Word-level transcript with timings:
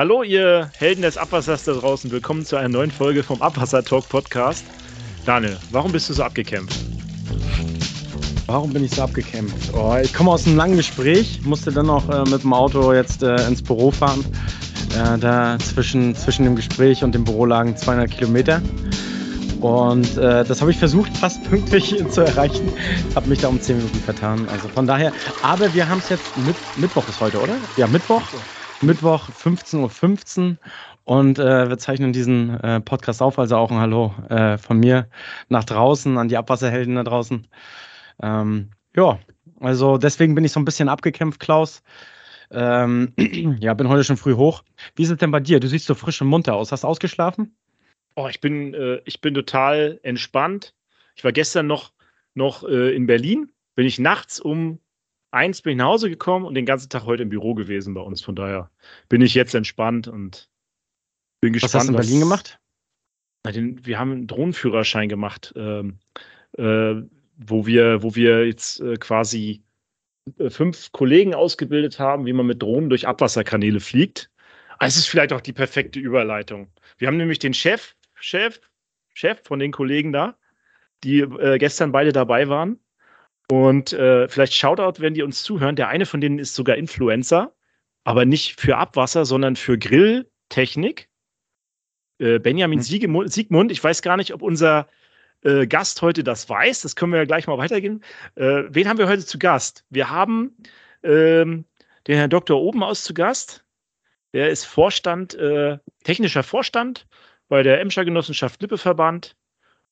Hallo, 0.00 0.22
ihr 0.22 0.70
Helden 0.78 1.02
des 1.02 1.18
Abwassers 1.18 1.64
da 1.64 1.74
draußen. 1.74 2.10
Willkommen 2.10 2.46
zu 2.46 2.56
einer 2.56 2.70
neuen 2.70 2.90
Folge 2.90 3.22
vom 3.22 3.42
Abwasser 3.42 3.84
Talk 3.84 4.08
Podcast. 4.08 4.64
Daniel, 5.26 5.58
warum 5.72 5.92
bist 5.92 6.08
du 6.08 6.14
so 6.14 6.22
abgekämpft? 6.22 6.74
Warum 8.46 8.72
bin 8.72 8.82
ich 8.82 8.92
so 8.92 9.02
abgekämpft? 9.02 9.74
Oh, 9.74 9.94
ich 10.02 10.14
komme 10.14 10.30
aus 10.30 10.46
einem 10.46 10.56
langen 10.56 10.78
Gespräch, 10.78 11.42
musste 11.44 11.70
dann 11.70 11.84
noch 11.84 12.08
äh, 12.08 12.26
mit 12.30 12.44
dem 12.44 12.54
Auto 12.54 12.94
jetzt 12.94 13.22
äh, 13.22 13.46
ins 13.46 13.60
Büro 13.60 13.90
fahren. 13.90 14.24
Äh, 14.94 15.18
da 15.18 15.58
zwischen, 15.58 16.16
zwischen 16.16 16.44
dem 16.44 16.56
Gespräch 16.56 17.04
und 17.04 17.14
dem 17.14 17.24
Büro 17.24 17.44
lagen 17.44 17.76
200 17.76 18.10
Kilometer. 18.10 18.62
Und 19.60 20.16
äh, 20.16 20.44
das 20.46 20.62
habe 20.62 20.70
ich 20.70 20.78
versucht, 20.78 21.14
fast 21.14 21.44
pünktlich 21.44 21.94
zu 22.10 22.22
erreichen. 22.22 22.72
Habe 23.14 23.28
mich 23.28 23.40
da 23.40 23.48
um 23.48 23.60
10 23.60 23.76
Minuten 23.76 23.98
vertan. 23.98 24.48
Also 24.50 24.66
von 24.68 24.86
daher, 24.86 25.12
aber 25.42 25.74
wir 25.74 25.86
haben 25.86 25.98
es 25.98 26.08
jetzt, 26.08 26.38
mit, 26.38 26.56
Mittwoch 26.78 27.06
ist 27.06 27.20
heute, 27.20 27.38
oder? 27.38 27.56
Ja, 27.76 27.86
Mittwoch. 27.86 28.22
Mittwoch 28.82 29.28
15.15 29.28 29.78
Uhr 29.78 29.90
15 29.90 30.58
und 31.04 31.38
äh, 31.38 31.68
wir 31.68 31.76
zeichnen 31.76 32.12
diesen 32.12 32.58
äh, 32.60 32.80
Podcast 32.80 33.20
auf, 33.20 33.38
also 33.38 33.56
auch 33.56 33.70
ein 33.70 33.78
Hallo 33.78 34.14
äh, 34.30 34.56
von 34.56 34.78
mir 34.78 35.08
nach 35.48 35.64
draußen, 35.64 36.16
an 36.16 36.28
die 36.28 36.38
Abwasserhelden 36.38 36.94
da 36.94 37.04
draußen. 37.04 37.46
Ähm, 38.22 38.70
ja, 38.96 39.18
also 39.60 39.98
deswegen 39.98 40.34
bin 40.34 40.44
ich 40.44 40.52
so 40.52 40.60
ein 40.60 40.64
bisschen 40.64 40.88
abgekämpft, 40.88 41.40
Klaus. 41.40 41.82
Ähm, 42.50 43.12
ja, 43.60 43.74
bin 43.74 43.88
heute 43.88 44.04
schon 44.04 44.16
früh 44.16 44.34
hoch. 44.34 44.62
Wie 44.96 45.02
ist 45.02 45.10
es 45.10 45.18
denn 45.18 45.30
bei 45.30 45.40
dir? 45.40 45.60
Du 45.60 45.68
siehst 45.68 45.86
so 45.86 45.94
frisch 45.94 46.22
und 46.22 46.28
munter 46.28 46.54
aus. 46.54 46.72
Hast 46.72 46.84
du 46.84 46.88
ausgeschlafen? 46.88 47.54
Oh, 48.16 48.28
ich 48.28 48.40
bin, 48.40 48.72
äh, 48.72 49.00
ich 49.04 49.20
bin 49.20 49.34
total 49.34 50.00
entspannt. 50.02 50.74
Ich 51.16 51.24
war 51.24 51.32
gestern 51.32 51.66
noch, 51.66 51.92
noch 52.34 52.64
äh, 52.64 52.94
in 52.94 53.06
Berlin. 53.06 53.52
Bin 53.74 53.86
ich 53.86 53.98
nachts 53.98 54.40
um 54.40 54.80
eins 55.30 55.62
bin 55.62 55.72
ich 55.72 55.78
nach 55.78 55.86
Hause 55.86 56.10
gekommen 56.10 56.44
und 56.44 56.54
den 56.54 56.66
ganzen 56.66 56.88
Tag 56.88 57.04
heute 57.04 57.22
im 57.22 57.28
Büro 57.28 57.54
gewesen 57.54 57.94
bei 57.94 58.00
uns. 58.00 58.22
Von 58.22 58.36
daher 58.36 58.70
bin 59.08 59.22
ich 59.22 59.34
jetzt 59.34 59.54
entspannt 59.54 60.08
und 60.08 60.48
bin 61.40 61.52
gespannt. 61.52 61.74
Was 61.74 61.80
hast 61.80 61.88
du 61.88 61.92
in 61.92 61.96
Berlin 61.96 62.14
was, 62.14 62.20
gemacht? 62.20 62.58
Na, 63.44 63.52
den, 63.52 63.84
wir 63.86 63.98
haben 63.98 64.12
einen 64.12 64.26
Drohnenführerschein 64.26 65.08
gemacht, 65.08 65.52
ähm, 65.56 65.98
äh, 66.58 66.94
wo, 67.36 67.66
wir, 67.66 68.02
wo 68.02 68.14
wir 68.14 68.46
jetzt 68.46 68.80
äh, 68.80 68.96
quasi 68.96 69.62
äh, 70.38 70.50
fünf 70.50 70.92
Kollegen 70.92 71.34
ausgebildet 71.34 71.98
haben, 71.98 72.26
wie 72.26 72.32
man 72.32 72.46
mit 72.46 72.62
Drohnen 72.62 72.90
durch 72.90 73.06
Abwasserkanäle 73.06 73.80
fliegt. 73.80 74.30
Also 74.78 74.94
es 74.94 75.04
ist 75.04 75.08
vielleicht 75.08 75.32
auch 75.32 75.40
die 75.40 75.52
perfekte 75.52 76.00
Überleitung. 76.00 76.70
Wir 76.98 77.08
haben 77.08 77.16
nämlich 77.16 77.38
den 77.38 77.54
Chef, 77.54 77.94
Chef, 78.14 78.60
Chef 79.14 79.40
von 79.44 79.58
den 79.58 79.72
Kollegen 79.72 80.12
da, 80.12 80.36
die 81.04 81.20
äh, 81.20 81.58
gestern 81.58 81.92
beide 81.92 82.12
dabei 82.12 82.48
waren. 82.48 82.78
Und 83.50 83.92
äh, 83.92 84.28
vielleicht 84.28 84.54
Shoutout, 84.54 85.00
wenn 85.00 85.14
die 85.14 85.22
uns 85.22 85.42
zuhören. 85.42 85.74
Der 85.74 85.88
eine 85.88 86.06
von 86.06 86.20
denen 86.20 86.38
ist 86.38 86.54
sogar 86.54 86.76
Influencer, 86.76 87.52
aber 88.04 88.24
nicht 88.24 88.60
für 88.60 88.76
Abwasser, 88.76 89.24
sondern 89.24 89.56
für 89.56 89.76
Grilltechnik. 89.76 91.08
Äh, 92.20 92.38
Benjamin 92.38 92.78
mhm. 92.78 93.28
Siegmund, 93.28 93.72
ich 93.72 93.82
weiß 93.82 94.02
gar 94.02 94.16
nicht, 94.16 94.32
ob 94.32 94.42
unser 94.42 94.86
äh, 95.42 95.66
Gast 95.66 96.00
heute 96.00 96.22
das 96.22 96.48
weiß. 96.48 96.82
Das 96.82 96.94
können 96.94 97.10
wir 97.10 97.18
ja 97.18 97.24
gleich 97.24 97.48
mal 97.48 97.58
weitergehen. 97.58 98.04
Äh, 98.36 98.62
wen 98.68 98.88
haben 98.88 98.98
wir 98.98 99.08
heute 99.08 99.26
zu 99.26 99.36
Gast? 99.36 99.84
Wir 99.90 100.10
haben 100.10 100.54
ähm, 101.02 101.64
den 102.06 102.16
Herrn 102.16 102.30
Dr. 102.30 102.60
Obenaus 102.60 103.02
zu 103.02 103.14
Gast. 103.14 103.64
Der 104.32 104.50
ist 104.50 104.64
Vorstand, 104.64 105.34
äh, 105.34 105.78
technischer 106.04 106.44
Vorstand 106.44 107.08
bei 107.48 107.64
der 107.64 107.80
Emscher 107.80 108.04
Genossenschaft 108.04 108.62
Lippeverband 108.62 109.34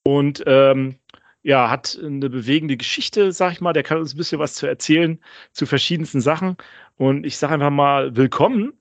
und 0.04 0.44
ähm, 0.46 1.00
ja, 1.42 1.70
hat 1.70 1.98
eine 2.02 2.28
bewegende 2.30 2.76
Geschichte, 2.76 3.32
sag 3.32 3.52
ich 3.52 3.60
mal. 3.60 3.72
Der 3.72 3.82
kann 3.82 3.98
uns 3.98 4.14
ein 4.14 4.18
bisschen 4.18 4.38
was 4.38 4.54
zu 4.54 4.66
erzählen 4.66 5.22
zu 5.52 5.66
verschiedensten 5.66 6.20
Sachen. 6.20 6.56
Und 6.96 7.24
ich 7.24 7.36
sage 7.36 7.54
einfach 7.54 7.70
mal 7.70 8.16
willkommen, 8.16 8.72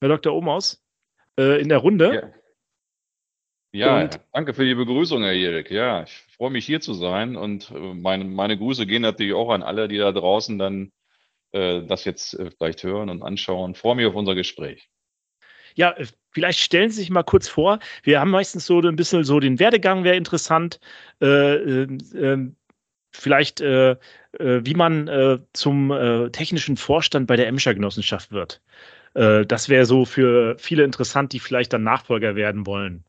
Herr 0.00 0.08
Dr. 0.08 0.34
Omaus, 0.34 0.82
äh, 1.38 1.60
in 1.60 1.68
der 1.68 1.78
Runde. 1.78 2.14
Ja. 2.14 2.42
Ja, 3.74 4.06
danke 4.34 4.52
für 4.52 4.66
die 4.66 4.74
Begrüßung, 4.74 5.22
Herr 5.22 5.32
Erik. 5.32 5.70
Ja, 5.70 6.02
ich 6.02 6.12
freue 6.36 6.50
mich 6.50 6.66
hier 6.66 6.82
zu 6.82 6.92
sein 6.92 7.36
und 7.36 7.70
äh, 7.70 7.94
meine, 7.94 8.24
meine 8.24 8.58
Grüße 8.58 8.84
gehen 8.84 9.00
natürlich 9.00 9.32
auch 9.32 9.48
an 9.48 9.62
alle, 9.62 9.88
die 9.88 9.96
da 9.96 10.12
draußen 10.12 10.58
dann 10.58 10.92
äh, 11.52 11.82
das 11.82 12.04
jetzt 12.04 12.34
äh, 12.34 12.50
vielleicht 12.50 12.82
hören 12.82 13.08
und 13.08 13.22
anschauen. 13.22 13.74
Freue 13.74 13.96
mich 13.96 14.04
auf 14.04 14.14
unser 14.14 14.34
Gespräch. 14.34 14.90
Ja, 15.74 15.90
äh, 15.92 16.06
vielleicht 16.30 16.60
stellen 16.60 16.90
Sie 16.90 17.00
sich 17.00 17.10
mal 17.10 17.22
kurz 17.22 17.48
vor. 17.48 17.78
Wir 18.02 18.20
haben 18.20 18.30
meistens 18.30 18.66
so 18.66 18.80
ein 18.80 18.96
bisschen 18.96 19.24
so 19.24 19.40
den 19.40 19.58
Werdegang, 19.58 20.04
wäre 20.04 20.16
interessant. 20.16 20.80
Äh, 21.20 21.54
äh, 21.54 21.88
ähm, 22.14 22.56
vielleicht, 23.10 23.60
äh, 23.60 23.92
äh, 23.92 23.96
wie 24.38 24.74
man 24.74 25.08
äh, 25.08 25.38
zum 25.52 25.92
technischen 26.32 26.76
Vorstand 26.76 27.26
bei 27.26 27.36
der 27.36 27.46
Emscher 27.46 27.74
Genossenschaft 27.74 28.32
wird. 28.32 28.60
das 29.14 29.68
wäre 29.68 29.84
so 29.84 30.06
für 30.06 30.56
viele 30.58 30.84
interessant, 30.84 31.34
die 31.34 31.38
vielleicht 31.38 31.74
dann 31.74 31.82
Nachfolger 31.82 32.34
werden 32.34 32.64
wollen. 32.64 33.04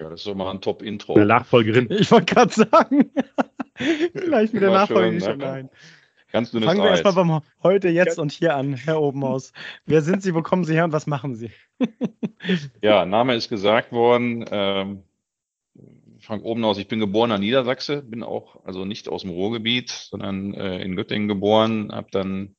Ja, 0.00 0.10
das 0.10 0.20
ist 0.20 0.26
doch 0.26 0.34
mal 0.34 0.50
ein 0.50 0.60
Top-Intro. 0.60 1.14
Eine 1.14 1.26
Nachfolgerin. 1.26 1.88
Ich 1.90 2.10
wollte 2.10 2.34
gerade 2.34 2.52
sagen. 2.52 3.10
vielleicht 3.76 4.52
mit 4.52 4.62
der 4.62 4.70
Nachfolgerin 4.70 5.20
schon 5.20 5.42
rein. 5.42 5.70
Ganz 6.30 6.50
dünnes 6.50 6.66
Fangen 6.66 6.82
wir 6.82 6.90
erstmal 6.90 7.14
beim 7.14 7.40
Heute, 7.62 7.88
Jetzt 7.88 8.18
und 8.18 8.32
Hier 8.32 8.54
an, 8.54 8.74
Herr 8.74 9.00
Obenhaus. 9.00 9.52
Wer 9.86 10.02
sind 10.02 10.22
Sie, 10.22 10.34
wo 10.34 10.42
kommen 10.42 10.64
Sie 10.64 10.74
her 10.74 10.84
und 10.84 10.92
was 10.92 11.06
machen 11.06 11.34
Sie? 11.34 11.50
ja, 12.82 13.06
Name 13.06 13.34
ist 13.34 13.48
gesagt 13.48 13.92
worden. 13.92 14.44
Ähm, 14.50 15.04
Frank 16.20 16.44
Obenhaus, 16.44 16.76
ich 16.76 16.88
bin 16.88 17.00
geborener 17.00 17.38
Niedersachse, 17.38 18.02
bin 18.02 18.22
auch 18.22 18.62
also 18.64 18.84
nicht 18.84 19.08
aus 19.08 19.22
dem 19.22 19.30
Ruhrgebiet, 19.30 19.88
sondern 19.88 20.52
äh, 20.52 20.82
in 20.82 20.96
Göttingen 20.96 21.28
geboren, 21.28 21.90
habe 21.92 22.08
dann 22.10 22.56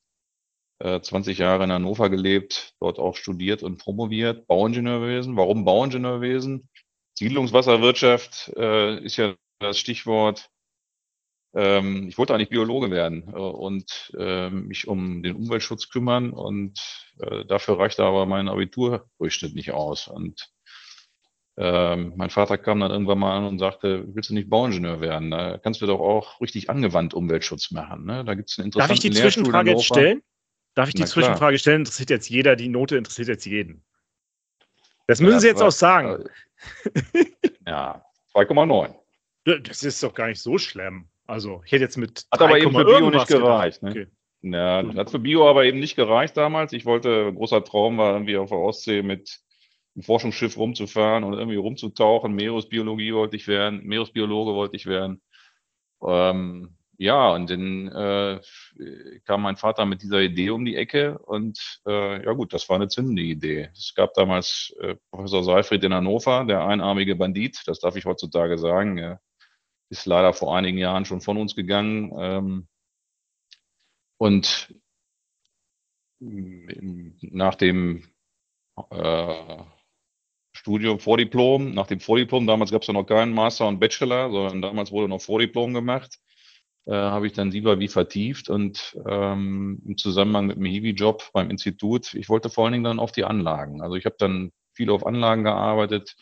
äh, 0.80 1.00
20 1.00 1.38
Jahre 1.38 1.66
in 1.66 1.72
Hannover 1.72 2.10
gelebt, 2.10 2.74
dort 2.80 2.98
auch 2.98 3.16
studiert 3.16 3.62
und 3.62 3.78
promoviert, 3.78 4.48
Bauingenieurwesen. 4.48 5.38
Warum 5.38 5.64
Bauingenieurwesen? 5.64 6.70
Siedlungswasserwirtschaft 7.20 8.52
äh, 8.56 8.98
ist 9.04 9.18
ja 9.18 9.36
das 9.60 9.78
Stichwort 9.78 10.50
ähm, 11.54 12.08
ich 12.08 12.18
wollte 12.18 12.34
eigentlich 12.34 12.50
Biologe 12.50 12.92
werden 12.92 13.24
äh, 13.28 13.38
und 13.38 14.14
äh, 14.18 14.50
mich 14.50 14.88
um 14.88 15.24
den 15.24 15.36
Umweltschutz 15.36 15.90
kümmern 15.90 16.32
und 16.32 16.80
äh, 17.20 17.46
dafür 17.46 17.80
reichte 17.80 18.04
aber 18.04 18.26
mein 18.26 18.48
Abiturdurchschnitt 18.50 19.56
nicht 19.56 19.72
aus. 19.72 20.08
Und 20.08 20.52
ähm, 21.58 22.14
mein 22.16 22.30
Vater 22.30 22.58
kam 22.58 22.80
dann 22.80 22.92
irgendwann 22.92 23.20
mal 23.20 23.38
an 23.38 23.46
und 23.46 23.60
sagte, 23.60 24.06
willst 24.14 24.30
du 24.30 24.36
nicht 24.36 24.50
Bauingenieur 24.50 25.02
werden? 25.02 25.32
Da 25.32 25.58
kannst 25.58 25.82
du 25.82 25.88
doch 25.88 26.00
auch 26.00 26.40
richtig 26.40 26.70
angewandt 26.70 27.14
Umweltschutz 27.14 27.72
machen. 27.72 28.06
Ne? 28.06 28.24
Da 28.24 28.36
gibt 28.36 28.52
es 28.52 28.60
eine 28.60 28.66
interessante 28.66 28.94
Darf 28.94 29.04
ich 29.04 29.12
die 29.12 29.12
Zwischenfrage 29.12 29.72
jetzt 29.72 29.86
stellen? 29.86 30.22
Darf 30.76 30.88
ich 30.88 30.96
die 30.96 31.02
Na, 31.02 31.08
Zwischenfrage 31.08 31.54
klar. 31.54 31.58
stellen? 31.58 31.82
Interessiert 31.82 32.12
jetzt 32.12 32.30
jeder, 32.30 32.56
die 32.56 32.70
Note 32.70 32.96
interessiert 32.96 33.28
jetzt 33.28 33.46
jeden. 33.46 33.84
Das 35.08 35.20
müssen 35.20 35.34
ja, 35.34 35.40
Sie 35.40 35.48
jetzt 35.48 35.62
auch 35.62 35.72
sagen. 35.72 36.26
Ja, 37.66 38.04
2,9. 38.34 38.96
Das 39.62 39.84
ist 39.84 40.02
doch 40.02 40.14
gar 40.14 40.28
nicht 40.28 40.42
so 40.42 40.58
schlimm. 40.58 41.08
Also 41.30 41.62
ich 41.64 41.72
hätte 41.72 41.84
jetzt 41.84 41.98
mit. 41.98 42.26
Hat 42.32 42.42
aber 42.42 42.58
eben 42.58 42.72
für 42.72 42.84
Bio 42.84 43.10
nicht 43.12 43.28
gereicht. 43.28 43.84
Ne? 43.84 43.92
Okay. 43.92 44.08
Ja, 44.42 44.84
hat 44.96 45.12
für 45.12 45.20
Bio 45.20 45.48
aber 45.48 45.66
eben 45.66 45.80
nicht 45.80 45.96
gereicht 45.96 46.36
damals. 46.36 46.74
Ich 46.74 46.86
wollte, 46.86 47.32
großer 47.34 47.64
Traum 47.64 47.98
war 47.98 48.14
irgendwie 48.14 48.38
auf 48.38 48.50
der 48.50 48.58
Ostsee 48.58 49.04
mit 49.04 49.40
einem 49.96 50.04
Forschungsschiff 50.04 50.58
rumzufahren 50.58 51.24
und 51.24 51.34
irgendwie 51.34 51.58
rumzutauchen. 51.58 52.34
Meeresbiologie 52.34 53.14
wollte 53.14 53.36
ich 53.36 53.48
werden, 53.48 53.84
Meeresbiologe 53.84 54.56
wollte 54.56 54.76
ich 54.76 54.88
werden. 54.88 55.22
Ähm, 56.02 56.78
ja, 56.98 57.32
und 57.32 57.50
dann 57.50 57.88
äh, 57.90 58.40
kam 59.26 59.44
mein 59.44 59.58
Vater 59.58 59.86
mit 59.86 60.02
dieser 60.02 60.22
Idee 60.22 60.50
um 60.50 60.66
die 60.66 60.78
Ecke 60.78 61.20
und 61.20 61.82
äh, 61.86 62.26
ja 62.26 62.32
gut, 62.34 62.54
das 62.54 62.68
war 62.70 62.78
eine 62.78 62.88
zündende 62.88 63.22
Idee. 63.22 63.70
Es 63.74 63.94
gab 63.96 64.14
damals 64.16 64.76
äh, 64.82 64.96
Professor 65.12 65.44
Seifried 65.44 65.84
in 65.84 65.94
Hannover, 65.94 66.46
der 66.46 66.66
einarmige 66.66 67.16
Bandit, 67.16 67.62
das 67.68 67.80
darf 67.80 67.96
ich 67.96 68.06
heutzutage 68.06 68.58
sagen. 68.58 68.98
Ja 68.98 69.20
ist 69.90 70.06
leider 70.06 70.34
vor 70.34 70.56
einigen 70.56 70.78
Jahren 70.78 71.06
schon 71.06 71.22
von 71.22 71.38
uns 71.38 71.56
gegangen. 71.56 72.12
Ähm, 72.18 72.68
und 74.18 74.74
nach 76.20 77.56
dem 77.56 78.04
äh, 78.92 79.64
Studium, 80.54 81.00
Vordiplom, 81.00 81.74
nach 81.74 81.88
dem 81.88 82.00
Vordiplom, 82.00 82.46
damals 82.46 82.72
gab 82.72 82.82
es 82.82 82.88
ja 82.88 82.94
noch 82.94 83.06
keinen 83.06 83.34
Master 83.34 83.68
und 83.68 83.80
Bachelor, 83.80 84.30
sondern 84.30 84.62
damals 84.62 84.92
wurde 84.92 85.08
noch 85.08 85.22
Vordiplom 85.22 85.74
gemacht, 85.74 86.20
äh, 86.86 86.94
habe 86.94 87.28
ich 87.28 87.34
dann 87.34 87.52
Siva 87.52 87.80
wie 87.80 87.88
vertieft 87.88 88.50
und 88.50 88.98
ähm, 89.08 89.82
im 89.86 89.98
Zusammenhang 89.98 90.48
mit 90.48 90.58
dem 90.58 90.66
Hiwi-Job 90.66 91.32
beim 91.34 91.50
Institut, 91.50 92.14
ich 92.14 92.28
wollte 92.28 92.50
vor 92.50 92.66
allen 92.66 92.74
Dingen 92.74 92.84
dann 92.84 93.00
auf 93.00 93.14
die 93.14 93.24
Anlagen. 93.24 93.82
Also 93.82 93.96
ich 93.96 94.06
habe 94.06 94.16
dann 94.20 94.52
viel 94.74 94.90
auf 94.90 95.06
Anlagen 95.06 95.44
gearbeitet, 95.44 96.16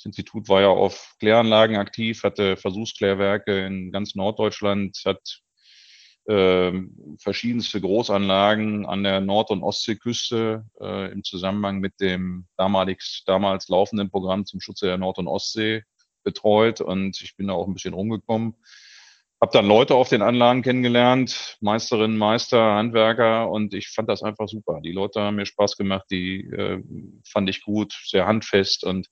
das 0.00 0.06
Institut 0.06 0.48
war 0.48 0.62
ja 0.62 0.68
auf 0.68 1.14
Kläranlagen 1.18 1.76
aktiv, 1.76 2.22
hatte 2.22 2.56
Versuchsklärwerke 2.56 3.66
in 3.66 3.92
ganz 3.92 4.14
Norddeutschland, 4.14 4.98
hat 5.04 5.42
äh, 6.24 6.72
verschiedenste 7.18 7.82
Großanlagen 7.82 8.86
an 8.86 9.02
der 9.02 9.20
Nord- 9.20 9.50
und 9.50 9.62
Ostseeküste 9.62 10.64
äh, 10.80 11.12
im 11.12 11.22
Zusammenhang 11.22 11.80
mit 11.80 12.00
dem 12.00 12.46
damalig, 12.56 13.24
damals 13.26 13.68
laufenden 13.68 14.10
Programm 14.10 14.46
zum 14.46 14.62
Schutze 14.62 14.86
der 14.86 14.96
Nord- 14.96 15.18
und 15.18 15.28
Ostsee 15.28 15.82
betreut 16.24 16.80
und 16.80 17.20
ich 17.20 17.36
bin 17.36 17.48
da 17.48 17.52
auch 17.52 17.66
ein 17.66 17.74
bisschen 17.74 17.92
rumgekommen. 17.92 18.54
habe 19.38 19.52
dann 19.52 19.66
Leute 19.66 19.96
auf 19.96 20.08
den 20.08 20.22
Anlagen 20.22 20.62
kennengelernt, 20.62 21.58
Meisterinnen, 21.60 22.16
Meister, 22.16 22.74
Handwerker 22.74 23.50
und 23.50 23.74
ich 23.74 23.88
fand 23.88 24.08
das 24.08 24.22
einfach 24.22 24.48
super. 24.48 24.80
Die 24.82 24.92
Leute 24.92 25.20
haben 25.20 25.36
mir 25.36 25.44
Spaß 25.44 25.76
gemacht, 25.76 26.06
die 26.10 26.46
äh, 26.46 26.82
fand 27.28 27.50
ich 27.50 27.62
gut, 27.62 27.92
sehr 28.06 28.26
handfest 28.26 28.84
und 28.84 29.10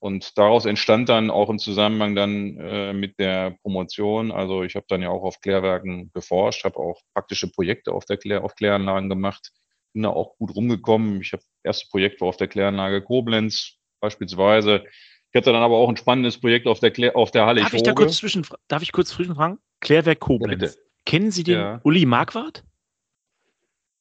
und 0.00 0.38
daraus 0.38 0.64
entstand 0.64 1.10
dann 1.10 1.30
auch 1.30 1.50
im 1.50 1.58
Zusammenhang 1.58 2.14
dann 2.14 2.56
äh, 2.56 2.92
mit 2.94 3.18
der 3.18 3.56
Promotion, 3.62 4.32
also 4.32 4.62
ich 4.64 4.74
habe 4.74 4.86
dann 4.88 5.02
ja 5.02 5.10
auch 5.10 5.22
auf 5.22 5.40
Klärwerken 5.40 6.10
geforscht, 6.12 6.64
habe 6.64 6.78
auch 6.78 7.00
praktische 7.14 7.50
Projekte 7.50 7.92
auf, 7.92 8.06
der 8.06 8.16
Klär, 8.16 8.42
auf 8.42 8.54
Kläranlagen 8.54 9.10
gemacht, 9.10 9.52
bin 9.92 10.02
da 10.02 10.08
auch 10.08 10.36
gut 10.38 10.54
rumgekommen. 10.54 11.20
Ich 11.20 11.32
habe 11.32 11.42
erste 11.62 11.86
Projekt 11.90 12.20
war 12.20 12.28
auf 12.28 12.38
der 12.38 12.48
Kläranlage 12.48 13.02
Koblenz 13.02 13.76
beispielsweise. 14.00 14.84
Ich 15.32 15.36
hatte 15.36 15.52
dann 15.52 15.62
aber 15.62 15.76
auch 15.76 15.88
ein 15.88 15.96
spannendes 15.96 16.38
Projekt 16.40 16.66
auf 16.66 16.80
der, 16.80 16.90
Klär, 16.90 17.14
auf 17.14 17.30
der 17.30 17.46
Halle. 17.46 17.60
Darf 17.60 17.74
ich 17.74 17.82
da 17.82 17.92
kurz 17.92 18.16
zwischen, 18.16 18.46
darf 18.68 18.82
ich 18.82 18.92
kurz 18.92 19.10
zwischenfragen? 19.10 19.58
Klärwerk 19.80 20.20
Koblenz. 20.20 20.74
Ja, 20.74 20.82
Kennen 21.04 21.30
Sie 21.30 21.44
den 21.44 21.58
ja. 21.58 21.80
Uli 21.84 22.06
Marquardt? 22.06 22.64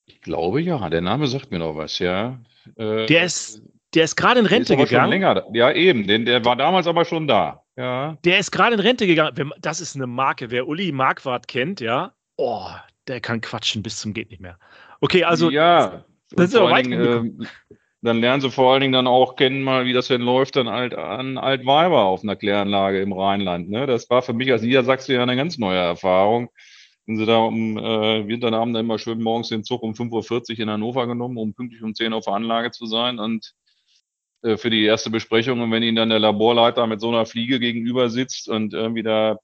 Ich 0.05 0.21
glaube 0.21 0.61
ja, 0.61 0.89
der 0.89 1.01
Name 1.01 1.27
sagt 1.27 1.51
mir 1.51 1.59
noch 1.59 1.75
was, 1.75 1.99
ja. 1.99 2.39
Äh, 2.77 3.05
der 3.05 3.25
ist, 3.25 3.61
der 3.93 4.03
ist 4.03 4.15
gerade 4.15 4.39
in 4.39 4.45
Rente 4.45 4.75
der 4.75 4.83
ist 4.83 4.89
gegangen. 4.89 5.11
Schon 5.11 5.21
länger, 5.21 5.45
ja, 5.53 5.71
eben, 5.71 6.07
den, 6.07 6.25
der 6.25 6.43
war 6.45 6.55
damals 6.55 6.87
aber 6.87 7.05
schon 7.05 7.27
da. 7.27 7.63
Ja. 7.75 8.17
Der 8.23 8.39
ist 8.39 8.51
gerade 8.51 8.75
in 8.75 8.79
Rente 8.79 9.07
gegangen. 9.07 9.51
Das 9.59 9.81
ist 9.81 9.95
eine 9.95 10.07
Marke. 10.07 10.51
Wer 10.51 10.67
Uli 10.67 10.91
Marquardt 10.91 11.47
kennt, 11.47 11.79
ja, 11.81 12.13
oh, 12.37 12.67
der 13.07 13.21
kann 13.21 13.41
quatschen 13.41 13.83
bis 13.83 13.99
zum 13.99 14.13
geht 14.13 14.29
nicht 14.29 14.41
mehr. 14.41 14.57
Okay, 15.01 15.23
also 15.23 15.49
ja, 15.49 16.03
das 16.31 16.49
ist 16.49 16.55
aber 16.55 16.71
weit 16.71 16.85
Dingen, 16.85 17.41
äh, 17.41 17.45
dann 18.01 18.21
lernen 18.21 18.41
sie 18.41 18.51
vor 18.51 18.71
allen 18.71 18.81
Dingen 18.81 18.93
dann 18.93 19.07
auch 19.07 19.35
kennen 19.35 19.61
mal, 19.61 19.85
wie 19.85 19.93
das 19.93 20.07
denn 20.07 20.21
läuft, 20.21 20.55
dann 20.55 20.69
halt 20.69 20.93
an 20.93 21.37
Altweiber 21.37 22.03
auf 22.05 22.23
einer 22.23 22.35
Kläranlage 22.35 23.01
im 23.01 23.11
Rheinland. 23.11 23.69
Ne? 23.69 23.87
Das 23.87 24.09
war 24.09 24.21
für 24.21 24.33
mich 24.33 24.51
als 24.51 24.61
Niedersachse 24.61 25.13
ja 25.13 25.23
eine 25.23 25.35
ganz 25.35 25.57
neue 25.57 25.79
Erfahrung. 25.79 26.49
Sind 27.05 27.17
sie 27.17 27.25
da 27.25 27.39
um 27.39 27.77
äh, 27.77 28.27
Winterabend 28.27 28.77
immer 28.77 28.99
schön 28.99 29.21
morgens 29.21 29.49
den 29.49 29.63
Zug 29.63 29.81
um 29.83 29.93
5.40 29.93 30.51
Uhr 30.51 30.59
in 30.59 30.69
Hannover 30.69 31.07
genommen, 31.07 31.37
um 31.37 31.53
pünktlich 31.53 31.81
um 31.81 31.93
10 31.93 32.13
Uhr 32.13 32.19
auf 32.19 32.25
der 32.25 32.35
Anlage 32.35 32.71
zu 32.71 32.85
sein 32.85 33.19
und 33.19 33.53
äh, 34.41 34.57
für 34.57 34.69
die 34.69 34.85
erste 34.85 35.09
Besprechung. 35.09 35.61
Und 35.61 35.71
wenn 35.71 35.83
ihnen 35.83 35.95
dann 35.95 36.09
der 36.09 36.19
Laborleiter 36.19 36.87
mit 36.87 37.01
so 37.01 37.09
einer 37.09 37.25
Fliege 37.25 37.59
gegenüber 37.59 38.09
sitzt 38.09 38.49
und 38.49 38.73
irgendwie 38.73 39.03
da, 39.03 39.37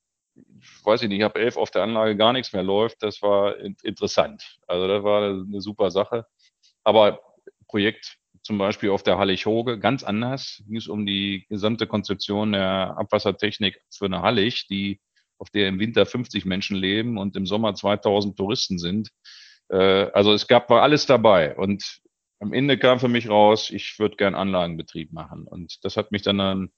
weiß 0.83 1.01
ich 1.03 1.09
nicht, 1.09 1.19
ich 1.19 1.23
habe 1.23 1.39
elf 1.39 1.57
auf 1.57 1.71
der 1.71 1.83
Anlage 1.83 2.15
gar 2.15 2.33
nichts 2.33 2.53
mehr 2.53 2.63
läuft, 2.63 3.03
das 3.03 3.21
war 3.21 3.57
interessant. 3.57 4.57
Also 4.67 4.87
das 4.87 5.03
war 5.03 5.31
eine 5.31 5.61
super 5.61 5.91
Sache. 5.91 6.25
Aber 6.83 7.19
Projekt 7.67 8.17
zum 8.45 8.57
Beispiel 8.59 8.91
auf 8.91 9.01
der 9.01 9.17
Hallig-Hoge 9.17 9.79
ganz 9.79 10.03
anders. 10.03 10.61
Ging 10.67 10.77
es 10.77 10.87
um 10.87 11.05
die 11.05 11.45
gesamte 11.49 11.87
Konzeption 11.87 12.51
der 12.51 12.95
Abwassertechnik 12.97 13.81
für 13.89 14.05
eine 14.05 14.21
Hallig, 14.21 14.67
die, 14.67 15.01
auf 15.39 15.49
der 15.49 15.67
im 15.67 15.79
Winter 15.79 16.05
50 16.05 16.45
Menschen 16.45 16.77
leben 16.77 17.17
und 17.17 17.35
im 17.35 17.47
Sommer 17.47 17.73
2000 17.73 18.37
Touristen 18.37 18.77
sind. 18.77 19.09
Äh, 19.69 20.11
also 20.13 20.31
es 20.31 20.47
gab, 20.47 20.69
war 20.69 20.83
alles 20.83 21.07
dabei. 21.07 21.55
Und 21.55 22.01
am 22.45 22.53
Ende 22.53 22.77
kam 22.77 22.99
für 22.99 23.07
mich 23.07 23.27
raus, 23.27 23.71
ich 23.71 23.97
würde 23.97 24.17
gern 24.17 24.35
Anlagenbetrieb 24.35 25.11
machen. 25.11 25.47
Und 25.47 25.83
das 25.83 25.97
hat 25.97 26.11
mich 26.11 26.21
dann, 26.21 26.37
dann 26.37 26.69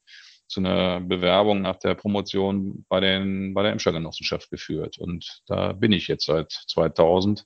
zu 0.48 0.62
einer 0.62 1.02
Bewerbung 1.02 1.62
nach 1.62 1.76
der 1.76 1.94
Promotion 1.94 2.86
bei, 2.88 3.02
den, 3.02 3.54
bei 3.54 3.64
der 3.64 3.74
Emscher 3.74 3.92
Genossenschaft 3.92 4.50
geführt. 4.50 4.98
Und 4.98 5.42
da 5.48 5.74
bin 5.74 5.92
ich 5.92 6.08
jetzt 6.08 6.26
seit 6.26 6.52
2000. 6.52 7.46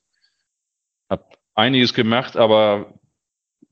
Hab 1.10 1.36
einiges 1.54 1.94
gemacht, 1.94 2.36
aber 2.36 2.94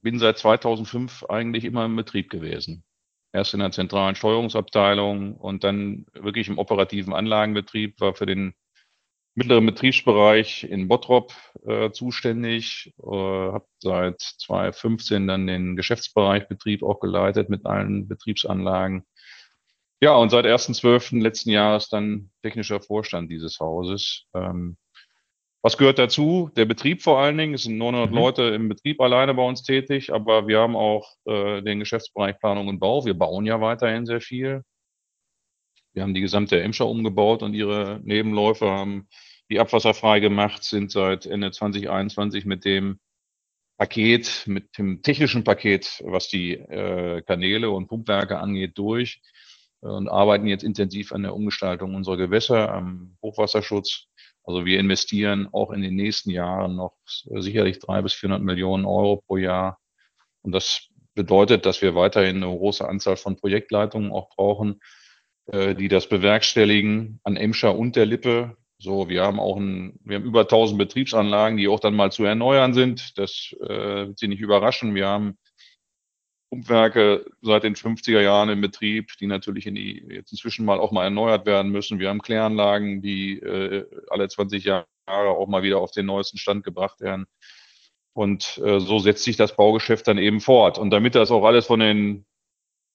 bin 0.02 0.18
seit 0.18 0.38
2005 0.38 1.24
eigentlich 1.28 1.64
immer 1.64 1.84
im 1.84 1.94
Betrieb 1.94 2.28
gewesen. 2.28 2.82
Erst 3.32 3.54
in 3.54 3.60
der 3.60 3.70
zentralen 3.70 4.16
Steuerungsabteilung 4.16 5.36
und 5.36 5.62
dann 5.62 6.06
wirklich 6.12 6.48
im 6.48 6.58
operativen 6.58 7.12
Anlagenbetrieb, 7.12 8.00
war 8.00 8.14
für 8.14 8.26
den 8.26 8.54
mittleren 9.40 9.64
Betriebsbereich 9.64 10.64
in 10.64 10.86
Bottrop 10.86 11.32
äh, 11.66 11.90
zuständig, 11.92 12.92
äh, 13.02 13.06
habe 13.06 13.64
seit 13.78 14.20
2015 14.20 15.26
dann 15.26 15.46
den 15.46 15.76
Geschäftsbereich 15.76 16.46
Betrieb 16.46 16.82
auch 16.82 17.00
geleitet 17.00 17.48
mit 17.48 17.64
allen 17.64 18.06
Betriebsanlagen. 18.06 19.04
Ja, 20.02 20.14
und 20.14 20.28
seit 20.28 20.44
1.12. 20.44 21.22
letzten 21.22 21.50
Jahres 21.50 21.88
dann 21.88 22.30
technischer 22.42 22.82
Vorstand 22.82 23.30
dieses 23.30 23.60
Hauses. 23.60 24.26
Ähm, 24.34 24.76
was 25.62 25.78
gehört 25.78 25.98
dazu? 25.98 26.50
Der 26.56 26.66
Betrieb 26.66 27.02
vor 27.02 27.18
allen 27.18 27.38
Dingen. 27.38 27.54
Es 27.54 27.62
sind 27.62 27.78
900 27.78 28.10
mhm. 28.10 28.16
Leute 28.16 28.42
im 28.42 28.68
Betrieb 28.68 29.00
alleine 29.00 29.32
bei 29.32 29.42
uns 29.42 29.62
tätig, 29.62 30.12
aber 30.12 30.48
wir 30.48 30.58
haben 30.58 30.76
auch 30.76 31.14
äh, 31.24 31.62
den 31.62 31.78
Geschäftsbereich 31.80 32.38
Planung 32.38 32.68
und 32.68 32.78
Bau. 32.78 33.06
Wir 33.06 33.14
bauen 33.14 33.46
ja 33.46 33.58
weiterhin 33.62 34.04
sehr 34.04 34.20
viel. 34.20 34.64
Wir 35.94 36.02
haben 36.02 36.14
die 36.14 36.20
gesamte 36.20 36.62
Emscher 36.62 36.86
umgebaut 36.86 37.42
und 37.42 37.54
ihre 37.54 38.00
Nebenläufe 38.04 38.70
haben 38.70 39.08
die 39.50 39.60
abwasserfrei 39.60 40.20
gemacht, 40.20 40.64
sind 40.64 40.90
seit 40.90 41.26
Ende 41.26 41.50
2021 41.50 42.44
mit 42.44 42.64
dem 42.64 43.00
Paket, 43.78 44.44
mit 44.46 44.76
dem 44.78 45.02
technischen 45.02 45.44
Paket, 45.44 46.02
was 46.04 46.28
die 46.28 46.52
äh, 46.52 47.22
Kanäle 47.22 47.70
und 47.70 47.88
Pumpwerke 47.88 48.38
angeht, 48.38 48.78
durch 48.78 49.22
und 49.80 50.08
arbeiten 50.08 50.46
jetzt 50.46 50.62
intensiv 50.62 51.12
an 51.12 51.22
der 51.22 51.34
Umgestaltung 51.34 51.94
unserer 51.94 52.18
Gewässer, 52.18 52.70
am 52.70 53.16
Hochwasserschutz 53.22 54.10
also 54.44 54.64
wir 54.64 54.80
investieren 54.80 55.48
auch 55.52 55.70
in 55.70 55.82
den 55.82 55.94
nächsten 55.94 56.30
Jahren 56.30 56.76
noch 56.76 56.96
sicherlich 57.06 57.78
drei 57.78 58.02
bis 58.02 58.14
400 58.14 58.42
Millionen 58.42 58.84
Euro 58.84 59.22
pro 59.26 59.36
Jahr. 59.36 59.78
Und 60.42 60.52
das 60.52 60.88
bedeutet, 61.14 61.66
dass 61.66 61.82
wir 61.82 61.94
weiterhin 61.94 62.42
eine 62.42 62.46
große 62.46 62.88
Anzahl 62.88 63.16
von 63.16 63.36
Projektleitungen 63.36 64.12
auch 64.12 64.30
brauchen, 64.30 64.80
äh, 65.46 65.74
die 65.74 65.88
das 65.88 66.08
bewerkstelligen 66.08 67.20
an 67.24 67.36
Emscher 67.36 67.76
und 67.76 67.96
der 67.96 68.06
Lippe. 68.06 68.56
So, 68.82 69.10
wir 69.10 69.22
haben 69.22 69.38
auch 69.38 69.58
ein, 69.58 70.00
wir 70.04 70.16
haben 70.16 70.24
über 70.24 70.40
1000 70.40 70.78
Betriebsanlagen, 70.78 71.58
die 71.58 71.68
auch 71.68 71.80
dann 71.80 71.94
mal 71.94 72.10
zu 72.10 72.24
erneuern 72.24 72.72
sind. 72.72 73.18
Das 73.18 73.54
äh, 73.60 74.06
wird 74.08 74.18
Sie 74.18 74.26
nicht 74.26 74.40
überraschen. 74.40 74.94
Wir 74.94 75.06
haben 75.06 75.36
Pumpwerke 76.48 77.26
seit 77.42 77.64
den 77.64 77.76
50er 77.76 78.22
Jahren 78.22 78.48
in 78.48 78.62
Betrieb, 78.62 79.12
die 79.20 79.26
natürlich 79.26 79.66
in 79.66 79.74
die, 79.74 80.02
jetzt 80.08 80.32
inzwischen 80.32 80.64
mal 80.64 80.80
auch 80.80 80.92
mal 80.92 81.04
erneuert 81.04 81.44
werden 81.44 81.70
müssen. 81.70 81.98
Wir 81.98 82.08
haben 82.08 82.22
Kläranlagen, 82.22 83.02
die 83.02 83.38
äh, 83.38 83.84
alle 84.08 84.28
20 84.28 84.64
Jahre 84.64 84.86
auch 85.06 85.46
mal 85.46 85.62
wieder 85.62 85.78
auf 85.78 85.90
den 85.90 86.06
neuesten 86.06 86.38
Stand 86.38 86.64
gebracht 86.64 87.02
werden. 87.02 87.26
Und 88.14 88.58
äh, 88.64 88.80
so 88.80 88.98
setzt 88.98 89.24
sich 89.24 89.36
das 89.36 89.56
Baugeschäft 89.56 90.08
dann 90.08 90.16
eben 90.16 90.40
fort. 90.40 90.78
Und 90.78 90.88
damit 90.88 91.14
das 91.14 91.30
auch 91.30 91.44
alles 91.44 91.66
von 91.66 91.80
den 91.80 92.24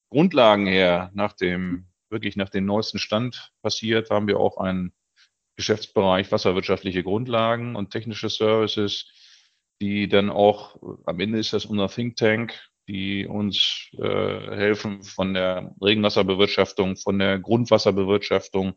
Grundlagen 0.10 0.66
her 0.66 1.12
nach 1.14 1.34
dem, 1.34 1.86
wirklich 2.10 2.36
nach 2.38 2.50
dem 2.50 2.66
neuesten 2.66 2.98
Stand 2.98 3.54
passiert, 3.62 4.10
haben 4.10 4.28
wir 4.28 4.40
auch 4.40 4.58
einen 4.58 4.92
Geschäftsbereich 5.56 6.32
wasserwirtschaftliche 6.32 7.04
Grundlagen 7.04 7.76
und 7.76 7.92
technische 7.92 8.30
Services, 8.30 9.08
die 9.82 10.08
dann 10.08 10.30
auch, 10.30 10.78
am 11.06 11.20
Ende 11.20 11.40
ist 11.40 11.54
das 11.54 11.66
unser 11.66 11.90
Think 11.90 12.16
Tank, 12.18 12.54
die 12.88 13.26
uns 13.26 13.90
äh, 13.98 14.04
helfen 14.04 15.04
von 15.04 15.34
der 15.34 15.74
Regenwasserbewirtschaftung, 15.82 16.98
von 16.98 17.20
der 17.20 17.40
Grundwasserbewirtschaftung, 17.40 18.74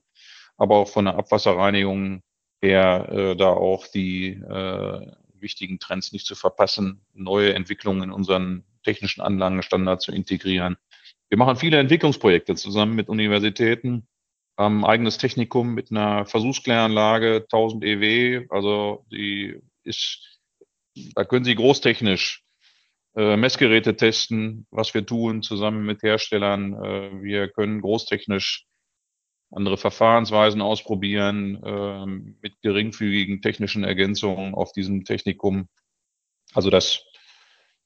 aber 0.57 0.77
auch 0.77 0.89
von 0.89 1.05
der 1.05 1.17
Abwasserreinigung 1.17 2.23
her, 2.61 3.09
äh, 3.11 3.37
da 3.37 3.49
auch 3.49 3.87
die 3.87 4.31
äh, 4.31 5.13
wichtigen 5.35 5.79
Trends 5.79 6.13
nicht 6.13 6.27
zu 6.27 6.35
verpassen, 6.35 7.05
neue 7.13 7.55
Entwicklungen 7.55 8.05
in 8.05 8.13
unseren 8.13 8.65
technischen 8.83 9.21
Anlagenstandard 9.21 10.03
zu 10.03 10.13
integrieren. 10.13 10.77
Wir 11.29 11.39
machen 11.39 11.57
viele 11.57 11.79
Entwicklungsprojekte 11.79 12.55
zusammen 12.55 12.95
mit 12.95 13.09
Universitäten, 13.09 14.09
ein 14.59 14.85
eigenes 14.85 15.19
Technikum 15.19 15.75
mit 15.75 15.91
einer 15.91 16.27
Versuchskläranlage 16.27 17.47
1000 17.51 17.85
EW, 17.85 18.47
also 18.51 19.05
die 19.11 19.61
ist, 19.85 20.41
da 21.15 21.25
können 21.25 21.45
Sie 21.45 21.55
großtechnisch 21.55 22.43
äh, 23.15 23.37
Messgeräte 23.37 23.97
testen, 23.97 24.67
was 24.71 24.95
wir 24.95 25.07
tun, 25.07 25.43
zusammen 25.43 25.87
mit 25.87 26.03
Herstellern. 26.03 26.75
Äh, 26.75 27.23
wir 27.23 27.49
können 27.49 27.81
großtechnisch 27.81 28.67
andere 29.51 29.77
Verfahrensweisen 29.77 30.61
ausprobieren, 30.61 31.63
äh, 31.63 32.07
mit 32.07 32.61
geringfügigen 32.61 33.41
technischen 33.41 33.85
Ergänzungen 33.85 34.55
auf 34.55 34.73
diesem 34.73 35.05
Technikum. 35.05 35.69
Also 36.53 36.69
das 36.69 37.05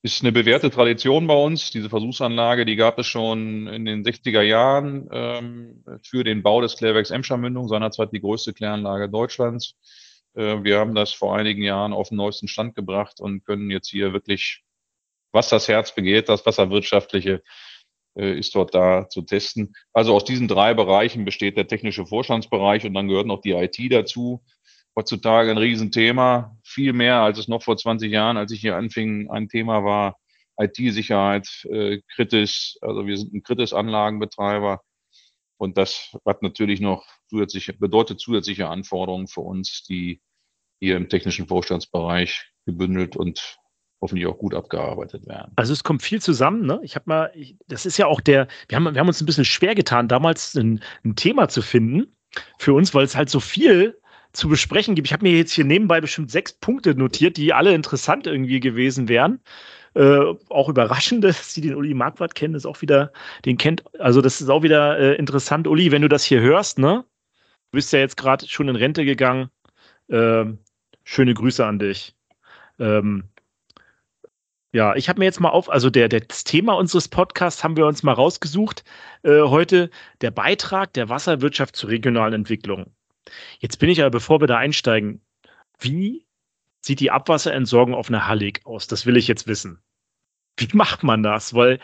ist 0.02 0.22
eine 0.22 0.32
bewährte 0.32 0.70
Tradition 0.70 1.26
bei 1.26 1.34
uns. 1.34 1.70
Diese 1.70 1.88
Versuchsanlage, 1.88 2.66
die 2.66 2.76
gab 2.76 2.98
es 2.98 3.06
schon 3.06 3.68
in 3.68 3.84
den 3.84 4.04
60er 4.04 4.42
Jahren 4.42 5.08
ähm, 5.12 5.84
für 6.02 6.24
den 6.24 6.42
Bau 6.42 6.60
des 6.60 6.76
Klärwerks 6.76 7.10
Emscher-Mündung, 7.10 7.68
seinerzeit 7.68 8.12
die 8.12 8.20
größte 8.20 8.52
Kläranlage 8.52 9.08
Deutschlands. 9.08 9.76
Äh, 10.34 10.64
wir 10.64 10.78
haben 10.78 10.94
das 10.94 11.12
vor 11.12 11.36
einigen 11.36 11.62
Jahren 11.62 11.92
auf 11.92 12.08
den 12.08 12.16
neuesten 12.16 12.48
Stand 12.48 12.74
gebracht 12.74 13.20
und 13.20 13.44
können 13.44 13.70
jetzt 13.70 13.90
hier 13.90 14.12
wirklich 14.12 14.64
was 15.32 15.48
das 15.48 15.66
Herz 15.68 15.94
begeht, 15.94 16.28
das 16.28 16.46
Wasserwirtschaftliche 16.46 17.42
äh, 18.16 18.38
ist 18.38 18.54
dort 18.54 18.74
da 18.74 19.08
zu 19.08 19.22
testen. 19.22 19.74
Also 19.92 20.14
aus 20.14 20.24
diesen 20.24 20.46
drei 20.46 20.74
Bereichen 20.74 21.24
besteht 21.24 21.56
der 21.56 21.66
technische 21.66 22.06
Vorstandsbereich 22.06 22.84
und 22.84 22.94
dann 22.94 23.08
gehört 23.08 23.26
noch 23.26 23.40
die 23.40 23.52
IT 23.52 23.78
dazu. 23.90 24.44
Heutzutage 24.94 25.50
ein 25.50 25.58
Riesenthema, 25.58 26.58
viel 26.72 26.92
mehr 26.92 27.16
als 27.16 27.38
es 27.38 27.48
noch 27.48 27.62
vor 27.62 27.76
20 27.76 28.10
Jahren, 28.10 28.36
als 28.36 28.52
ich 28.52 28.60
hier 28.60 28.76
anfing, 28.76 29.30
ein 29.30 29.48
Thema 29.48 29.84
war. 29.84 30.18
IT-Sicherheit, 30.58 31.48
äh, 31.70 32.00
kritisch, 32.14 32.76
also 32.82 33.06
wir 33.06 33.16
sind 33.16 33.34
ein 33.34 33.42
kritisch 33.42 33.72
Anlagenbetreiber. 33.72 34.80
Und 35.56 35.78
das 35.78 36.16
hat 36.26 36.42
natürlich 36.42 36.80
noch 36.80 37.06
zusätzliche, 37.28 37.72
bedeutet 37.72 38.20
zusätzliche 38.20 38.68
Anforderungen 38.68 39.28
für 39.28 39.40
uns, 39.40 39.84
die 39.84 40.20
hier 40.80 40.96
im 40.96 41.08
technischen 41.08 41.46
Vorstandsbereich 41.46 42.52
gebündelt 42.66 43.16
und 43.16 43.58
hoffentlich 44.00 44.26
auch 44.26 44.36
gut 44.36 44.54
abgearbeitet 44.54 45.26
werden. 45.26 45.52
Also 45.56 45.72
es 45.72 45.84
kommt 45.84 46.02
viel 46.02 46.20
zusammen. 46.20 46.66
Ne? 46.66 46.80
Ich 46.82 46.96
habe 46.96 47.04
mal, 47.06 47.32
ich, 47.34 47.56
das 47.68 47.86
ist 47.86 47.96
ja 47.96 48.06
auch 48.06 48.20
der, 48.20 48.48
wir 48.68 48.76
haben, 48.76 48.92
wir 48.92 49.00
haben 49.00 49.06
uns 49.06 49.22
ein 49.22 49.26
bisschen 49.26 49.44
schwer 49.44 49.74
getan, 49.74 50.08
damals 50.08 50.54
ein, 50.56 50.82
ein 51.04 51.14
Thema 51.14 51.48
zu 51.48 51.62
finden 51.62 52.16
für 52.58 52.74
uns, 52.74 52.92
weil 52.94 53.04
es 53.04 53.14
halt 53.14 53.30
so 53.30 53.38
viel 53.38 54.00
zu 54.32 54.48
besprechen 54.48 54.94
gibt. 54.94 55.08
Ich 55.08 55.12
habe 55.12 55.24
mir 55.24 55.36
jetzt 55.36 55.52
hier 55.52 55.64
nebenbei 55.64 56.00
bestimmt 56.00 56.30
sechs 56.30 56.52
Punkte 56.52 56.94
notiert, 56.94 57.36
die 57.36 57.52
alle 57.52 57.74
interessant 57.74 58.26
irgendwie 58.26 58.60
gewesen 58.60 59.08
wären. 59.08 59.40
Äh, 59.94 60.34
auch 60.48 60.68
überraschend, 60.68 61.24
dass 61.24 61.52
Sie 61.54 61.60
den 61.60 61.74
Uli 61.74 61.94
Marquardt 61.94 62.34
kennen, 62.34 62.54
ist 62.54 62.66
auch 62.66 62.80
wieder, 62.82 63.12
den 63.44 63.58
kennt, 63.58 63.84
also 64.00 64.20
das 64.20 64.40
ist 64.40 64.48
auch 64.48 64.62
wieder 64.62 64.98
äh, 64.98 65.14
interessant. 65.16 65.66
Uli, 65.66 65.92
wenn 65.92 66.02
du 66.02 66.08
das 66.08 66.24
hier 66.24 66.40
hörst, 66.40 66.78
ne? 66.78 67.04
Du 67.70 67.76
bist 67.76 67.92
ja 67.92 68.00
jetzt 68.00 68.16
gerade 68.16 68.46
schon 68.48 68.68
in 68.68 68.76
Rente 68.76 69.04
gegangen. 69.04 69.50
Ähm, 70.10 70.58
schöne 71.04 71.34
Grüße 71.34 71.64
an 71.64 71.78
dich. 71.78 72.14
Ähm, 72.78 73.24
ja, 74.72 74.94
ich 74.94 75.08
habe 75.08 75.18
mir 75.18 75.26
jetzt 75.26 75.40
mal 75.40 75.50
auf, 75.50 75.70
also 75.70 75.90
der, 75.90 76.08
der, 76.08 76.20
das 76.20 76.44
Thema 76.44 76.74
unseres 76.74 77.08
Podcasts 77.08 77.62
haben 77.62 77.76
wir 77.76 77.86
uns 77.86 78.02
mal 78.02 78.12
rausgesucht 78.12 78.84
äh, 79.22 79.42
heute, 79.42 79.90
der 80.22 80.30
Beitrag 80.30 80.92
der 80.94 81.10
Wasserwirtschaft 81.10 81.76
zur 81.76 81.90
regionalen 81.90 82.32
Entwicklung. 82.32 82.94
Jetzt 83.60 83.78
bin 83.78 83.88
ich 83.88 84.00
aber, 84.00 84.10
bevor 84.10 84.40
wir 84.40 84.46
da 84.46 84.58
einsteigen, 84.58 85.20
wie 85.78 86.26
sieht 86.80 87.00
die 87.00 87.10
Abwasserentsorgung 87.10 87.94
auf 87.94 88.08
einer 88.08 88.26
Hallig 88.26 88.64
aus? 88.64 88.86
Das 88.86 89.06
will 89.06 89.16
ich 89.16 89.28
jetzt 89.28 89.46
wissen. 89.46 89.80
Wie 90.56 90.68
macht 90.72 91.02
man 91.02 91.22
das? 91.22 91.54
Weil 91.54 91.78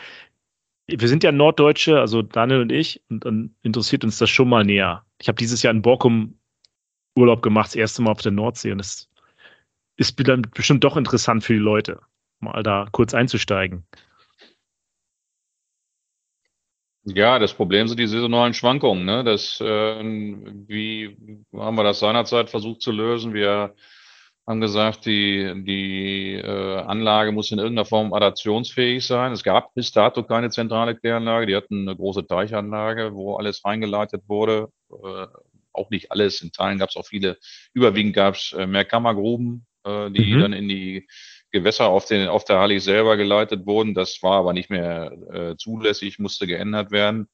wir 0.87 1.07
sind 1.07 1.23
ja 1.23 1.31
Norddeutsche, 1.31 1.99
also 1.99 2.21
Daniel 2.21 2.61
und 2.61 2.71
ich, 2.71 3.03
und 3.09 3.25
dann 3.25 3.55
interessiert 3.61 4.03
uns 4.03 4.17
das 4.17 4.29
schon 4.29 4.49
mal 4.49 4.63
näher. 4.63 5.05
Ich 5.19 5.27
habe 5.27 5.37
dieses 5.37 5.61
Jahr 5.61 5.73
in 5.73 5.81
Borkum 5.81 6.39
Urlaub 7.15 7.41
gemacht, 7.41 7.67
das 7.67 7.75
erste 7.75 8.01
Mal 8.01 8.11
auf 8.11 8.21
der 8.21 8.31
Nordsee, 8.31 8.71
und 8.71 8.79
es 8.79 9.09
ist 9.97 10.15
bestimmt 10.15 10.83
doch 10.83 10.97
interessant 10.97 11.43
für 11.43 11.53
die 11.53 11.59
Leute, 11.59 12.01
mal 12.39 12.63
da 12.63 12.87
kurz 12.91 13.13
einzusteigen. 13.13 13.85
Ja, 17.03 17.39
das 17.39 17.53
Problem 17.53 17.87
sind 17.87 17.99
die 17.99 18.07
saisonalen 18.07 18.53
Schwankungen. 18.53 19.05
Ne? 19.05 19.23
Das, 19.23 19.59
äh, 19.61 19.65
wie 19.65 21.17
haben 21.53 21.75
wir 21.75 21.83
das 21.83 21.99
seinerzeit 21.99 22.49
versucht 22.49 22.81
zu 22.81 22.91
lösen? 22.91 23.33
Wir 23.33 23.73
haben 24.45 24.61
gesagt, 24.61 25.05
die, 25.05 25.63
die 25.63 26.33
äh, 26.33 26.77
Anlage 26.79 27.31
muss 27.31 27.51
in 27.51 27.59
irgendeiner 27.59 27.85
Form 27.85 28.13
adaptionsfähig 28.13 29.05
sein. 29.05 29.31
Es 29.31 29.43
gab 29.43 29.73
bis 29.75 29.91
dato 29.91 30.23
keine 30.23 30.49
zentrale 30.49 30.95
Kläranlage. 30.95 31.45
Die 31.45 31.55
hatten 31.55 31.87
eine 31.87 31.95
große 31.95 32.25
Teichanlage, 32.27 33.13
wo 33.13 33.35
alles 33.35 33.63
reingeleitet 33.63 34.23
wurde. 34.27 34.69
Äh, 34.91 35.27
auch 35.71 35.89
nicht 35.91 36.11
alles. 36.11 36.41
In 36.41 36.51
Teilen 36.51 36.79
gab 36.79 36.89
es 36.89 36.95
auch 36.95 37.05
viele. 37.05 37.37
Überwiegend 37.73 38.15
gab 38.15 38.35
es 38.35 38.53
äh, 38.53 38.65
mehr 38.65 38.85
Kammergruben, 38.85 39.67
äh, 39.83 40.09
die 40.11 40.33
mhm. 40.33 40.39
dann 40.39 40.53
in 40.53 40.67
die 40.67 41.07
Gewässer 41.51 41.87
auf, 41.87 42.05
den, 42.05 42.27
auf 42.27 42.45
der 42.45 42.59
Hallig 42.59 42.83
selber 42.83 43.17
geleitet 43.17 43.65
wurden. 43.65 43.93
Das 43.93 44.21
war 44.21 44.37
aber 44.37 44.53
nicht 44.53 44.69
mehr 44.69 45.11
äh, 45.31 45.55
zulässig, 45.57 46.19
musste 46.19 46.47
geändert 46.47 46.91
werden. 46.91 47.27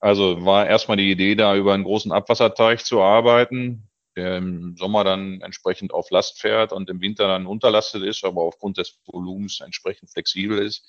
Also 0.00 0.44
war 0.44 0.66
erstmal 0.66 0.96
die 0.96 1.10
Idee, 1.10 1.34
da 1.34 1.56
über 1.56 1.74
einen 1.74 1.84
großen 1.84 2.12
Abwasserteich 2.12 2.84
zu 2.84 3.00
arbeiten, 3.00 3.88
der 4.16 4.36
im 4.36 4.76
Sommer 4.76 5.02
dann 5.04 5.40
entsprechend 5.40 5.92
auf 5.92 6.10
Last 6.10 6.40
fährt 6.40 6.72
und 6.72 6.88
im 6.90 7.00
Winter 7.00 7.26
dann 7.26 7.46
unterlastet 7.46 8.02
ist, 8.02 8.24
aber 8.24 8.42
aufgrund 8.42 8.78
des 8.78 8.98
Volumens 9.06 9.60
entsprechend 9.60 10.10
flexibel 10.10 10.58
ist. 10.58 10.84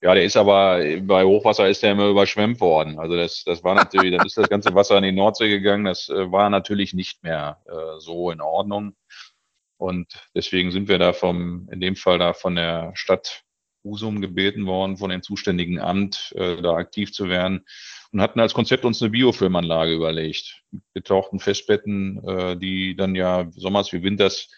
Ja, 0.00 0.14
der 0.14 0.24
ist 0.24 0.36
aber 0.36 0.80
bei 1.02 1.22
Hochwasser 1.22 1.68
ist 1.68 1.84
der 1.84 1.92
immer 1.92 2.08
überschwemmt 2.08 2.60
worden. 2.60 2.98
Also 2.98 3.16
das, 3.16 3.44
das 3.44 3.62
war 3.62 3.76
natürlich, 3.76 4.16
dann 4.16 4.26
ist 4.26 4.36
das 4.36 4.48
ganze 4.48 4.74
Wasser 4.74 4.96
in 4.98 5.04
die 5.04 5.12
Nordsee 5.12 5.48
gegangen. 5.48 5.84
Das 5.84 6.08
äh, 6.08 6.32
war 6.32 6.50
natürlich 6.50 6.92
nicht 6.92 7.22
mehr 7.22 7.58
äh, 7.66 8.00
so 8.00 8.32
in 8.32 8.40
Ordnung. 8.40 8.96
Und 9.82 10.28
deswegen 10.32 10.70
sind 10.70 10.88
wir 10.88 10.98
da 10.98 11.12
vom, 11.12 11.68
in 11.72 11.80
dem 11.80 11.96
Fall 11.96 12.18
da 12.18 12.34
von 12.34 12.54
der 12.54 12.92
Stadt 12.94 13.42
Husum 13.82 14.20
gebeten 14.20 14.64
worden, 14.66 14.96
von 14.96 15.10
dem 15.10 15.22
zuständigen 15.22 15.80
Amt, 15.80 16.32
äh, 16.36 16.62
da 16.62 16.74
aktiv 16.74 17.12
zu 17.12 17.28
werden 17.28 17.64
und 18.12 18.20
hatten 18.20 18.38
als 18.38 18.54
Konzept 18.54 18.84
uns 18.84 19.02
eine 19.02 19.10
Biofilmanlage 19.10 19.92
überlegt. 19.92 20.62
Getauchten 20.94 21.40
Festbetten, 21.40 22.22
äh, 22.24 22.56
die 22.56 22.94
dann 22.94 23.16
ja 23.16 23.50
sommers 23.56 23.92
wie 23.92 24.04
winters 24.04 24.48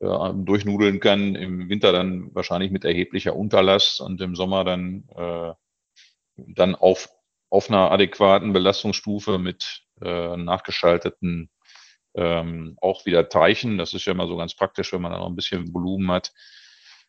äh, 0.00 0.32
durchnudeln 0.34 0.98
kann, 0.98 1.36
im 1.36 1.68
Winter 1.68 1.92
dann 1.92 2.34
wahrscheinlich 2.34 2.72
mit 2.72 2.84
erheblicher 2.84 3.36
Unterlast 3.36 4.00
und 4.00 4.20
im 4.20 4.34
Sommer 4.34 4.64
dann, 4.64 5.08
äh, 5.14 5.52
dann 6.38 6.74
auf, 6.74 7.08
auf 7.50 7.70
einer 7.70 7.92
adäquaten 7.92 8.52
Belastungsstufe 8.52 9.38
mit 9.38 9.84
äh, 10.02 10.36
nachgeschalteten 10.36 11.50
ähm, 12.16 12.76
auch 12.80 13.06
wieder 13.06 13.28
Teichen. 13.28 13.78
Das 13.78 13.94
ist 13.94 14.04
ja 14.06 14.12
immer 14.12 14.26
so 14.26 14.36
ganz 14.36 14.54
praktisch, 14.54 14.92
wenn 14.92 15.02
man 15.02 15.12
da 15.12 15.18
noch 15.18 15.28
ein 15.28 15.36
bisschen 15.36 15.72
Volumen 15.72 16.10
hat. 16.10 16.32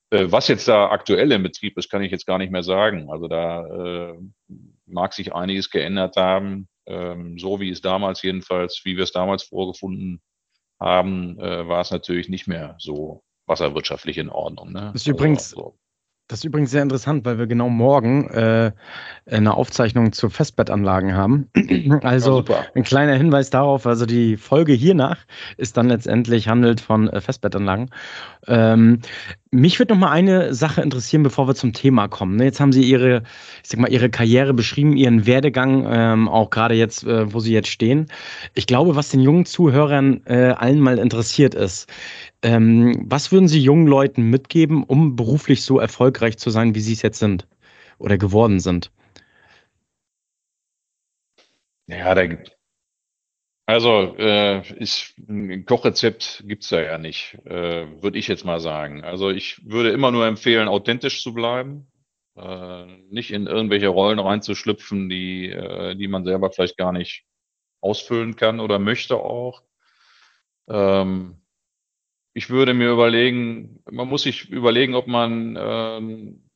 Äh, 0.10 0.26
was 0.30 0.48
jetzt 0.48 0.68
da 0.68 0.90
aktuell 0.90 1.32
im 1.32 1.44
Betrieb 1.44 1.78
ist, 1.78 1.90
kann 1.90 2.02
ich 2.02 2.12
jetzt 2.12 2.26
gar 2.26 2.38
nicht 2.38 2.52
mehr 2.52 2.64
sagen. 2.64 3.10
Also 3.10 3.28
da 3.28 3.66
äh, 3.66 4.20
mag 4.86 5.14
sich 5.14 5.34
einiges 5.34 5.70
geändert 5.70 6.16
haben. 6.16 6.68
Ähm, 6.86 7.38
so 7.38 7.60
wie 7.60 7.70
es 7.70 7.82
damals 7.82 8.22
jedenfalls, 8.22 8.82
wie 8.86 8.96
wir 8.96 9.04
es 9.04 9.12
damals 9.12 9.44
vorgefunden 9.44 10.22
haben, 10.80 11.40
äh, 11.40 11.68
war 11.68 11.82
es 11.82 11.92
natürlich 11.92 12.30
nicht 12.30 12.48
mehr 12.48 12.76
so 12.80 13.24
wasserwirtschaftlich 13.46 14.18
in 14.18 14.30
Ordnung. 14.30 14.72
Ne? 14.72 14.92
Das 14.94 15.02
ist 15.02 15.08
also, 15.08 15.12
übrigens, 15.12 15.50
so. 15.50 15.78
Das 16.28 16.40
ist 16.40 16.44
übrigens 16.44 16.72
sehr 16.72 16.84
interessant, 16.84 17.24
weil 17.26 17.38
wir 17.38 17.48
genau 17.48 17.70
morgen 17.70 18.30
äh, 18.30 18.74
eine 19.30 19.54
Aufzeichnung 19.54 20.12
zu 20.12 20.30
Festbettanlagen 20.30 21.16
haben. 21.16 21.50
also 22.04 22.44
ja, 22.50 22.66
ein 22.76 22.84
kleiner 22.84 23.14
Hinweis 23.14 23.50
darauf, 23.50 23.88
also 23.88 24.06
die 24.06 24.36
Folge 24.36 24.74
hiernach 24.74 25.20
ist 25.56 25.78
dann 25.78 25.88
letztendlich 25.88 26.50
handelt 26.50 26.82
von 26.82 27.08
äh, 27.08 27.22
Festbettanlagen. 27.22 27.92
Ähm, 28.46 29.00
mich 29.52 29.80
würde 29.80 29.94
noch 29.94 30.00
mal 30.00 30.12
eine 30.12 30.54
Sache 30.54 30.82
interessieren, 30.82 31.24
bevor 31.24 31.48
wir 31.48 31.56
zum 31.56 31.74
Thema 31.74 32.08
kommen. 32.08 32.36
Ne, 32.36 32.46
jetzt 32.46 32.60
haben 32.60 32.72
Sie 32.72 32.84
Ihre, 32.84 33.24
ich 33.64 33.70
sag 33.70 33.80
mal, 33.80 33.92
Ihre 33.92 34.10
Karriere 34.10 34.54
beschrieben, 34.54 34.96
Ihren 34.96 35.26
Werdegang, 35.26 35.88
ähm, 35.90 36.28
auch 36.28 36.50
gerade 36.50 36.76
jetzt, 36.76 37.04
äh, 37.04 37.34
wo 37.34 37.40
Sie 37.40 37.54
jetzt 37.54 37.70
stehen. 37.70 38.08
Ich 38.54 38.68
glaube, 38.68 38.96
was 38.96 39.10
den 39.10 39.22
jungen 39.22 39.46
Zuhörern 39.46 40.22
äh, 40.26 40.50
allen 40.52 40.80
mal 40.80 40.98
interessiert 41.00 41.56
ist, 41.56 41.90
ähm, 42.42 43.06
was 43.08 43.32
würden 43.32 43.48
Sie 43.48 43.60
jungen 43.60 43.88
Leuten 43.88 44.24
mitgeben, 44.30 44.84
um 44.84 45.16
beruflich 45.16 45.64
so 45.64 45.80
erfolgreich 45.80 46.38
zu 46.38 46.50
sein, 46.50 46.76
wie 46.76 46.82
Sie 46.82 46.94
es 46.94 47.02
jetzt 47.02 47.20
sind 47.20 47.48
oder 48.00 48.18
geworden 48.18 48.60
sind? 48.60 48.92
Ja, 51.88 52.14
da, 52.16 52.24
also 53.68 54.16
äh, 54.18 54.66
ist, 54.82 55.14
ein 55.28 55.66
Kochrezept 55.66 56.44
gibt's 56.48 56.70
da 56.70 56.82
ja 56.82 56.98
nicht, 56.98 57.38
äh, 57.46 58.02
würde 58.02 58.18
ich 58.18 58.30
jetzt 58.30 58.46
mal 58.46 58.62
sagen. 58.62 59.04
Also 59.04 59.30
ich 59.30 59.60
würde 59.70 59.90
immer 59.92 60.10
nur 60.12 60.26
empfehlen, 60.26 60.70
authentisch 60.70 61.22
zu 61.22 61.34
bleiben, 61.34 61.92
äh, 62.38 62.86
nicht 63.10 63.32
in 63.32 63.46
irgendwelche 63.46 63.90
Rollen 63.90 64.20
reinzuschlüpfen, 64.20 65.10
die, 65.10 65.52
äh, 65.52 65.96
die 65.96 66.08
man 66.08 66.24
selber 66.24 66.50
vielleicht 66.50 66.78
gar 66.78 66.94
nicht 66.94 67.26
ausfüllen 67.82 68.38
kann 68.38 68.62
oder 68.62 68.80
möchte 68.80 69.18
auch. 69.18 69.64
Ähm, 70.70 71.42
ich 72.34 72.50
würde 72.50 72.74
mir 72.74 72.92
überlegen, 72.92 73.84
man 73.92 74.08
muss 74.08 74.22
sich 74.24 74.50
überlegen, 74.50 74.96
ob 74.96 75.08
man 75.08 75.58
ähm, 75.60 76.47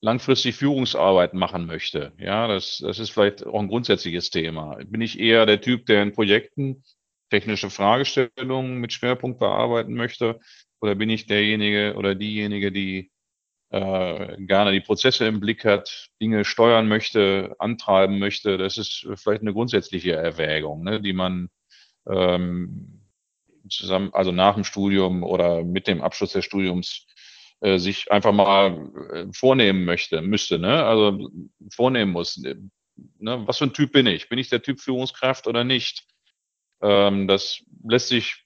langfristig 0.00 0.56
Führungsarbeit 0.56 1.34
machen 1.34 1.66
möchte. 1.66 2.12
Ja, 2.18 2.48
das, 2.48 2.78
das 2.78 2.98
ist 2.98 3.10
vielleicht 3.10 3.44
auch 3.46 3.60
ein 3.60 3.68
grundsätzliches 3.68 4.30
Thema. 4.30 4.78
Bin 4.86 5.00
ich 5.00 5.18
eher 5.18 5.46
der 5.46 5.60
Typ, 5.60 5.86
der 5.86 6.02
in 6.02 6.12
Projekten 6.12 6.82
technische 7.30 7.70
Fragestellungen 7.70 8.78
mit 8.78 8.92
Schwerpunkt 8.92 9.38
bearbeiten 9.38 9.94
möchte? 9.94 10.40
Oder 10.80 10.94
bin 10.94 11.10
ich 11.10 11.26
derjenige 11.26 11.94
oder 11.96 12.14
diejenige, 12.14 12.72
die 12.72 13.10
äh, 13.70 14.36
gerne 14.38 14.72
die 14.72 14.80
Prozesse 14.80 15.26
im 15.26 15.40
Blick 15.40 15.64
hat, 15.64 16.08
Dinge 16.20 16.44
steuern 16.44 16.88
möchte, 16.88 17.54
antreiben 17.58 18.18
möchte? 18.18 18.56
Das 18.56 18.78
ist 18.78 19.06
vielleicht 19.16 19.42
eine 19.42 19.52
grundsätzliche 19.52 20.12
Erwägung, 20.12 20.82
ne, 20.82 21.00
die 21.00 21.12
man 21.12 21.50
ähm, 22.08 23.02
zusammen, 23.68 24.10
also 24.14 24.32
nach 24.32 24.54
dem 24.54 24.64
Studium 24.64 25.22
oder 25.22 25.62
mit 25.62 25.86
dem 25.86 26.00
Abschluss 26.00 26.32
des 26.32 26.46
Studiums 26.46 27.06
äh, 27.60 27.78
sich 27.78 28.10
einfach 28.10 28.32
mal 28.32 28.90
äh, 29.12 29.26
vornehmen 29.32 29.84
möchte, 29.84 30.22
müsste, 30.22 30.58
ne? 30.58 30.84
Also 30.84 31.30
vornehmen 31.70 32.12
muss. 32.12 32.42
Ne? 33.18 33.46
Was 33.46 33.58
für 33.58 33.64
ein 33.64 33.74
Typ 33.74 33.92
bin 33.92 34.06
ich? 34.06 34.28
Bin 34.28 34.38
ich 34.38 34.48
der 34.48 34.62
Typ 34.62 34.80
Führungskraft 34.80 35.46
oder 35.46 35.64
nicht? 35.64 36.06
Ähm, 36.82 37.28
das 37.28 37.62
lässt 37.84 38.08
sich, 38.08 38.44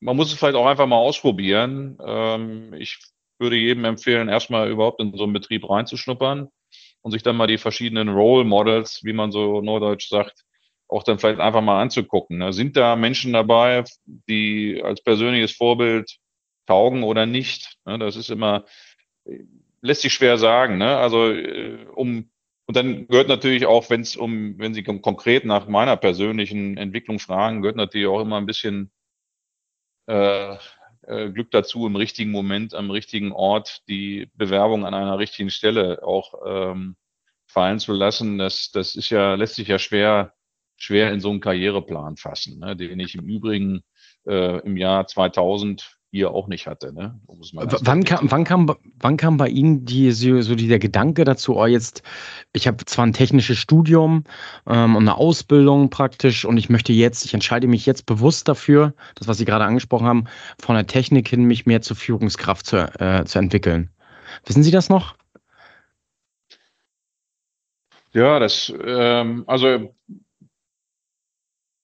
man 0.00 0.16
muss 0.16 0.32
es 0.32 0.38
vielleicht 0.38 0.56
auch 0.56 0.66
einfach 0.66 0.86
mal 0.86 0.96
ausprobieren. 0.96 1.98
Ähm, 2.04 2.74
ich 2.74 2.98
würde 3.38 3.56
jedem 3.56 3.84
empfehlen, 3.84 4.28
erstmal 4.28 4.70
überhaupt 4.70 5.00
in 5.00 5.16
so 5.16 5.24
einen 5.24 5.32
Betrieb 5.32 5.68
reinzuschnuppern 5.68 6.48
und 7.02 7.10
sich 7.10 7.22
dann 7.22 7.36
mal 7.36 7.46
die 7.46 7.58
verschiedenen 7.58 8.10
Role 8.10 8.44
Models, 8.44 9.00
wie 9.02 9.12
man 9.12 9.32
so 9.32 9.60
neudeutsch 9.60 10.08
sagt, 10.08 10.44
auch 10.88 11.02
dann 11.02 11.18
vielleicht 11.18 11.40
einfach 11.40 11.62
mal 11.62 11.80
anzugucken. 11.80 12.38
Ne? 12.38 12.52
Sind 12.52 12.76
da 12.76 12.96
Menschen 12.96 13.32
dabei, 13.32 13.84
die 14.06 14.80
als 14.84 15.02
persönliches 15.02 15.52
Vorbild 15.52 16.18
taugen 16.70 17.02
oder 17.02 17.26
nicht? 17.26 17.78
Ne? 17.84 17.98
Das 17.98 18.16
ist 18.16 18.30
immer, 18.30 18.64
lässt 19.80 20.02
sich 20.02 20.14
schwer 20.14 20.38
sagen. 20.38 20.78
Ne? 20.78 20.96
Also 20.96 21.30
äh, 21.30 21.86
um 21.94 22.30
Und 22.66 22.76
dann 22.76 23.08
gehört 23.08 23.28
natürlich 23.28 23.66
auch, 23.66 23.90
wenn 23.90 24.02
es 24.02 24.16
um, 24.16 24.56
wenn 24.58 24.74
Sie 24.74 24.84
konkret 24.84 25.44
nach 25.44 25.66
meiner 25.66 25.96
persönlichen 25.96 26.76
Entwicklung 26.76 27.18
fragen, 27.18 27.62
gehört 27.62 27.76
natürlich 27.76 28.06
auch 28.06 28.20
immer 28.20 28.36
ein 28.38 28.46
bisschen 28.46 28.92
äh, 30.06 30.56
äh, 31.02 31.30
Glück 31.30 31.50
dazu, 31.50 31.86
im 31.86 31.96
richtigen 31.96 32.30
Moment, 32.30 32.74
am 32.74 32.90
richtigen 32.90 33.32
Ort 33.32 33.82
die 33.88 34.30
Bewerbung 34.34 34.84
an 34.86 34.94
einer 34.94 35.18
richtigen 35.18 35.50
Stelle 35.50 36.02
auch 36.04 36.34
ähm, 36.46 36.96
fallen 37.46 37.80
zu 37.80 37.92
lassen. 37.92 38.38
Das, 38.38 38.70
das 38.70 38.94
ist 38.94 39.10
ja, 39.10 39.34
lässt 39.34 39.56
sich 39.56 39.68
ja 39.68 39.78
schwer, 39.78 40.34
schwer 40.76 41.12
in 41.12 41.20
so 41.20 41.30
einen 41.30 41.40
Karriereplan 41.40 42.16
fassen, 42.16 42.60
ne, 42.60 42.76
den 42.76 43.00
ich 43.00 43.16
im 43.16 43.26
Übrigen 43.28 43.82
äh, 44.26 44.60
im 44.64 44.76
Jahr 44.76 45.06
2000 45.06 45.99
hier 46.10 46.32
auch 46.32 46.48
nicht 46.48 46.66
hatte. 46.66 46.92
Ne? 46.92 47.20
Wann, 47.26 48.04
kam, 48.04 48.30
wann, 48.30 48.44
kam, 48.44 48.74
wann 48.98 49.16
kam 49.16 49.36
bei 49.36 49.48
Ihnen 49.48 49.84
die, 49.84 50.10
so, 50.10 50.40
so 50.40 50.54
der 50.54 50.78
Gedanke 50.78 51.24
dazu, 51.24 51.56
oh 51.56 51.66
jetzt, 51.66 52.02
ich 52.52 52.66
habe 52.66 52.84
zwar 52.84 53.06
ein 53.06 53.12
technisches 53.12 53.58
Studium 53.58 54.24
ähm, 54.66 54.96
und 54.96 55.02
eine 55.02 55.16
Ausbildung 55.16 55.90
praktisch 55.90 56.44
und 56.44 56.56
ich 56.56 56.68
möchte 56.68 56.92
jetzt, 56.92 57.24
ich 57.24 57.34
entscheide 57.34 57.68
mich 57.68 57.86
jetzt 57.86 58.06
bewusst 58.06 58.48
dafür, 58.48 58.94
das, 59.14 59.28
was 59.28 59.38
Sie 59.38 59.44
gerade 59.44 59.64
angesprochen 59.64 60.06
haben, 60.06 60.24
von 60.58 60.74
der 60.74 60.86
Technik 60.86 61.28
hin 61.28 61.44
mich 61.44 61.66
mehr 61.66 61.80
zur 61.80 61.96
Führungskraft 61.96 62.66
zu, 62.66 62.78
äh, 63.00 63.24
zu 63.24 63.38
entwickeln. 63.38 63.90
Wissen 64.46 64.62
Sie 64.62 64.72
das 64.72 64.88
noch? 64.88 65.14
Ja, 68.12 68.40
das, 68.40 68.72
ähm, 68.84 69.44
also 69.46 69.94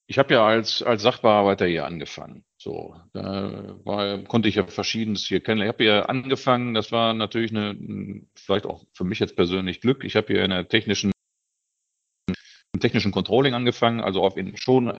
ich 0.07 0.19
habe 0.19 0.33
ja 0.33 0.45
als, 0.45 0.81
als 0.81 1.01
Sachbearbeiter 1.01 1.65
hier 1.65 1.85
angefangen. 1.85 2.43
So, 2.67 2.93
da 3.13 3.79
war, 3.85 4.21
konnte 4.25 4.49
ich 4.49 4.55
ja 4.55 4.67
verschiedenes 4.67 5.25
hier 5.25 5.39
kennen. 5.39 5.61
Ich 5.61 5.69
habe 5.69 5.85
hier 5.85 6.09
angefangen, 6.09 6.73
das 6.73 6.91
war 6.91 7.13
natürlich 7.13 7.51
eine, 7.51 8.27
vielleicht 8.35 8.65
auch 8.65 8.83
für 8.91 9.05
mich 9.05 9.19
jetzt 9.19 9.37
persönlich 9.37 9.79
Glück. 9.79 10.03
Ich 10.03 10.17
habe 10.17 10.27
hier 10.27 10.43
in 10.43 10.49
der 10.49 10.67
technischen, 10.67 11.13
im 12.27 12.81
technischen 12.81 13.13
Controlling 13.13 13.53
angefangen, 13.53 14.01
also 14.01 14.21
auf 14.21 14.35
in, 14.35 14.57
schon 14.57 14.97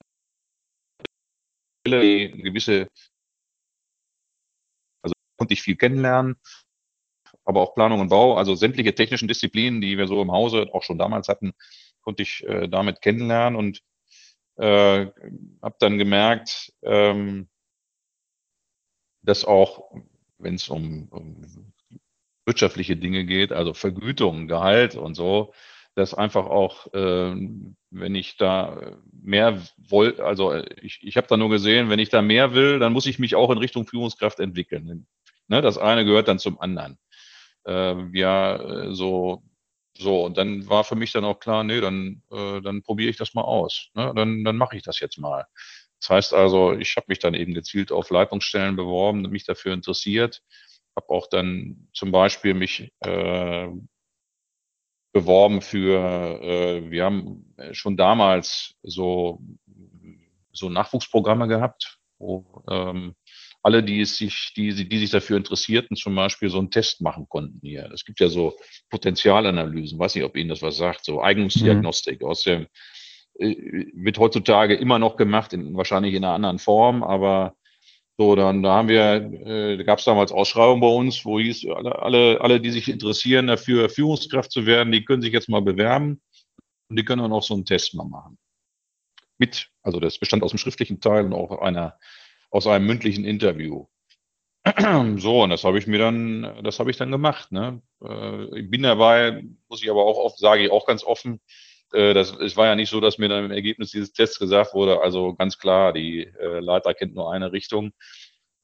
gewisse, 1.84 2.88
also 5.02 5.12
konnte 5.36 5.52
ich 5.52 5.60
viel 5.60 5.76
kennenlernen, 5.76 6.36
aber 7.44 7.60
auch 7.60 7.74
Planung 7.74 8.00
und 8.00 8.08
Bau, 8.08 8.38
also 8.38 8.54
sämtliche 8.54 8.94
technischen 8.94 9.28
Disziplinen, 9.28 9.82
die 9.82 9.98
wir 9.98 10.06
so 10.06 10.22
im 10.22 10.32
Hause 10.32 10.70
auch 10.72 10.84
schon 10.84 10.96
damals 10.96 11.28
hatten, 11.28 11.52
konnte 12.00 12.22
ich 12.22 12.42
äh, 12.44 12.66
damit 12.66 13.02
kennenlernen 13.02 13.58
und 13.58 13.82
äh, 14.56 15.10
habe 15.60 15.76
dann 15.80 15.98
gemerkt, 15.98 16.72
ähm, 16.80 17.50
dass 19.22 19.44
auch, 19.44 19.90
wenn 20.38 20.54
es 20.54 20.68
um, 20.68 21.08
um 21.10 21.72
wirtschaftliche 22.46 22.96
Dinge 22.96 23.24
geht, 23.24 23.52
also 23.52 23.74
Vergütung, 23.74 24.48
Gehalt 24.48 24.96
und 24.96 25.14
so, 25.14 25.52
dass 25.94 26.14
einfach 26.14 26.46
auch, 26.46 26.86
äh, 26.94 27.34
wenn 27.90 28.14
ich 28.14 28.36
da 28.36 28.96
mehr 29.12 29.60
wollte, 29.76 30.24
also 30.24 30.54
ich, 30.80 31.00
ich 31.02 31.16
habe 31.16 31.26
da 31.26 31.36
nur 31.36 31.50
gesehen, 31.50 31.90
wenn 31.90 31.98
ich 31.98 32.08
da 32.08 32.22
mehr 32.22 32.54
will, 32.54 32.78
dann 32.78 32.92
muss 32.92 33.06
ich 33.06 33.18
mich 33.18 33.34
auch 33.34 33.50
in 33.50 33.58
Richtung 33.58 33.86
Führungskraft 33.86 34.40
entwickeln. 34.40 35.06
Ne, 35.48 35.62
das 35.62 35.78
eine 35.78 36.04
gehört 36.04 36.28
dann 36.28 36.38
zum 36.38 36.60
anderen. 36.60 36.98
Äh, 37.66 37.96
ja, 38.16 38.92
so 38.92 39.42
so, 40.00 40.24
und 40.24 40.38
dann 40.38 40.68
war 40.68 40.84
für 40.84 40.94
mich 40.94 41.10
dann 41.12 41.24
auch 41.24 41.40
klar, 41.40 41.64
nee, 41.64 41.80
dann, 41.80 42.22
äh, 42.30 42.60
dann 42.60 42.82
probiere 42.82 43.10
ich 43.10 43.16
das 43.16 43.34
mal 43.34 43.42
aus. 43.42 43.88
Ne? 43.94 44.12
Dann, 44.14 44.44
dann 44.44 44.56
mache 44.56 44.76
ich 44.76 44.82
das 44.82 45.00
jetzt 45.00 45.18
mal. 45.18 45.46
Das 46.00 46.10
heißt 46.10 46.34
also, 46.34 46.72
ich 46.72 46.96
habe 46.96 47.06
mich 47.08 47.18
dann 47.18 47.34
eben 47.34 47.54
gezielt 47.54 47.92
auf 47.92 48.10
Leitungsstellen 48.10 48.76
beworben, 48.76 49.22
mich 49.22 49.44
dafür 49.44 49.74
interessiert, 49.74 50.42
habe 50.96 51.10
auch 51.10 51.26
dann 51.28 51.88
zum 51.92 52.12
Beispiel 52.12 52.54
mich 52.54 52.92
äh, 53.00 53.68
beworben 55.12 55.60
für, 55.60 56.40
äh, 56.42 56.90
wir 56.90 57.04
haben 57.04 57.54
schon 57.72 57.96
damals 57.96 58.74
so, 58.82 59.40
so 60.52 60.68
Nachwuchsprogramme 60.68 61.48
gehabt, 61.48 61.98
wo 62.18 62.62
ähm, 62.70 63.14
alle, 63.62 63.82
die 63.82 64.00
es 64.00 64.16
sich, 64.16 64.52
die, 64.56 64.88
die 64.88 64.98
sich 64.98 65.10
dafür 65.10 65.36
interessierten, 65.36 65.96
zum 65.96 66.14
Beispiel 66.14 66.48
so 66.48 66.58
einen 66.58 66.70
Test 66.70 67.00
machen 67.00 67.28
konnten 67.28 67.58
hier. 67.62 67.90
Es 67.92 68.04
gibt 68.04 68.20
ja 68.20 68.28
so 68.28 68.56
Potenzialanalysen, 68.88 69.98
weiß 69.98 70.14
nicht, 70.14 70.24
ob 70.24 70.36
Ihnen 70.36 70.48
das 70.48 70.62
was 70.62 70.76
sagt, 70.76 71.04
so 71.04 71.20
Eignungsdiagnostik 71.20 72.22
mhm. 72.22 72.26
aus 72.28 72.42
dem, 72.42 72.66
wird 73.38 74.18
heutzutage 74.18 74.74
immer 74.74 74.98
noch 74.98 75.16
gemacht, 75.16 75.52
in, 75.52 75.76
wahrscheinlich 75.76 76.14
in 76.14 76.24
einer 76.24 76.34
anderen 76.34 76.58
Form, 76.58 77.02
aber 77.02 77.54
so, 78.20 78.34
dann 78.34 78.64
da 78.64 78.74
haben 78.74 78.88
wir, 78.88 79.14
äh, 79.46 79.76
da 79.76 79.82
gab 79.84 80.00
es 80.00 80.04
damals 80.04 80.32
Ausschreibungen 80.32 80.80
bei 80.80 80.88
uns, 80.88 81.24
wo 81.24 81.38
hieß, 81.38 81.66
alle, 81.68 82.02
alle, 82.02 82.40
alle, 82.40 82.60
die 82.60 82.72
sich 82.72 82.88
interessieren, 82.88 83.46
dafür 83.46 83.88
Führungskraft 83.88 84.50
zu 84.50 84.66
werden, 84.66 84.92
die 84.92 85.04
können 85.04 85.22
sich 85.22 85.32
jetzt 85.32 85.48
mal 85.48 85.62
bewerben 85.62 86.20
und 86.88 86.98
die 86.98 87.04
können 87.04 87.22
dann 87.22 87.32
auch 87.32 87.44
so 87.44 87.54
einen 87.54 87.64
Test 87.64 87.94
mal 87.94 88.08
machen. 88.08 88.36
Mit, 89.38 89.70
also 89.82 90.00
das 90.00 90.18
bestand 90.18 90.42
aus 90.42 90.50
dem 90.50 90.58
schriftlichen 90.58 91.00
Teil 91.00 91.24
und 91.24 91.32
auch 91.32 91.60
einer 91.60 91.96
aus 92.50 92.66
einem 92.66 92.86
mündlichen 92.86 93.24
Interview. 93.24 93.86
So, 95.16 95.42
und 95.42 95.50
das 95.50 95.64
habe 95.64 95.78
ich 95.78 95.86
mir 95.86 95.98
dann, 95.98 96.62
das 96.64 96.78
habe 96.78 96.90
ich 96.90 96.96
dann 96.96 97.10
gemacht. 97.10 97.52
Ne? 97.52 97.80
Äh, 98.02 98.60
ich 98.60 98.70
bin 98.70 98.82
dabei, 98.82 99.44
muss 99.68 99.82
ich 99.82 99.90
aber 99.90 100.04
auch 100.04 100.18
oft, 100.18 100.38
sage 100.38 100.64
ich 100.64 100.70
auch 100.70 100.86
ganz 100.86 101.04
offen, 101.04 101.40
äh, 101.92 102.14
das, 102.14 102.32
es 102.32 102.56
war 102.56 102.66
ja 102.66 102.74
nicht 102.74 102.90
so, 102.90 103.00
dass 103.00 103.18
mir 103.18 103.28
dann 103.28 103.46
im 103.46 103.50
Ergebnis 103.50 103.90
dieses 103.90 104.12
Tests 104.12 104.38
gesagt 104.38 104.74
wurde, 104.74 105.00
also 105.02 105.34
ganz 105.34 105.58
klar, 105.58 105.92
die 105.92 106.24
äh, 106.24 106.60
Leiter 106.60 106.94
kennt 106.94 107.14
nur 107.14 107.32
eine 107.32 107.52
Richtung, 107.52 107.92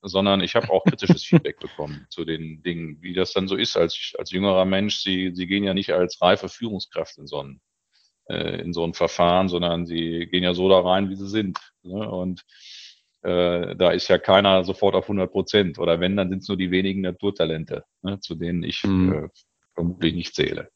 sondern 0.03 0.41
ich 0.41 0.55
habe 0.55 0.71
auch 0.71 0.85
kritisches 0.85 1.25
Feedback 1.25 1.59
bekommen 1.59 2.07
zu 2.11 2.25
den 2.25 2.63
Dingen, 2.63 2.99
wie 3.01 3.15
das 3.15 3.33
dann 3.33 3.49
so 3.49 3.57
ist 3.57 3.77
als, 3.77 4.15
als 4.19 4.31
jüngerer 4.31 4.65
Mensch. 4.65 4.99
Sie, 4.99 5.33
sie 5.35 5.47
gehen 5.47 5.65
ja 5.65 5.75
nicht 5.75 5.93
als 5.93 6.21
reife 6.21 6.49
Führungskraft 6.49 7.19
in 7.19 7.27
so 7.27 7.43
ein, 7.43 7.61
in 8.27 8.73
so 8.73 8.85
ein 8.85 8.95
Verfahren, 8.95 9.51
sondern 9.51 9.85
sie 9.85 10.27
gehen 10.31 10.43
ja 10.43 10.55
so 10.55 10.69
da 10.71 10.81
rein, 10.81 11.11
wie 11.11 11.17
sie 11.17 11.29
sind. 11.29 11.59
Ne? 11.83 12.11
Und 12.11 12.43
äh, 13.25 13.75
da 13.75 13.91
ist 13.91 14.09
ja 14.09 14.19
keiner 14.19 14.65
sofort 14.65 14.95
auf 14.95 15.05
100 15.05 15.33
Prozent. 15.33 15.79
Oder 15.79 15.99
wenn, 15.99 16.15
dann 16.17 16.29
sind 16.29 16.43
es 16.43 16.49
nur 16.49 16.59
die 16.59 16.71
wenigen 16.71 17.01
Naturtalente, 17.01 17.85
ne, 18.03 18.21
zu 18.21 18.35
denen 18.35 18.63
ich 18.63 18.85
mhm. 18.85 19.13
äh, 19.13 19.29
vermutlich 19.75 20.15
nicht 20.15 20.35
zähle. 20.35 20.71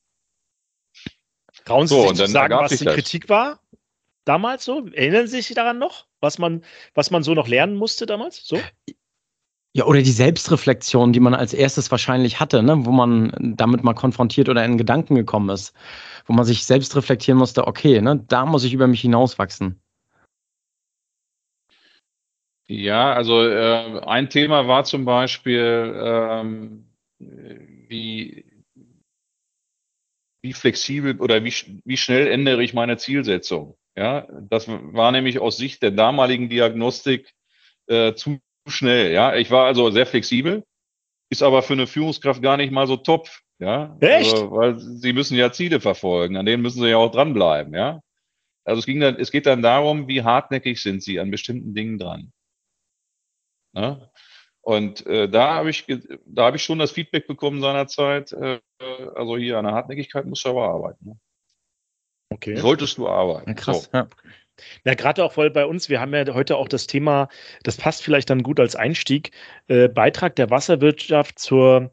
Trauen 1.69 1.87
Sie 1.87 1.95
so, 1.95 2.09
sich 2.09 2.17
zu 2.17 2.27
sagen, 2.27 2.55
was 2.55 2.79
die 2.79 2.85
das. 2.85 2.95
Kritik 2.95 3.29
war? 3.29 3.61
Damals 4.25 4.65
so? 4.65 4.87
Erinnern 4.87 5.27
Sie 5.27 5.43
sich 5.43 5.55
daran 5.55 5.79
noch, 5.79 6.07
was 6.21 6.39
man, 6.39 6.63
was 6.95 7.11
man 7.11 7.23
so 7.23 7.35
noch 7.35 7.47
lernen 7.47 7.77
musste 7.77 8.07
damals? 8.07 8.47
So? 8.47 8.59
Ja, 9.75 9.85
oder 9.85 10.01
die 10.01 10.11
Selbstreflexion, 10.11 11.13
die 11.13 11.21
man 11.21 11.35
als 11.35 11.53
erstes 11.53 11.91
wahrscheinlich 11.91 12.41
hatte, 12.41 12.63
ne? 12.63 12.87
wo 12.87 12.91
man 12.91 13.33
damit 13.39 13.85
mal 13.85 13.93
konfrontiert 13.93 14.49
oder 14.49 14.65
in 14.65 14.79
Gedanken 14.79 15.15
gekommen 15.15 15.51
ist, 15.51 15.75
wo 16.25 16.33
man 16.33 16.47
sich 16.47 16.65
selbst 16.65 16.97
reflektieren 16.97 17.39
musste, 17.39 17.67
okay, 17.67 18.01
ne, 18.01 18.25
da 18.29 18.47
muss 18.47 18.65
ich 18.65 18.73
über 18.73 18.87
mich 18.87 19.03
hinauswachsen. 19.03 19.81
Ja, 22.67 23.13
also 23.13 23.47
äh, 23.47 24.01
ein 24.07 24.31
Thema 24.31 24.69
war 24.69 24.85
zum 24.85 25.05
Beispiel, 25.05 25.95
ähm, 26.03 26.87
wie, 27.19 28.48
wie 30.49 30.55
flexibel 30.55 31.21
oder 31.21 31.45
wie, 31.45 31.53
wie 31.85 31.97
schnell 31.99 32.27
ändere 32.27 32.63
ich 32.63 32.73
meine 32.73 32.97
Zielsetzung. 32.97 33.77
Ja, 33.97 34.27
das 34.49 34.67
war 34.67 35.13
nämlich 35.13 35.41
aus 35.41 35.59
Sicht 35.59 35.83
der 35.83 35.91
damaligen 35.91 36.49
Diagnostik 36.49 37.35
äh, 37.87 38.15
zu 38.15 38.39
schnell. 38.67 39.13
Ja, 39.13 39.37
ich 39.37 39.51
war 39.51 39.67
also 39.67 39.91
sehr 39.91 40.07
flexibel, 40.07 40.65
ist 41.31 41.43
aber 41.43 41.63
für 41.63 41.75
eine 41.75 41.87
Führungskraft 41.87 42.41
gar 42.41 42.57
nicht 42.57 42.73
mal 42.73 42.87
so 42.87 42.97
top. 42.97 43.29
Ja, 43.59 43.97
echt? 44.01 44.33
Also, 44.33 44.51
weil 44.53 44.79
sie 44.79 45.13
müssen 45.13 45.37
ja 45.37 45.53
Ziele 45.53 45.81
verfolgen, 45.81 46.37
an 46.37 46.47
denen 46.47 46.63
müssen 46.63 46.81
sie 46.81 46.89
ja 46.89 46.97
auch 46.97 47.11
dranbleiben. 47.11 47.75
Ja, 47.75 48.01
also 48.65 48.79
es 48.79 48.87
ging 48.87 49.01
dann, 49.01 49.17
es 49.17 49.31
geht 49.31 49.47
dann 49.47 49.61
darum, 49.61 50.09
wie 50.09 50.23
hartnäckig 50.23 50.81
sind 50.81 51.03
sie 51.03 51.21
an 51.21 51.31
bestimmten 51.31 51.75
Dingen 51.75 51.99
dran. 51.99 52.33
Ne? 53.75 54.11
Und 54.69 55.07
äh, 55.07 55.31
da 55.31 55.55
habe 55.55 55.71
ich, 55.71 55.87
da 56.27 56.45
habe 56.45 56.59
ich 56.59 56.63
schon 56.63 56.79
das 56.79 56.91
Feedback 56.91 57.27
bekommen 57.27 57.63
seinerzeit. 57.63 58.33
Äh, 58.33 58.59
also 59.15 59.39
hier 59.39 59.57
an 59.57 59.65
der 59.65 59.73
Hartnäckigkeit 59.73 60.27
musst 60.27 60.45
du 60.45 60.51
aber 60.51 60.69
arbeiten. 60.69 61.07
Ne? 61.07 61.19
Okay. 62.29 62.55
Solltest 62.57 62.99
du 62.99 63.09
arbeiten. 63.09 63.55
Krass. 63.55 63.85
So. 63.85 63.97
Ja. 63.97 64.09
Ja, 64.85 64.93
gerade 64.93 65.25
auch, 65.25 65.39
weil 65.39 65.49
bei 65.49 65.65
uns, 65.65 65.89
wir 65.89 66.01
haben 66.01 66.13
ja 66.13 66.35
heute 66.35 66.59
auch 66.59 66.69
das 66.69 66.87
Thema, 66.87 67.29
das 67.63 67.79
passt 67.79 68.03
vielleicht 68.03 68.29
dann 68.29 68.43
gut 68.43 68.61
als 68.61 68.77
Einstieg, 68.77 69.31
äh, 69.69 69.89
Beitrag 69.89 70.37
der 70.37 70.51
Wasserwirtschaft 70.51 71.39
zur 71.39 71.91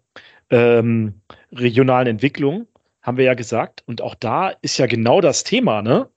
ähm, 0.49 1.21
regionalen 1.53 2.07
Entwicklung, 2.07 2.67
haben 3.01 3.15
wir 3.15 3.23
ja 3.23 3.35
gesagt. 3.35 3.83
Und 3.85 4.01
auch 4.01 4.15
da 4.15 4.49
ist 4.49 4.79
ja 4.79 4.87
genau 4.87 5.21
das 5.21 5.45
Thema, 5.45 5.81
ne? 5.81 6.09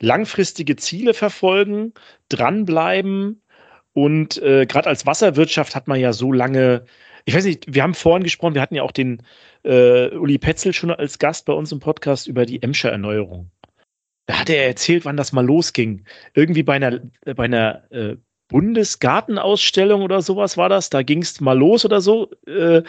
Langfristige 0.00 0.76
Ziele 0.76 1.12
verfolgen, 1.12 1.92
dranbleiben, 2.30 3.42
und 3.98 4.40
äh, 4.42 4.64
gerade 4.64 4.88
als 4.88 5.06
Wasserwirtschaft 5.06 5.74
hat 5.74 5.88
man 5.88 5.98
ja 5.98 6.12
so 6.12 6.30
lange, 6.30 6.84
ich 7.24 7.34
weiß 7.34 7.44
nicht, 7.44 7.74
wir 7.74 7.82
haben 7.82 7.94
vorhin 7.94 8.22
gesprochen, 8.22 8.54
wir 8.54 8.62
hatten 8.62 8.76
ja 8.76 8.84
auch 8.84 8.92
den 8.92 9.24
äh, 9.64 10.10
Uli 10.10 10.38
Petzel 10.38 10.72
schon 10.72 10.92
als 10.92 11.18
Gast 11.18 11.46
bei 11.46 11.52
uns 11.52 11.72
im 11.72 11.80
Podcast 11.80 12.28
über 12.28 12.46
die 12.46 12.62
Emscher 12.62 12.92
Erneuerung. 12.92 13.50
Da 14.26 14.38
hat 14.38 14.50
er 14.50 14.68
erzählt, 14.68 15.04
wann 15.04 15.16
das 15.16 15.32
mal 15.32 15.44
losging. 15.44 16.04
Irgendwie 16.34 16.62
bei 16.62 16.74
einer, 16.74 17.00
bei 17.24 17.46
einer 17.46 17.90
äh, 17.90 18.14
Bundesgartenausstellung 18.46 20.02
oder 20.02 20.22
sowas 20.22 20.56
war 20.56 20.68
das. 20.68 20.90
Da 20.90 21.02
ging 21.02 21.22
es 21.22 21.40
mal 21.40 21.58
los 21.58 21.84
oder 21.84 22.00
so. 22.00 22.30
Äh, 22.46 22.84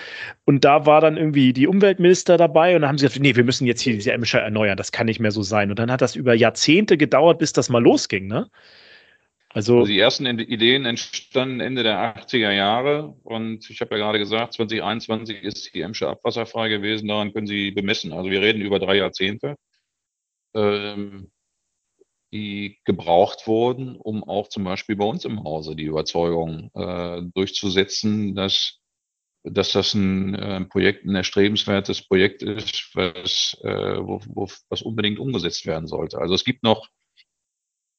und 0.46 0.64
da 0.64 0.86
war 0.86 1.02
dann 1.02 1.18
irgendwie 1.18 1.54
die 1.54 1.66
Umweltminister 1.66 2.38
dabei 2.38 2.76
und 2.76 2.84
dann 2.84 2.90
haben 2.90 3.00
sie 3.00 3.08
gesagt, 3.08 3.24
nee, 3.24 3.36
wir 3.36 3.44
müssen 3.44 3.66
jetzt 3.66 3.82
hier 3.82 3.94
diese 3.94 4.14
Emscher 4.14 4.42
erneuern. 4.42 4.78
Das 4.78 4.92
kann 4.92 5.08
nicht 5.08 5.20
mehr 5.20 5.32
so 5.32 5.42
sein. 5.42 5.72
Und 5.72 5.80
dann 5.80 5.92
hat 5.92 6.02
das 6.02 6.16
über 6.16 6.36
Jahrzehnte 6.36 6.98
gedauert, 6.98 7.40
bis 7.40 7.52
das 7.52 7.68
mal 7.68 7.82
losging, 7.82 8.28
ne? 8.28 8.52
Also, 9.52 9.80
also 9.80 9.92
die 9.92 10.00
ersten 10.00 10.28
Ideen 10.28 10.86
entstanden 10.86 11.60
Ende 11.60 11.82
der 11.82 12.16
80er 12.16 12.52
Jahre 12.52 13.16
und 13.24 13.68
ich 13.70 13.82
habe 13.82 13.96
ja 13.96 14.06
gerade 14.06 14.20
gesagt, 14.20 14.54
2021 14.54 15.42
ist 15.42 15.74
die 15.74 15.82
Emscher 15.82 16.10
abwasserfrei 16.10 16.70
gewesen, 16.70 17.08
daran 17.08 17.34
können 17.34 17.48
Sie 17.48 17.72
bemessen. 17.72 18.14
Also 18.14 18.30
wir 18.30 18.42
reden 18.42 18.62
über 18.62 18.78
drei 18.78 18.98
Jahrzehnte. 18.98 19.56
Ähm, 20.54 21.32
die 22.32 22.80
gebraucht 22.86 23.48
wurden, 23.48 23.96
um 23.96 24.24
auch 24.24 24.50
zum 24.50 24.64
Beispiel 24.64 24.96
bei 24.96 25.06
uns 25.06 25.26
im 25.26 25.44
Hause 25.44 25.76
die 25.76 25.86
Überzeugung 25.86 26.70
äh, 26.76 27.24
durchzusetzen, 27.34 28.36
dass, 28.36 28.80
dass 29.44 29.72
das 29.72 29.96
ein 29.96 30.36
äh, 30.36 30.66
Projekt, 30.66 31.06
ein 31.06 31.16
erstrebenswertes 31.16 32.08
Projekt 32.08 32.44
ist, 32.44 32.92
was, 32.94 33.58
äh, 33.64 33.98
wo, 33.98 34.22
wo, 34.28 34.48
was 34.70 34.82
unbedingt 34.84 35.18
umgesetzt 35.18 35.66
werden 35.66 35.88
sollte. 35.88 36.20
Also 36.20 36.36
es 36.36 36.44
gibt 36.44 36.62
noch 36.62 36.88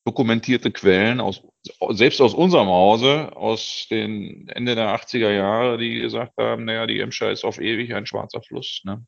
dokumentierte 0.04 0.70
Quellen 0.70 1.20
aus, 1.20 1.42
selbst 1.90 2.20
aus 2.20 2.34
unserem 2.34 2.68
Hause, 2.68 3.36
aus 3.36 3.86
den 3.90 4.48
Ende 4.48 4.74
der 4.74 4.94
80er 4.94 5.30
Jahre, 5.30 5.78
die 5.78 6.00
gesagt 6.00 6.32
haben, 6.38 6.64
naja, 6.64 6.86
die 6.86 7.00
Emscher 7.00 7.30
ist 7.30 7.44
auf 7.44 7.60
ewig 7.60 7.94
ein 7.94 8.06
schwarzer 8.06 8.42
Fluss. 8.42 8.80
Ne? 8.84 9.04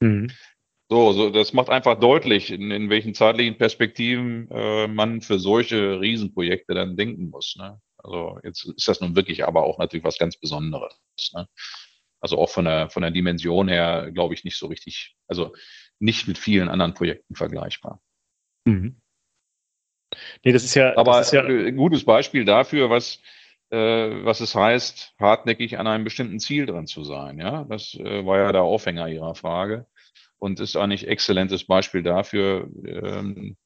Mhm. 0.00 0.30
So, 0.90 1.12
so, 1.12 1.30
das 1.30 1.52
macht 1.52 1.70
einfach 1.70 1.98
deutlich, 1.98 2.50
in, 2.50 2.70
in 2.70 2.90
welchen 2.90 3.14
zeitlichen 3.14 3.56
Perspektiven 3.56 4.50
äh, 4.50 4.86
man 4.86 5.22
für 5.22 5.38
solche 5.38 6.00
Riesenprojekte 6.00 6.74
dann 6.74 6.96
denken 6.96 7.30
muss. 7.30 7.56
Ne? 7.56 7.80
Also 7.96 8.38
jetzt 8.42 8.66
ist 8.66 8.86
das 8.86 9.00
nun 9.00 9.16
wirklich 9.16 9.44
aber 9.44 9.62
auch 9.62 9.78
natürlich 9.78 10.04
was 10.04 10.18
ganz 10.18 10.36
Besonderes. 10.36 10.94
Ne? 11.32 11.48
Also 12.20 12.38
auch 12.38 12.50
von 12.50 12.64
der, 12.64 12.90
von 12.90 13.02
der 13.02 13.10
Dimension 13.10 13.68
her, 13.68 14.10
glaube 14.12 14.34
ich, 14.34 14.44
nicht 14.44 14.58
so 14.58 14.66
richtig, 14.66 15.16
also 15.26 15.54
nicht 16.00 16.28
mit 16.28 16.38
vielen 16.38 16.68
anderen 16.68 16.94
Projekten 16.94 17.34
vergleichbar. 17.34 18.00
Mhm. 18.66 19.00
Nee, 20.44 20.52
das 20.52 20.64
ist 20.64 20.74
ja. 20.74 20.96
Aber 20.96 21.20
ist 21.20 21.32
ja 21.32 21.42
ein 21.42 21.76
gutes 21.76 22.04
Beispiel 22.04 22.44
dafür, 22.44 22.90
was, 22.90 23.20
äh, 23.70 23.76
was 23.76 24.40
es 24.40 24.54
heißt, 24.54 25.14
hartnäckig 25.18 25.78
an 25.78 25.86
einem 25.86 26.04
bestimmten 26.04 26.40
Ziel 26.40 26.66
dran 26.66 26.86
zu 26.86 27.04
sein. 27.04 27.38
Ja, 27.38 27.64
das 27.64 27.94
äh, 27.94 28.24
war 28.24 28.38
ja 28.38 28.52
der 28.52 28.62
Aufhänger 28.62 29.08
Ihrer 29.08 29.34
Frage 29.34 29.86
und 30.38 30.60
ist 30.60 30.76
eigentlich 30.76 31.08
exzellentes 31.08 31.64
Beispiel 31.64 32.02
dafür, 32.02 32.68
ähm, 32.86 33.56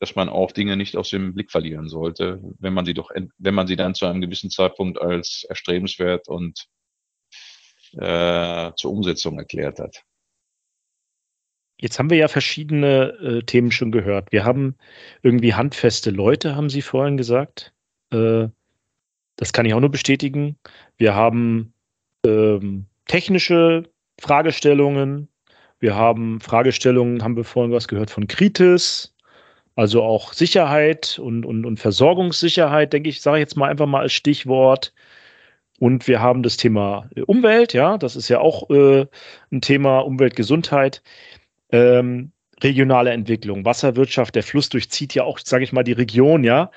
dass 0.00 0.16
man 0.16 0.28
auch 0.28 0.52
Dinge 0.52 0.76
nicht 0.76 0.96
aus 0.96 1.10
dem 1.10 1.34
Blick 1.34 1.50
verlieren 1.50 1.88
sollte, 1.88 2.40
wenn 2.58 2.74
man 2.74 2.84
sie 2.84 2.94
doch, 2.94 3.10
wenn 3.38 3.54
man 3.54 3.66
sie 3.66 3.76
dann 3.76 3.94
zu 3.94 4.06
einem 4.06 4.20
gewissen 4.20 4.50
Zeitpunkt 4.50 5.00
als 5.00 5.46
erstrebenswert 5.48 6.28
und 6.28 6.66
äh, 7.96 8.72
zur 8.76 8.90
Umsetzung 8.90 9.38
erklärt 9.38 9.78
hat. 9.78 10.02
Jetzt 11.80 11.98
haben 11.98 12.10
wir 12.10 12.16
ja 12.16 12.28
verschiedene 12.28 13.12
äh, 13.20 13.42
Themen 13.42 13.70
schon 13.72 13.92
gehört. 13.92 14.32
Wir 14.32 14.44
haben 14.44 14.76
irgendwie 15.22 15.54
handfeste 15.54 16.10
Leute, 16.10 16.56
haben 16.56 16.70
Sie 16.70 16.82
vorhin 16.82 17.16
gesagt. 17.16 17.72
Äh, 18.10 18.48
das 19.36 19.52
kann 19.52 19.66
ich 19.66 19.74
auch 19.74 19.80
nur 19.80 19.90
bestätigen. 19.90 20.56
Wir 20.96 21.14
haben 21.14 21.74
ähm, 22.24 22.86
technische 23.06 23.84
Fragestellungen, 24.20 25.28
wir 25.80 25.96
haben 25.96 26.40
Fragestellungen, 26.40 27.22
haben 27.22 27.36
wir 27.36 27.44
vorhin 27.44 27.72
was 27.72 27.88
gehört 27.88 28.10
von 28.10 28.26
Kritis, 28.26 29.14
also 29.74 30.02
auch 30.02 30.32
Sicherheit 30.32 31.18
und, 31.18 31.44
und, 31.44 31.66
und 31.66 31.78
Versorgungssicherheit, 31.78 32.92
denke 32.92 33.08
ich, 33.08 33.20
sage 33.20 33.38
ich 33.38 33.42
jetzt 33.42 33.56
mal 33.56 33.68
einfach 33.68 33.86
mal 33.86 34.00
als 34.00 34.12
Stichwort. 34.12 34.94
Und 35.80 36.06
wir 36.06 36.20
haben 36.20 36.44
das 36.44 36.56
Thema 36.56 37.10
Umwelt, 37.26 37.72
ja, 37.72 37.98
das 37.98 38.14
ist 38.14 38.28
ja 38.28 38.38
auch 38.38 38.70
äh, 38.70 39.06
ein 39.50 39.60
Thema 39.60 39.98
Umweltgesundheit. 39.98 41.02
Ähm, 41.70 42.32
regionale 42.62 43.10
Entwicklung, 43.10 43.64
Wasserwirtschaft, 43.64 44.34
der 44.34 44.42
Fluss 44.42 44.68
durchzieht 44.68 45.14
ja 45.14 45.24
auch, 45.24 45.38
sage 45.38 45.64
ich 45.64 45.72
mal, 45.72 45.82
die 45.82 45.92
Region, 45.92 46.44
ja. 46.44 46.70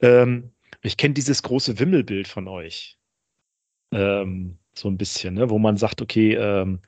Ähm, 0.00 0.52
ich 0.82 0.96
kenne 0.96 1.14
dieses 1.14 1.42
große 1.42 1.78
Wimmelbild 1.78 2.28
von 2.28 2.48
euch. 2.48 2.98
Ähm, 3.92 4.58
so 4.74 4.88
ein 4.88 4.98
bisschen, 4.98 5.34
ne? 5.34 5.50
wo 5.50 5.58
man 5.58 5.76
sagt, 5.76 6.02
okay, 6.02 6.34
ähm, 6.34 6.80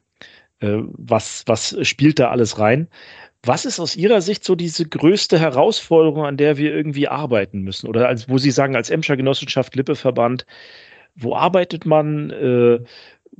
äh, 0.60 0.78
was, 0.92 1.44
was 1.46 1.76
spielt 1.86 2.18
da 2.18 2.30
alles 2.30 2.58
rein? 2.58 2.88
Was 3.42 3.66
ist 3.66 3.78
aus 3.78 3.94
Ihrer 3.96 4.22
Sicht 4.22 4.42
so 4.44 4.54
diese 4.54 4.88
größte 4.88 5.38
Herausforderung, 5.38 6.24
an 6.24 6.38
der 6.38 6.56
wir 6.56 6.74
irgendwie 6.74 7.08
arbeiten 7.08 7.60
müssen? 7.60 7.88
Oder 7.88 8.08
als, 8.08 8.28
wo 8.28 8.38
Sie 8.38 8.50
sagen, 8.50 8.74
als 8.74 8.88
Emscher 8.88 9.16
Genossenschaft, 9.16 9.76
Lippeverband, 9.76 10.46
wo 11.14 11.34
arbeitet 11.36 11.84
man? 11.86 12.30
Äh, 12.30 12.80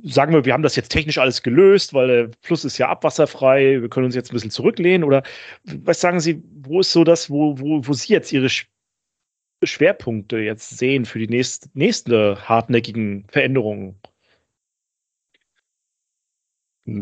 sagen 0.02 0.33
wir, 0.33 0.44
wir 0.44 0.52
haben 0.52 0.62
das 0.62 0.76
jetzt 0.76 0.90
technisch 0.90 1.18
alles 1.18 1.42
gelöst, 1.42 1.94
weil 1.94 2.09
der 2.09 2.30
Fluss 2.40 2.64
ist 2.64 2.78
ja 2.78 2.88
abwasserfrei, 2.88 3.80
wir 3.80 3.88
können 3.88 4.07
uns 4.07 4.14
jetzt 4.14 4.30
ein 4.30 4.35
bisschen 4.35 4.50
zurücklehnen? 4.50 5.04
Oder 5.04 5.22
was 5.64 6.00
sagen 6.00 6.20
Sie, 6.20 6.42
wo 6.62 6.80
ist 6.80 6.92
so 6.92 7.04
das, 7.04 7.30
wo, 7.30 7.59
wo, 7.59 7.87
wo 7.87 7.92
Sie 7.92 8.12
jetzt 8.12 8.33
Ihre 8.33 8.48
Schwerpunkte 9.62 10.38
jetzt 10.38 10.78
sehen 10.78 11.04
für 11.04 11.18
die 11.18 11.28
nächste, 11.28 11.68
nächste 11.74 12.48
hartnäckigen 12.48 13.26
Veränderungen? 13.28 14.00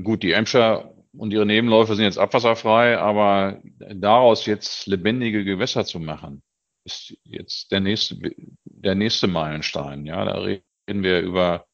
Gut, 0.05 0.22
die 0.22 0.33
Emscher 0.33 0.94
und 1.16 1.33
ihre 1.33 1.46
Nebenläufe 1.46 1.94
sind 1.96 2.05
jetzt 2.05 2.18
abwasserfrei, 2.18 2.98
aber 2.98 3.61
daraus 3.78 4.46
jetzt 4.46 4.87
lebendige 4.87 5.44
Gewässer 5.44 5.85
zu 5.85 5.98
machen, 5.98 6.42
ist 6.85 7.16
jetzt 7.24 7.70
der 7.72 7.81
nächste, 7.81 8.16
der 8.64 8.94
nächste 8.94 9.26
Meilenstein. 9.26 10.07
Ja, 10.07 10.24
da 10.24 10.38
reden 10.38 11.02
wir 11.02 11.20
über, 11.20 11.66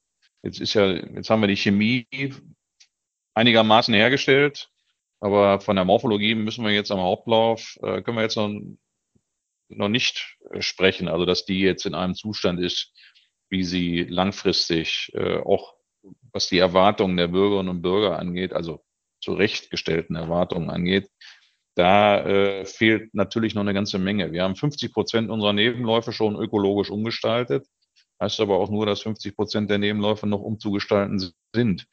jetzt 0.42 0.60
ist 0.60 0.74
ja, 0.74 0.90
jetzt 0.90 1.30
haben 1.30 1.40
wir 1.40 1.48
die 1.48 1.56
Chemie 1.56 2.06
einigermaßen 3.34 3.94
hergestellt, 3.94 4.70
aber 5.20 5.60
von 5.60 5.76
der 5.76 5.84
Morphologie 5.84 6.34
müssen 6.34 6.64
wir 6.64 6.72
jetzt 6.72 6.90
am 6.90 7.00
Hauptlauf, 7.00 7.76
äh, 7.82 8.02
können 8.02 8.16
wir 8.16 8.22
jetzt 8.22 8.36
noch, 8.36 8.50
noch 9.68 9.88
nicht 9.88 10.36
sprechen, 10.60 11.08
also 11.08 11.24
dass 11.24 11.44
die 11.44 11.60
jetzt 11.60 11.86
in 11.86 11.94
einem 11.94 12.14
Zustand 12.14 12.60
ist, 12.60 12.92
wie 13.50 13.64
sie 13.64 14.04
langfristig 14.04 15.10
äh, 15.14 15.38
auch 15.38 15.78
was 16.32 16.48
die 16.48 16.58
Erwartungen 16.58 17.16
der 17.16 17.28
Bürgerinnen 17.28 17.68
und 17.68 17.82
Bürger 17.82 18.18
angeht, 18.18 18.52
also 18.52 18.84
zurechtgestellten 19.20 20.16
Erwartungen 20.16 20.70
angeht, 20.70 21.10
da 21.74 22.24
äh, 22.24 22.64
fehlt 22.64 23.14
natürlich 23.14 23.54
noch 23.54 23.62
eine 23.62 23.74
ganze 23.74 23.98
Menge. 23.98 24.32
Wir 24.32 24.42
haben 24.42 24.56
50 24.56 24.92
Prozent 24.92 25.30
unserer 25.30 25.52
Nebenläufe 25.52 26.12
schon 26.12 26.36
ökologisch 26.36 26.90
umgestaltet. 26.90 27.66
Heißt 28.20 28.40
aber 28.40 28.58
auch 28.58 28.70
nur, 28.70 28.86
dass 28.86 29.02
50 29.02 29.36
Prozent 29.36 29.70
der 29.70 29.78
Nebenläufe 29.78 30.26
noch 30.26 30.40
umzugestalten 30.40 31.18
sind. 31.54 31.86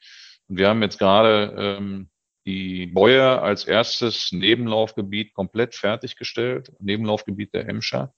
Und 0.48 0.58
wir 0.58 0.68
haben 0.68 0.82
jetzt 0.82 0.98
gerade 0.98 1.54
ähm, 1.56 2.10
die 2.46 2.86
Bäuer 2.86 3.42
als 3.42 3.64
erstes 3.64 4.30
Nebenlaufgebiet 4.32 5.34
komplett 5.34 5.74
fertiggestellt, 5.74 6.72
Nebenlaufgebiet 6.78 7.52
der 7.54 7.68
Emscher. 7.68 8.14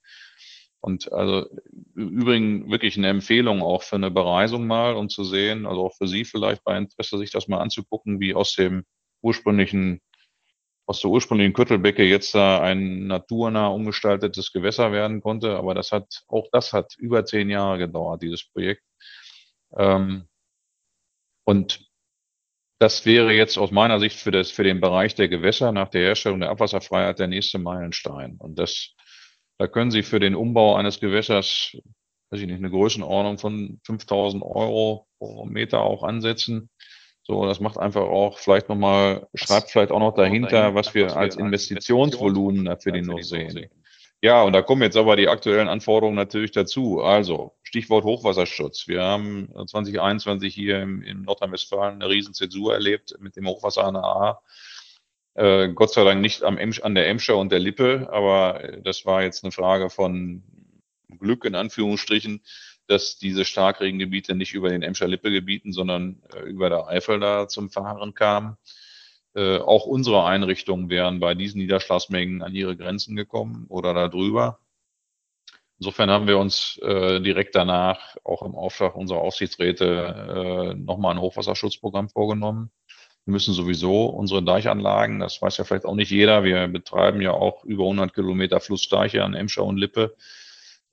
Und 0.81 1.11
also 1.11 1.49
übrigens 1.93 2.69
wirklich 2.69 2.97
eine 2.97 3.09
Empfehlung 3.09 3.61
auch 3.61 3.83
für 3.83 3.97
eine 3.97 4.11
Bereisung 4.11 4.65
mal 4.65 4.95
und 4.95 5.11
zu 5.11 5.23
sehen, 5.23 5.65
also 5.65 5.85
auch 5.85 5.95
für 5.97 6.07
Sie 6.07 6.23
vielleicht 6.23 6.63
bei 6.63 6.77
Interesse, 6.77 7.17
sich 7.17 7.31
das 7.31 7.47
mal 7.47 7.59
anzugucken, 7.59 8.19
wie 8.19 8.33
aus 8.33 8.53
dem 8.53 8.85
ursprünglichen, 9.21 9.99
aus 10.89 11.01
der 11.01 11.11
ursprünglichen 11.11 11.53
Küttelbecke 11.53 12.03
jetzt 12.03 12.33
da 12.33 12.61
ein 12.61 13.05
naturnah 13.05 13.67
umgestaltetes 13.67 14.51
Gewässer 14.51 14.91
werden 14.91 15.21
konnte. 15.21 15.55
Aber 15.55 15.75
das 15.75 15.91
hat, 15.91 16.23
auch 16.27 16.47
das 16.51 16.73
hat 16.73 16.95
über 16.97 17.25
zehn 17.25 17.51
Jahre 17.51 17.77
gedauert, 17.77 18.23
dieses 18.23 18.43
Projekt. 18.43 18.81
Ähm, 19.77 20.27
und 21.45 21.85
das 22.79 23.05
wäre 23.05 23.33
jetzt 23.33 23.59
aus 23.59 23.69
meiner 23.69 23.99
Sicht 23.99 24.17
für 24.17 24.31
das, 24.31 24.49
für 24.49 24.63
den 24.63 24.81
Bereich 24.81 25.13
der 25.13 25.27
Gewässer 25.27 25.71
nach 25.71 25.89
der 25.89 26.01
Herstellung 26.01 26.39
der 26.39 26.49
Abwasserfreiheit 26.49 27.19
der 27.19 27.27
nächste 27.27 27.59
Meilenstein. 27.59 28.37
Und 28.39 28.57
das 28.57 28.95
da 29.59 29.67
können 29.67 29.91
Sie 29.91 30.01
für 30.01 30.19
den 30.19 30.35
Umbau 30.35 30.75
eines 30.75 30.99
Gewässers, 30.99 31.77
weiß 32.31 32.39
ich 32.39 32.47
nicht, 32.47 32.57
eine 32.57 32.71
Größenordnung 32.71 33.37
von 33.37 33.79
5000 33.85 34.41
Euro 34.41 35.05
pro 35.19 35.45
Meter 35.45 35.81
auch 35.81 36.01
ansetzen. 36.01 36.71
So, 37.29 37.45
das 37.45 37.59
macht 37.59 37.77
einfach 37.77 38.01
auch 38.01 38.39
vielleicht 38.39 38.69
nochmal, 38.69 39.27
schreibt 39.35 39.69
vielleicht 39.69 39.91
auch 39.91 39.99
noch 39.99 40.15
dahinter, 40.15 40.73
was 40.73 40.95
wir 40.95 41.15
als 41.15 41.35
Investitionsvolumen 41.35 42.75
für 42.79 42.91
den 42.91 43.05
noch 43.05 43.21
sehen. 43.21 43.69
Ja, 44.19 44.41
und 44.41 44.53
da 44.53 44.63
kommen 44.63 44.81
jetzt 44.81 44.97
aber 44.97 45.15
die 45.15 45.27
aktuellen 45.27 45.67
Anforderungen 45.67 46.15
natürlich 46.15 46.49
dazu. 46.49 47.03
Also, 47.03 47.53
Stichwort 47.61 48.03
Hochwasserschutz. 48.03 48.87
Wir 48.87 49.03
haben 49.03 49.47
2021 49.53 50.55
hier 50.55 50.81
im, 50.81 51.03
in 51.03 51.21
Nordrhein-Westfalen 51.21 52.01
eine 52.01 52.09
Riesenzensur 52.09 52.73
erlebt 52.73 53.15
mit 53.19 53.35
dem 53.35 53.47
Hochwasser 53.47 53.83
an 53.83 53.93
der 53.93 54.03
A. 54.05 54.41
Äh, 55.35 55.69
Gott 55.69 55.93
sei 55.93 56.03
Dank 56.05 56.21
nicht 56.21 56.41
am 56.41 56.57
Emsch, 56.57 56.81
an 56.81 56.95
der 56.95 57.09
Emscher 57.09 57.37
und 57.37 57.51
der 57.51 57.59
Lippe, 57.59 58.09
aber 58.11 58.63
äh, 58.63 58.81
das 58.81 59.05
war 59.05 59.21
jetzt 59.21 59.43
eine 59.43 59.51
Frage 59.51 59.91
von 59.91 60.41
Glück 61.19 61.45
in 61.45 61.53
Anführungsstrichen, 61.53 62.41
dass 62.89 63.19
diese 63.19 63.45
Starkregengebiete 63.45 64.33
nicht 64.35 64.53
über 64.53 64.69
den 64.69 64.81
Emscher 64.81 65.07
Lippe 65.07 65.31
gebieten, 65.31 65.71
sondern 65.71 66.23
äh, 66.33 66.41
über 66.41 66.69
der 66.69 66.87
Eifel 66.87 67.19
da 67.19 67.47
zum 67.47 67.69
Fahren 67.69 68.15
kamen. 68.15 68.57
Äh, 69.35 69.59
auch 69.59 69.85
unsere 69.85 70.25
Einrichtungen 70.25 70.89
wären 70.89 71.19
bei 71.19 71.35
diesen 71.35 71.59
Niederschlagsmengen 71.59 72.41
an 72.41 72.55
ihre 72.55 72.75
Grenzen 72.75 73.15
gekommen 73.15 73.67
oder 73.69 73.93
darüber. 73.93 74.59
insofern 75.77 76.09
haben 76.09 76.27
wir 76.27 76.39
uns 76.39 76.79
äh, 76.81 77.21
direkt 77.21 77.55
danach 77.55 78.17
auch 78.23 78.41
im 78.41 78.55
Auftrag 78.55 78.95
unserer 78.95 79.19
Aufsichtsräte 79.19 80.73
äh, 80.73 80.73
nochmal 80.73 81.13
ein 81.13 81.21
Hochwasserschutzprogramm 81.21 82.09
vorgenommen. 82.09 82.71
Wir 83.25 83.33
müssen 83.33 83.53
sowieso 83.53 84.07
unsere 84.07 84.43
Deichanlagen, 84.43 85.19
das 85.19 85.39
weiß 85.39 85.57
ja 85.57 85.63
vielleicht 85.63 85.85
auch 85.85 85.93
nicht 85.93 86.09
jeder, 86.09 86.43
wir 86.43 86.67
betreiben 86.67 87.21
ja 87.21 87.31
auch 87.31 87.63
über 87.65 87.83
100 87.83 88.15
Kilometer 88.15 88.59
Flussdeiche 88.59 89.23
an 89.23 89.35
Emscher 89.35 89.63
und 89.63 89.77
Lippe, 89.77 90.15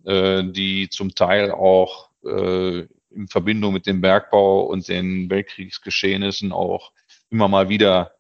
die 0.07 0.89
zum 0.89 1.15
Teil 1.15 1.51
auch 1.51 2.11
äh, 2.25 2.87
in 3.11 3.29
Verbindung 3.29 3.73
mit 3.73 3.87
dem 3.87 4.01
Bergbau 4.01 4.63
und 4.63 4.89
den 4.89 5.31
Weltkriegsgeschehnissen 5.31 6.53
auch 6.53 6.93
immer 7.31 7.49
mal 7.49 7.69
wieder 7.69 8.13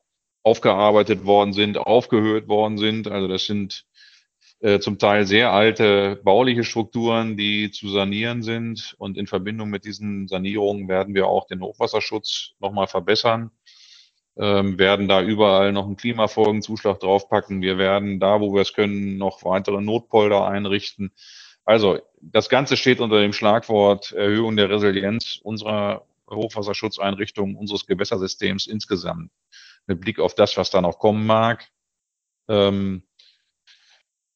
aufgearbeitet 0.42 1.24
worden 1.24 1.52
sind, 1.52 1.76
aufgehört 1.76 2.48
worden 2.48 2.78
sind. 2.78 3.08
Also 3.08 3.28
das 3.28 3.46
sind 3.46 3.84
äh, 4.60 4.78
zum 4.78 4.98
Teil 4.98 5.26
sehr 5.26 5.52
alte 5.52 6.20
bauliche 6.24 6.64
Strukturen, 6.64 7.36
die 7.36 7.70
zu 7.70 7.88
sanieren 7.88 8.42
sind. 8.42 8.94
Und 8.98 9.18
in 9.18 9.26
Verbindung 9.26 9.70
mit 9.70 9.84
diesen 9.84 10.28
Sanierungen 10.28 10.88
werden 10.88 11.14
wir 11.14 11.26
auch 11.26 11.46
den 11.46 11.60
Hochwasserschutz 11.60 12.52
nochmal 12.58 12.86
verbessern, 12.86 13.50
ähm, 14.38 14.78
werden 14.78 15.08
da 15.08 15.20
überall 15.20 15.72
noch 15.72 15.86
einen 15.86 15.96
Klimafolgenzuschlag 15.96 17.00
draufpacken. 17.00 17.60
Wir 17.60 17.76
werden 17.76 18.18
da, 18.18 18.40
wo 18.40 18.54
wir 18.54 18.62
es 18.62 18.72
können, 18.72 19.18
noch 19.18 19.44
weitere 19.44 19.82
Notpolder 19.82 20.46
einrichten. 20.46 21.12
Also 21.66 21.98
das 22.22 22.48
Ganze 22.48 22.76
steht 22.76 23.00
unter 23.00 23.20
dem 23.20 23.32
Schlagwort 23.32 24.12
Erhöhung 24.12 24.56
der 24.56 24.70
Resilienz 24.70 25.40
unserer 25.42 26.06
Hochwasserschutzeinrichtungen, 26.30 27.56
unseres 27.56 27.86
Gewässersystems 27.86 28.66
insgesamt. 28.66 29.30
Mit 29.86 30.00
Blick 30.00 30.18
auf 30.18 30.34
das, 30.34 30.56
was 30.56 30.70
da 30.70 30.80
noch 30.80 30.98
kommen 30.98 31.26
mag. 31.26 31.68
Ähm, 32.48 33.02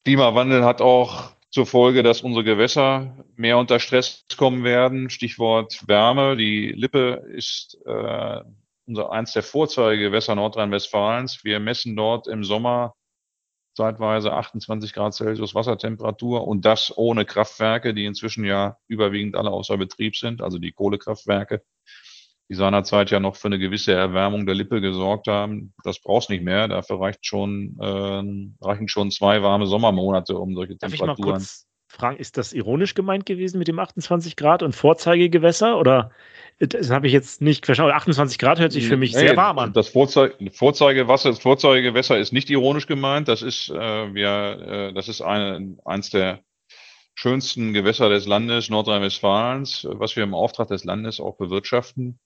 Klimawandel 0.05 0.65
hat 0.65 0.81
auch 0.81 1.33
zur 1.51 1.67
Folge, 1.67 2.03
dass 2.03 2.23
unsere 2.23 2.45
Gewässer 2.45 3.25
mehr 3.37 3.59
unter 3.59 3.79
Stress 3.79 4.25
kommen 4.37 4.65
werden. 4.65 5.11
Stichwort 5.11 5.87
Wärme. 5.87 6.37
Die 6.37 6.73
Lippe 6.73 7.25
ist 7.33 7.79
äh, 7.87 8.41
unser 8.87 9.13
eins 9.13 9.33
der 9.33 9.43
Vorzeigegewässer 9.43 10.35
Nordrhein-Westfalens. 10.35 11.45
Wir 11.45 11.61
messen 11.61 11.95
dort 11.95 12.27
im 12.27 12.43
Sommer 12.45 12.95
zeitweise 13.75 14.33
28 14.33 14.93
Grad 14.93 15.15
Celsius 15.15 15.55
Wassertemperatur 15.55 16.47
und 16.47 16.65
das 16.65 16.97
ohne 16.97 17.25
Kraftwerke, 17.25 17.95
die 17.95 18.05
inzwischen 18.05 18.45
ja 18.45 18.77
überwiegend 18.89 19.37
alle 19.37 19.51
außer 19.51 19.77
Betrieb 19.77 20.17
sind, 20.17 20.43
also 20.43 20.59
die 20.59 20.73
Kohlekraftwerke, 20.73 21.63
die 22.49 22.55
seinerzeit 22.55 23.11
ja 23.11 23.21
noch 23.21 23.37
für 23.37 23.49
eine 23.49 23.59
gewisse 23.59 23.93
Erwärmung 23.93 24.45
der 24.45 24.57
Lippe 24.57 24.81
gesorgt 24.81 25.29
haben. 25.29 25.73
Das 25.85 26.01
brauchst 26.01 26.31
nicht 26.31 26.43
mehr. 26.43 26.67
Dafür 26.67 27.01
reicht 27.01 27.25
schon, 27.25 27.77
äh, 27.81 28.65
reichen 28.65 28.89
schon 28.89 29.11
zwei 29.13 29.43
warme 29.43 29.67
Sommermonate, 29.67 30.37
um 30.37 30.55
solche 30.55 30.77
Darf 30.77 30.91
Temperaturen. 30.91 31.19
Ich 31.19 31.25
mal 31.25 31.33
kurz 31.33 31.67
fragen, 31.87 32.17
ist 32.19 32.37
das 32.37 32.53
ironisch 32.53 32.95
gemeint 32.95 33.27
gewesen 33.27 33.59
mit 33.59 33.69
dem 33.69 33.79
28 33.79 34.37
Grad 34.37 34.63
und 34.63 34.75
Vorzeigegewässer 34.75 35.79
oder 35.79 36.11
das 36.61 36.91
habe 36.91 37.07
ich 37.07 37.13
jetzt 37.13 37.41
nicht 37.41 37.65
verstanden. 37.65 37.93
28 37.93 38.39
Grad 38.39 38.59
hört 38.59 38.73
sich 38.73 38.87
für 38.87 38.99
mich 38.99 39.15
nee, 39.15 39.21
sehr 39.21 39.37
warm 39.37 39.59
an. 39.59 39.73
Das 39.73 39.89
Vorzeige, 39.89 40.35
Vorzeigewasser, 40.51 41.31
das 41.31 41.39
Vorzeigegewässer 41.39 42.19
ist 42.19 42.33
nicht 42.33 42.51
ironisch 42.51 42.87
gemeint. 42.87 43.29
Das 43.29 43.41
ist, 43.41 43.71
äh, 43.71 43.75
wir, 44.15 44.91
äh, 44.91 44.93
das 44.93 45.09
ist 45.09 45.23
eine, 45.23 45.79
eins 45.87 46.11
der 46.11 46.41
schönsten 47.15 47.73
Gewässer 47.73 48.11
des 48.11 48.27
Landes 48.27 48.69
Nordrhein-Westfalens, 48.69 49.87
was 49.91 50.17
wir 50.17 50.23
im 50.23 50.35
Auftrag 50.35 50.69
des 50.69 50.85
Landes 50.85 51.19
auch 51.19 51.37
bewirtschaften. 51.39 52.19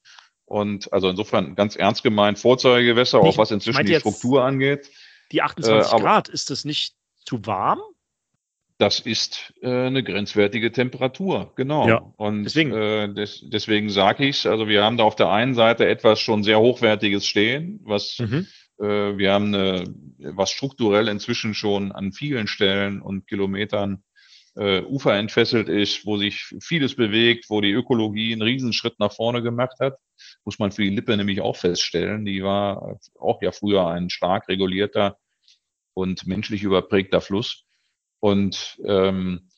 Und 0.47 0.93
also 0.93 1.09
insofern 1.09 1.55
ganz 1.55 1.77
ernst 1.77 2.03
gemeint 2.03 2.39
Vorzeigegewässer, 2.39 3.21
auch 3.21 3.39
was 3.39 3.53
inzwischen 3.53 3.87
die 3.87 3.95
Struktur 3.95 4.45
angeht. 4.45 4.91
Die 5.31 5.43
28 5.43 5.93
äh, 5.93 5.97
Grad, 6.01 6.29
ist 6.29 6.51
das 6.51 6.65
nicht 6.65 6.95
zu 7.25 7.47
warm? 7.47 7.81
Das 8.79 8.99
ist 8.99 9.55
äh, 9.63 9.69
eine 9.69 10.03
grenzwertige 10.03 10.73
Temperatur, 10.73 11.53
genau. 11.55 11.89
Ja, 11.89 12.13
und 12.17 12.43
deswegen, 12.43 12.73
äh, 12.73 13.13
des, 13.13 13.45
deswegen 13.49 13.89
sage 13.89 14.27
ich 14.27 14.39
es. 14.39 14.47
Also 14.47 14.67
wir 14.67 14.83
haben 14.83 14.97
da 14.97 15.05
auf 15.05 15.15
der 15.15 15.31
einen 15.31 15.55
Seite 15.55 15.87
etwas 15.87 16.19
schon 16.19 16.43
sehr 16.43 16.59
hochwertiges 16.59 17.25
stehen, 17.25 17.81
was 17.85 18.19
mhm. 18.19 18.49
äh, 18.81 19.17
wir 19.17 19.33
haben 19.33 19.55
eine, 19.55 19.85
was 20.19 20.51
strukturell 20.51 21.07
inzwischen 21.07 21.55
schon 21.55 21.93
an 21.93 22.13
vielen 22.13 22.49
Stellen 22.49 23.01
und 23.01 23.29
Kilometern 23.29 24.03
äh, 24.57 24.83
Ufer 24.83 25.15
entfesselt 25.15 25.69
ist, 25.69 26.05
wo 26.05 26.17
sich 26.17 26.55
vieles 26.61 26.97
bewegt, 26.97 27.51
wo 27.51 27.61
die 27.61 27.73
Ökologie 27.73 28.33
einen 28.33 28.43
Riesenschritt 28.43 28.99
nach 28.99 29.13
vorne 29.13 29.43
gemacht 29.43 29.79
hat, 29.81 29.99
muss 30.45 30.59
man 30.59 30.73
für 30.73 30.83
die 30.83 30.91
Lippe 30.91 31.17
nämlich 31.17 31.41
auch 31.41 31.57
feststellen. 31.57 32.25
Die 32.25 32.43
war 32.43 32.99
auch 33.19 33.43
ja 33.43 33.53
früher 33.53 33.87
ein 33.89 34.11
stark 34.11 34.49
regulierter 34.49 35.19
und 35.95 36.27
menschlich 36.27 36.63
überprägter 36.63 37.21
Fluss. 37.21 37.65
Und 38.25 38.81
ähm, 38.87 39.51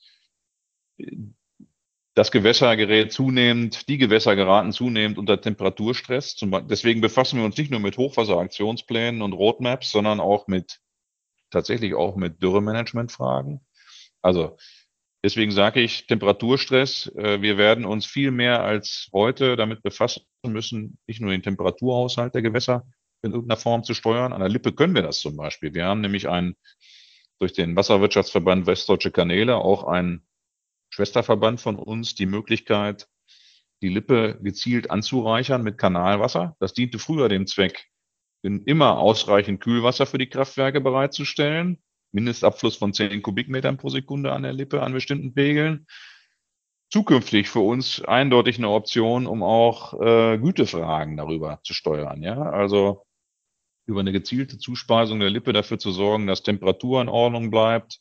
das 2.14 2.32
Gewässer 2.32 2.76
gerät 2.76 3.12
zunehmend, 3.12 3.88
die 3.88 3.96
Gewässer 3.96 4.34
geraten 4.34 4.72
zunehmend 4.72 5.18
unter 5.18 5.40
Temperaturstress. 5.40 6.34
Deswegen 6.68 7.00
befassen 7.00 7.38
wir 7.38 7.44
uns 7.44 7.56
nicht 7.56 7.70
nur 7.70 7.78
mit 7.78 7.96
Hochwasseraktionsplänen 7.96 9.22
und 9.22 9.34
Roadmaps, 9.34 9.92
sondern 9.92 10.18
auch 10.18 10.48
mit 10.48 10.80
tatsächlich 11.50 11.94
auch 11.94 12.16
mit 12.16 12.42
Dürremanagementfragen. 12.42 13.64
Also 14.20 14.56
deswegen 15.22 15.52
sage 15.52 15.80
ich 15.80 16.08
Temperaturstress. 16.08 17.06
Äh, 17.14 17.42
wir 17.42 17.58
werden 17.58 17.84
uns 17.84 18.04
viel 18.04 18.32
mehr 18.32 18.64
als 18.64 19.08
heute 19.12 19.54
damit 19.54 19.84
befassen 19.84 20.24
müssen, 20.42 20.98
nicht 21.06 21.20
nur 21.20 21.30
den 21.30 21.44
Temperaturhaushalt 21.44 22.34
der 22.34 22.42
Gewässer 22.42 22.82
in 23.22 23.30
irgendeiner 23.30 23.60
Form 23.60 23.84
zu 23.84 23.94
steuern. 23.94 24.32
An 24.32 24.40
der 24.40 24.48
Lippe 24.48 24.72
können 24.72 24.96
wir 24.96 25.02
das 25.02 25.20
zum 25.20 25.36
Beispiel. 25.36 25.72
Wir 25.72 25.84
haben 25.84 26.00
nämlich 26.00 26.28
einen 26.28 26.56
durch 27.38 27.52
den 27.52 27.76
Wasserwirtschaftsverband 27.76 28.66
Westdeutsche 28.66 29.10
Kanäle 29.10 29.56
auch 29.56 29.84
ein 29.84 30.26
Schwesterverband 30.90 31.60
von 31.60 31.76
uns 31.76 32.14
die 32.14 32.26
Möglichkeit, 32.26 33.08
die 33.82 33.88
Lippe 33.88 34.38
gezielt 34.42 34.90
anzureichern 34.90 35.62
mit 35.62 35.78
Kanalwasser. 35.78 36.56
Das 36.60 36.72
diente 36.72 36.98
früher 36.98 37.28
dem 37.28 37.46
Zweck, 37.46 37.86
immer 38.42 38.98
ausreichend 38.98 39.60
Kühlwasser 39.60 40.06
für 40.06 40.18
die 40.18 40.28
Kraftwerke 40.28 40.80
bereitzustellen. 40.80 41.82
Mindestabfluss 42.12 42.76
von 42.76 42.92
10 42.92 43.20
Kubikmetern 43.22 43.76
pro 43.76 43.88
Sekunde 43.88 44.32
an 44.32 44.42
der 44.42 44.52
Lippe 44.52 44.82
an 44.82 44.92
bestimmten 44.92 45.34
Pegeln. 45.34 45.86
Zukünftig 46.88 47.48
für 47.48 47.60
uns 47.60 48.00
eindeutig 48.02 48.58
eine 48.58 48.70
Option, 48.70 49.26
um 49.26 49.42
auch 49.42 50.00
äh, 50.00 50.38
Gütefragen 50.38 51.16
darüber 51.16 51.60
zu 51.64 51.74
steuern. 51.74 52.22
Ja, 52.22 52.40
also 52.40 53.05
über 53.86 54.00
eine 54.00 54.12
gezielte 54.12 54.58
Zuspeisung 54.58 55.20
der 55.20 55.30
Lippe 55.30 55.52
dafür 55.52 55.78
zu 55.78 55.92
sorgen, 55.92 56.26
dass 56.26 56.42
Temperatur 56.42 57.00
in 57.00 57.08
Ordnung 57.08 57.50
bleibt, 57.50 57.98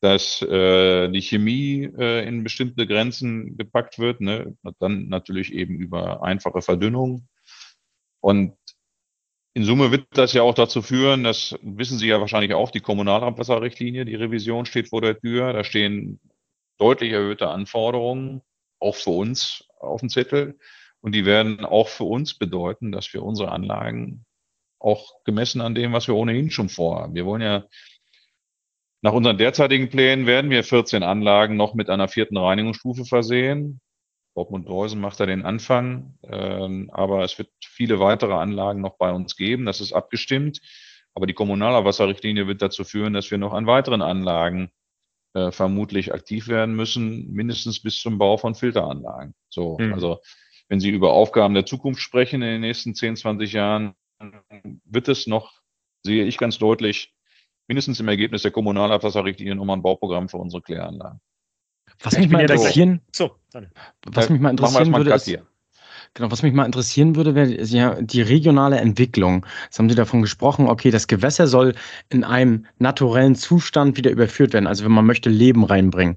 dass 0.00 0.42
äh, 0.42 1.08
die 1.08 1.22
Chemie 1.22 1.84
äh, 1.98 2.26
in 2.26 2.42
bestimmte 2.42 2.86
Grenzen 2.86 3.56
gepackt 3.56 3.98
wird, 3.98 4.20
ne? 4.20 4.56
dann 4.78 5.08
natürlich 5.08 5.52
eben 5.52 5.76
über 5.76 6.22
einfache 6.22 6.60
Verdünnung. 6.60 7.28
Und 8.20 8.56
in 9.54 9.64
Summe 9.64 9.90
wird 9.90 10.06
das 10.10 10.34
ja 10.34 10.42
auch 10.42 10.54
dazu 10.54 10.82
führen, 10.82 11.24
das 11.24 11.56
wissen 11.62 11.96
Sie 11.98 12.08
ja 12.08 12.20
wahrscheinlich 12.20 12.52
auch, 12.52 12.70
die 12.70 12.80
Kommunalabwasserrichtlinie, 12.80 14.04
die 14.04 14.14
Revision 14.14 14.66
steht 14.66 14.88
vor 14.90 15.00
der 15.00 15.18
Tür, 15.18 15.52
da 15.54 15.64
stehen 15.64 16.20
deutlich 16.78 17.12
erhöhte 17.12 17.48
Anforderungen, 17.48 18.42
auch 18.80 18.96
für 18.96 19.10
uns 19.10 19.64
auf 19.78 20.00
dem 20.00 20.10
Zettel. 20.10 20.58
Und 21.00 21.14
die 21.14 21.24
werden 21.24 21.64
auch 21.64 21.88
für 21.88 22.04
uns 22.04 22.34
bedeuten, 22.34 22.92
dass 22.92 23.14
wir 23.14 23.22
unsere 23.22 23.50
Anlagen 23.50 24.26
auch 24.78 25.22
gemessen 25.24 25.60
an 25.60 25.74
dem, 25.74 25.92
was 25.92 26.08
wir 26.08 26.14
ohnehin 26.14 26.50
schon 26.50 26.68
vorhaben. 26.68 27.14
Wir 27.14 27.26
wollen 27.26 27.42
ja 27.42 27.64
nach 29.02 29.12
unseren 29.12 29.38
derzeitigen 29.38 29.88
Plänen 29.88 30.26
werden 30.26 30.50
wir 30.50 30.64
14 30.64 31.02
Anlagen 31.02 31.56
noch 31.56 31.74
mit 31.74 31.90
einer 31.90 32.08
vierten 32.08 32.36
Reinigungsstufe 32.36 33.04
versehen. 33.04 33.80
Dortmund-Dreusen 34.34 35.00
macht 35.00 35.20
da 35.20 35.26
den 35.26 35.44
Anfang, 35.44 36.18
ähm, 36.24 36.90
aber 36.92 37.24
es 37.24 37.38
wird 37.38 37.50
viele 37.60 38.00
weitere 38.00 38.34
Anlagen 38.34 38.80
noch 38.80 38.98
bei 38.98 39.10
uns 39.10 39.36
geben. 39.36 39.64
Das 39.64 39.80
ist 39.80 39.92
abgestimmt. 39.92 40.60
Aber 41.14 41.26
die 41.26 41.34
Kommunalabwasserrichtlinie 41.34 42.46
wird 42.46 42.60
dazu 42.60 42.84
führen, 42.84 43.14
dass 43.14 43.30
wir 43.30 43.38
noch 43.38 43.54
an 43.54 43.66
weiteren 43.66 44.02
Anlagen 44.02 44.70
äh, 45.32 45.50
vermutlich 45.50 46.12
aktiv 46.12 46.48
werden 46.48 46.74
müssen, 46.74 47.32
mindestens 47.32 47.80
bis 47.80 48.00
zum 48.00 48.18
Bau 48.18 48.36
von 48.36 48.54
Filteranlagen. 48.54 49.34
So, 49.48 49.78
mhm. 49.78 49.94
also 49.94 50.20
wenn 50.68 50.80
Sie 50.80 50.90
über 50.90 51.12
Aufgaben 51.12 51.54
der 51.54 51.64
Zukunft 51.64 52.02
sprechen 52.02 52.42
in 52.42 52.48
den 52.48 52.60
nächsten 52.60 52.94
10, 52.94 53.16
20 53.16 53.52
Jahren, 53.52 53.94
wird 54.84 55.08
es 55.08 55.26
noch, 55.26 55.52
sehe 56.02 56.24
ich 56.24 56.38
ganz 56.38 56.58
deutlich, 56.58 57.14
mindestens 57.68 58.00
im 58.00 58.08
Ergebnis 58.08 58.42
der 58.42 58.50
Kommunalabwasserrichtlinie 58.50 59.54
nochmal 59.54 59.76
ein 59.76 59.82
Bauprogramm 59.82 60.28
für 60.28 60.38
unsere 60.38 60.62
Kläranlagen. 60.62 61.20
Was 62.00 62.18
mich 62.18 62.28
mal 62.28 62.42
interessieren, 62.42 63.00
so, 63.14 63.36
was 64.06 64.28
mich 64.28 64.40
mal 64.40 64.50
interessieren 64.50 64.94
würde, 64.94 65.14
ist, 65.14 65.38
Genau, 66.16 66.30
was 66.30 66.42
mich 66.42 66.54
mal 66.54 66.64
interessieren 66.64 67.14
würde, 67.14 67.34
wäre 67.34 67.62
ja 67.62 68.00
die 68.00 68.22
regionale 68.22 68.78
Entwicklung. 68.78 69.44
Jetzt 69.64 69.78
haben 69.78 69.90
Sie 69.90 69.94
davon 69.94 70.22
gesprochen, 70.22 70.66
okay, 70.66 70.90
das 70.90 71.08
Gewässer 71.08 71.46
soll 71.46 71.74
in 72.08 72.24
einem 72.24 72.64
naturellen 72.78 73.34
Zustand 73.34 73.98
wieder 73.98 74.10
überführt 74.10 74.54
werden, 74.54 74.66
also 74.66 74.82
wenn 74.86 74.92
man 74.92 75.04
möchte, 75.04 75.28
Leben 75.28 75.62
reinbringen. 75.62 76.16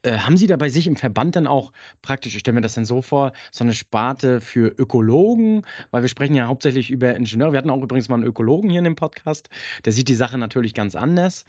Äh, 0.00 0.16
haben 0.16 0.38
Sie 0.38 0.46
da 0.46 0.56
bei 0.56 0.70
sich 0.70 0.86
im 0.86 0.96
Verband 0.96 1.36
dann 1.36 1.46
auch 1.46 1.72
praktisch, 2.00 2.34
ich 2.34 2.40
stelle 2.40 2.54
mir 2.54 2.60
das 2.62 2.72
dann 2.72 2.86
so 2.86 3.02
vor, 3.02 3.32
so 3.52 3.64
eine 3.64 3.74
Sparte 3.74 4.40
für 4.40 4.68
Ökologen, 4.68 5.60
weil 5.90 6.00
wir 6.00 6.08
sprechen 6.08 6.34
ja 6.34 6.46
hauptsächlich 6.46 6.90
über 6.90 7.14
Ingenieure. 7.14 7.52
Wir 7.52 7.58
hatten 7.58 7.68
auch 7.68 7.82
übrigens 7.82 8.08
mal 8.08 8.14
einen 8.14 8.24
Ökologen 8.24 8.70
hier 8.70 8.78
in 8.78 8.84
dem 8.84 8.96
Podcast, 8.96 9.50
der 9.84 9.92
sieht 9.92 10.08
die 10.08 10.14
Sache 10.14 10.38
natürlich 10.38 10.72
ganz 10.72 10.96
anders. 10.96 11.44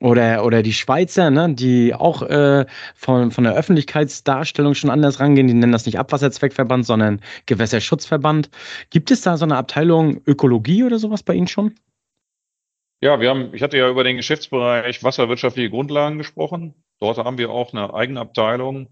Oder, 0.00 0.44
oder 0.44 0.62
die 0.62 0.72
Schweizer, 0.72 1.30
ne, 1.30 1.52
die 1.54 1.92
auch 1.92 2.22
äh, 2.22 2.66
von, 2.94 3.32
von 3.32 3.44
der 3.44 3.54
Öffentlichkeitsdarstellung 3.54 4.74
schon 4.74 4.90
anders 4.90 5.18
rangehen. 5.18 5.48
Die 5.48 5.54
nennen 5.54 5.72
das 5.72 5.86
nicht 5.86 5.98
Abwasserzweckverband, 5.98 6.86
sondern 6.86 7.20
Gewässerschutzverband. 7.46 8.48
Gibt 8.90 9.10
es 9.10 9.22
da 9.22 9.36
so 9.36 9.44
eine 9.44 9.56
Abteilung 9.56 10.20
Ökologie 10.24 10.84
oder 10.84 11.00
sowas 11.00 11.24
bei 11.24 11.34
Ihnen 11.34 11.48
schon? 11.48 11.74
Ja, 13.00 13.20
wir 13.20 13.30
haben, 13.30 13.54
ich 13.54 13.62
hatte 13.62 13.78
ja 13.78 13.88
über 13.88 14.04
den 14.04 14.16
Geschäftsbereich 14.16 15.02
wasserwirtschaftliche 15.02 15.70
Grundlagen 15.70 16.18
gesprochen. 16.18 16.74
Dort 17.00 17.18
haben 17.18 17.38
wir 17.38 17.50
auch 17.50 17.72
eine 17.72 17.94
eigene 17.94 18.20
Abteilung, 18.20 18.88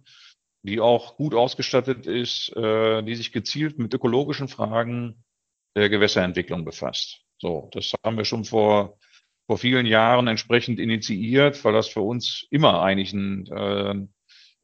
die 0.63 0.81
auch 0.81 1.17
gut 1.17 1.35
ausgestattet 1.35 2.07
ist, 2.07 2.55
äh, 2.57 3.03
die 3.03 3.15
sich 3.15 3.33
gezielt 3.33 3.79
mit 3.79 3.95
ökologischen 3.95 4.49
Fragen 4.49 5.25
der 5.77 5.89
Gewässerentwicklung 5.89 6.65
befasst. 6.65 7.23
So, 7.39 7.69
das 7.73 7.95
haben 8.05 8.17
wir 8.17 8.25
schon 8.25 8.45
vor, 8.45 8.99
vor 9.47 9.59
vielen 9.59 9.87
Jahren 9.87 10.27
entsprechend 10.27 10.81
initiiert, 10.81 11.65
weil 11.65 11.73
das 11.73 11.89
für 11.89 12.01
uns 12.01 12.47
immer 12.51 12.83
eigentlich 12.83 13.13
ein, 13.13 13.47
äh, 13.47 13.95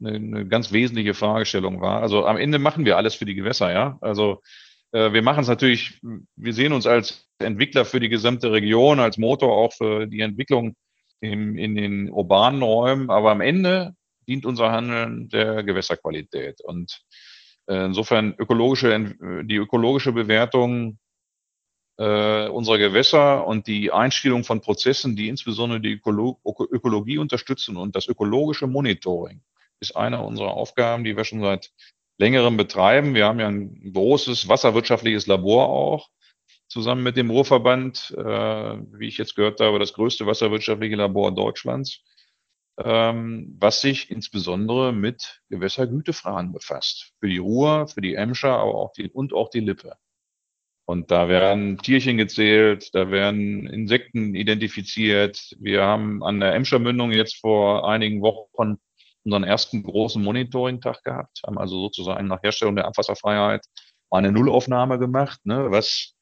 eine, 0.05 0.47
ganz 0.49 0.73
wesentliche 0.73 1.15
Fragestellung 1.15 1.81
war. 1.81 2.03
Also 2.03 2.27
am 2.27 2.37
Ende 2.37 2.59
machen 2.59 2.85
wir 2.85 2.97
alles 2.97 3.15
für 3.15 3.25
die 3.25 3.37
Gewässer, 3.37 3.73
ja. 3.73 3.99
Also 4.01 4.43
äh, 4.93 5.13
wir 5.13 5.23
machen 5.23 5.43
es 5.43 5.49
natürlich, 5.49 6.01
wir 6.37 6.53
sehen 6.53 6.73
uns 6.73 6.87
als 6.87 7.29
Entwickler 7.39 7.85
für 7.85 8.01
die 8.01 8.09
gesamte 8.09 8.51
Region, 8.51 8.99
als 8.99 9.19
Motor 9.19 9.53
auch 9.53 9.73
für 9.73 10.07
die 10.07 10.21
Entwicklung 10.21 10.75
in, 11.21 11.57
in 11.57 11.77
den 11.77 12.11
urbanen 12.11 12.63
Räumen, 12.63 13.09
aber 13.11 13.31
am 13.31 13.41
Ende 13.41 13.95
dient 14.27 14.45
unser 14.45 14.73
Handeln 14.73 15.29
der 15.29 15.63
Gewässerqualität. 15.63 16.61
Und 16.63 17.03
äh, 17.69 17.85
insofern 17.85 18.35
ökologische, 18.39 19.15
die 19.45 19.57
ökologische 19.57 20.13
Bewertung 20.13 20.99
äh, 21.99 22.49
unserer 22.49 22.79
Gewässer 22.79 23.47
und 23.47 23.67
die 23.67 23.93
Einstellung 23.93 24.45
von 24.45 24.61
Prozessen, 24.61 25.17
die 25.17 25.29
insbesondere 25.29 25.81
die 25.81 25.93
Ökolo 25.93 26.41
Ökologie 26.45 27.19
unterstützen 27.19 27.77
und 27.77 27.95
das 27.95 28.09
ökologische 28.09 28.67
Monitoring 28.67 29.43
ist 29.81 29.97
eine 29.97 30.23
unserer 30.23 30.55
Aufgaben, 30.55 31.05
die 31.05 31.17
wir 31.17 31.25
schon 31.25 31.41
seit 31.41 31.73
längerem 32.19 32.57
betreiben. 32.57 33.15
Wir 33.15 33.27
haben 33.27 33.41
ja 33.41 33.49
ein 33.49 33.93
großes 33.93 34.49
wasserwirtschaftliches 34.49 35.27
Labor 35.27 35.69
auch 35.69 36.09
zusammen 36.69 37.03
mit 37.03 37.17
dem 37.17 37.31
Ruhrverband, 37.31 38.15
äh, 38.17 38.23
wie 38.23 39.09
ich 39.09 39.19
jetzt 39.19 39.35
gehört 39.35 39.61
habe, 39.61 39.79
das 39.79 39.93
größte 39.93 40.27
wasserwirtschaftliche 40.27 40.97
Labor 40.97 41.35
Deutschlands, 41.35 42.03
ähm, 42.79 43.57
was 43.59 43.83
sich 43.83 44.11
insbesondere 44.11 44.93
mit 44.93 45.43
Gewässergütefragen 45.51 46.53
befasst. 46.53 47.13
Für 47.21 47.29
die 47.29 47.39
Ruhr, 47.39 47.89
für 47.89 48.01
die 48.01 48.15
Emscher, 48.15 48.57
aber 48.57 48.75
auch 48.75 48.93
die, 48.93 49.11
und 49.11 49.35
auch 49.35 49.51
die 49.51 49.61
Lippe. 49.61 49.97
Und 50.85 51.11
da 51.11 51.29
werden 51.29 51.79
Tierchen 51.79 52.17
gezählt, 52.17 52.91
da 52.93 53.11
werden 53.11 53.67
Insekten 53.67 54.35
identifiziert. 54.35 55.55
Wir 55.59 55.83
haben 55.83 56.23
an 56.25 56.41
der 56.41 56.55
Emscher 56.55 56.79
Mündung 56.79 57.13
jetzt 57.13 57.41
vor 57.41 57.89
einigen 57.89 58.21
Wochen 58.21 58.79
unseren 59.25 59.45
ersten 59.45 59.83
großen 59.85 60.23
Monitoring-Tag 60.23 61.05
gehabt, 61.05 61.41
haben 61.47 61.59
also 61.59 61.81
sozusagen 61.81 62.27
nach 62.27 62.43
Herstellung 62.43 62.75
der 62.75 62.87
Abwasserfreiheit 62.87 63.65
eine 64.11 64.33
Nullaufnahme 64.33 64.99
gemacht. 64.99 65.41
Ne? 65.45 65.71
Was, 65.71 66.15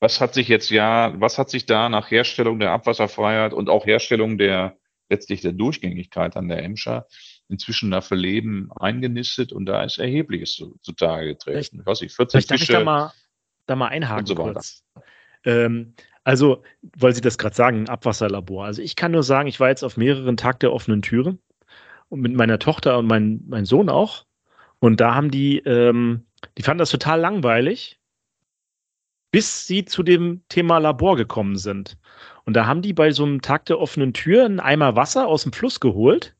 was 0.00 0.20
hat 0.20 0.34
sich 0.34 0.48
jetzt 0.48 0.70
ja, 0.70 1.14
was 1.20 1.38
hat 1.38 1.50
sich 1.50 1.66
da 1.66 1.88
nach 1.88 2.10
Herstellung 2.10 2.58
der 2.58 2.72
Abwasserfreiheit 2.72 3.52
und 3.52 3.68
auch 3.68 3.86
Herstellung 3.86 4.38
der 4.38 4.76
letztlich 5.08 5.40
der 5.40 5.52
Durchgängigkeit 5.52 6.36
an 6.36 6.48
der 6.48 6.62
Emscher 6.62 7.06
inzwischen 7.48 7.90
dafür 7.90 8.16
Leben 8.16 8.70
eingenistet 8.72 9.52
und 9.52 9.66
da 9.66 9.82
ist 9.82 9.98
erhebliches 9.98 10.52
zu, 10.52 10.78
zutage 10.82 11.26
getreten. 11.26 11.82
Vielleicht, 11.82 11.86
was 11.86 12.02
ich 12.02 12.12
40 12.12 12.46
Fische, 12.46 12.62
ich 12.62 12.68
da 12.68 12.84
mal, 12.84 13.12
da 13.70 13.76
mal 13.76 13.88
einhaken 13.88 14.26
so 14.26 14.34
kurz. 14.34 14.84
Ähm, 15.44 15.94
also, 16.24 16.62
weil 16.96 17.14
Sie 17.14 17.20
das 17.20 17.38
gerade 17.38 17.56
sagen, 17.56 17.88
Abwasserlabor. 17.88 18.66
Also 18.66 18.82
ich 18.82 18.94
kann 18.96 19.12
nur 19.12 19.22
sagen, 19.22 19.48
ich 19.48 19.58
war 19.58 19.68
jetzt 19.68 19.82
auf 19.82 19.96
mehreren 19.96 20.36
Tag 20.36 20.60
der 20.60 20.72
offenen 20.72 21.02
Türe 21.02 21.38
und 22.08 22.20
mit 22.20 22.34
meiner 22.34 22.58
Tochter 22.58 22.98
und 22.98 23.06
mein, 23.06 23.42
mein 23.48 23.64
Sohn 23.64 23.88
auch. 23.88 24.26
Und 24.80 25.00
da 25.00 25.14
haben 25.14 25.30
die, 25.30 25.58
ähm, 25.60 26.26
die 26.58 26.62
fanden 26.62 26.78
das 26.78 26.90
total 26.90 27.20
langweilig, 27.20 27.98
bis 29.30 29.66
sie 29.66 29.84
zu 29.84 30.02
dem 30.02 30.42
Thema 30.48 30.78
Labor 30.78 31.16
gekommen 31.16 31.56
sind. 31.56 31.96
Und 32.44 32.54
da 32.54 32.66
haben 32.66 32.82
die 32.82 32.92
bei 32.92 33.12
so 33.12 33.24
einem 33.24 33.42
Tag 33.42 33.66
der 33.66 33.78
offenen 33.78 34.12
Tür 34.12 34.44
einen 34.44 34.60
Eimer 34.60 34.96
Wasser 34.96 35.26
aus 35.26 35.44
dem 35.44 35.52
Fluss 35.52 35.80
geholt. 35.80 36.34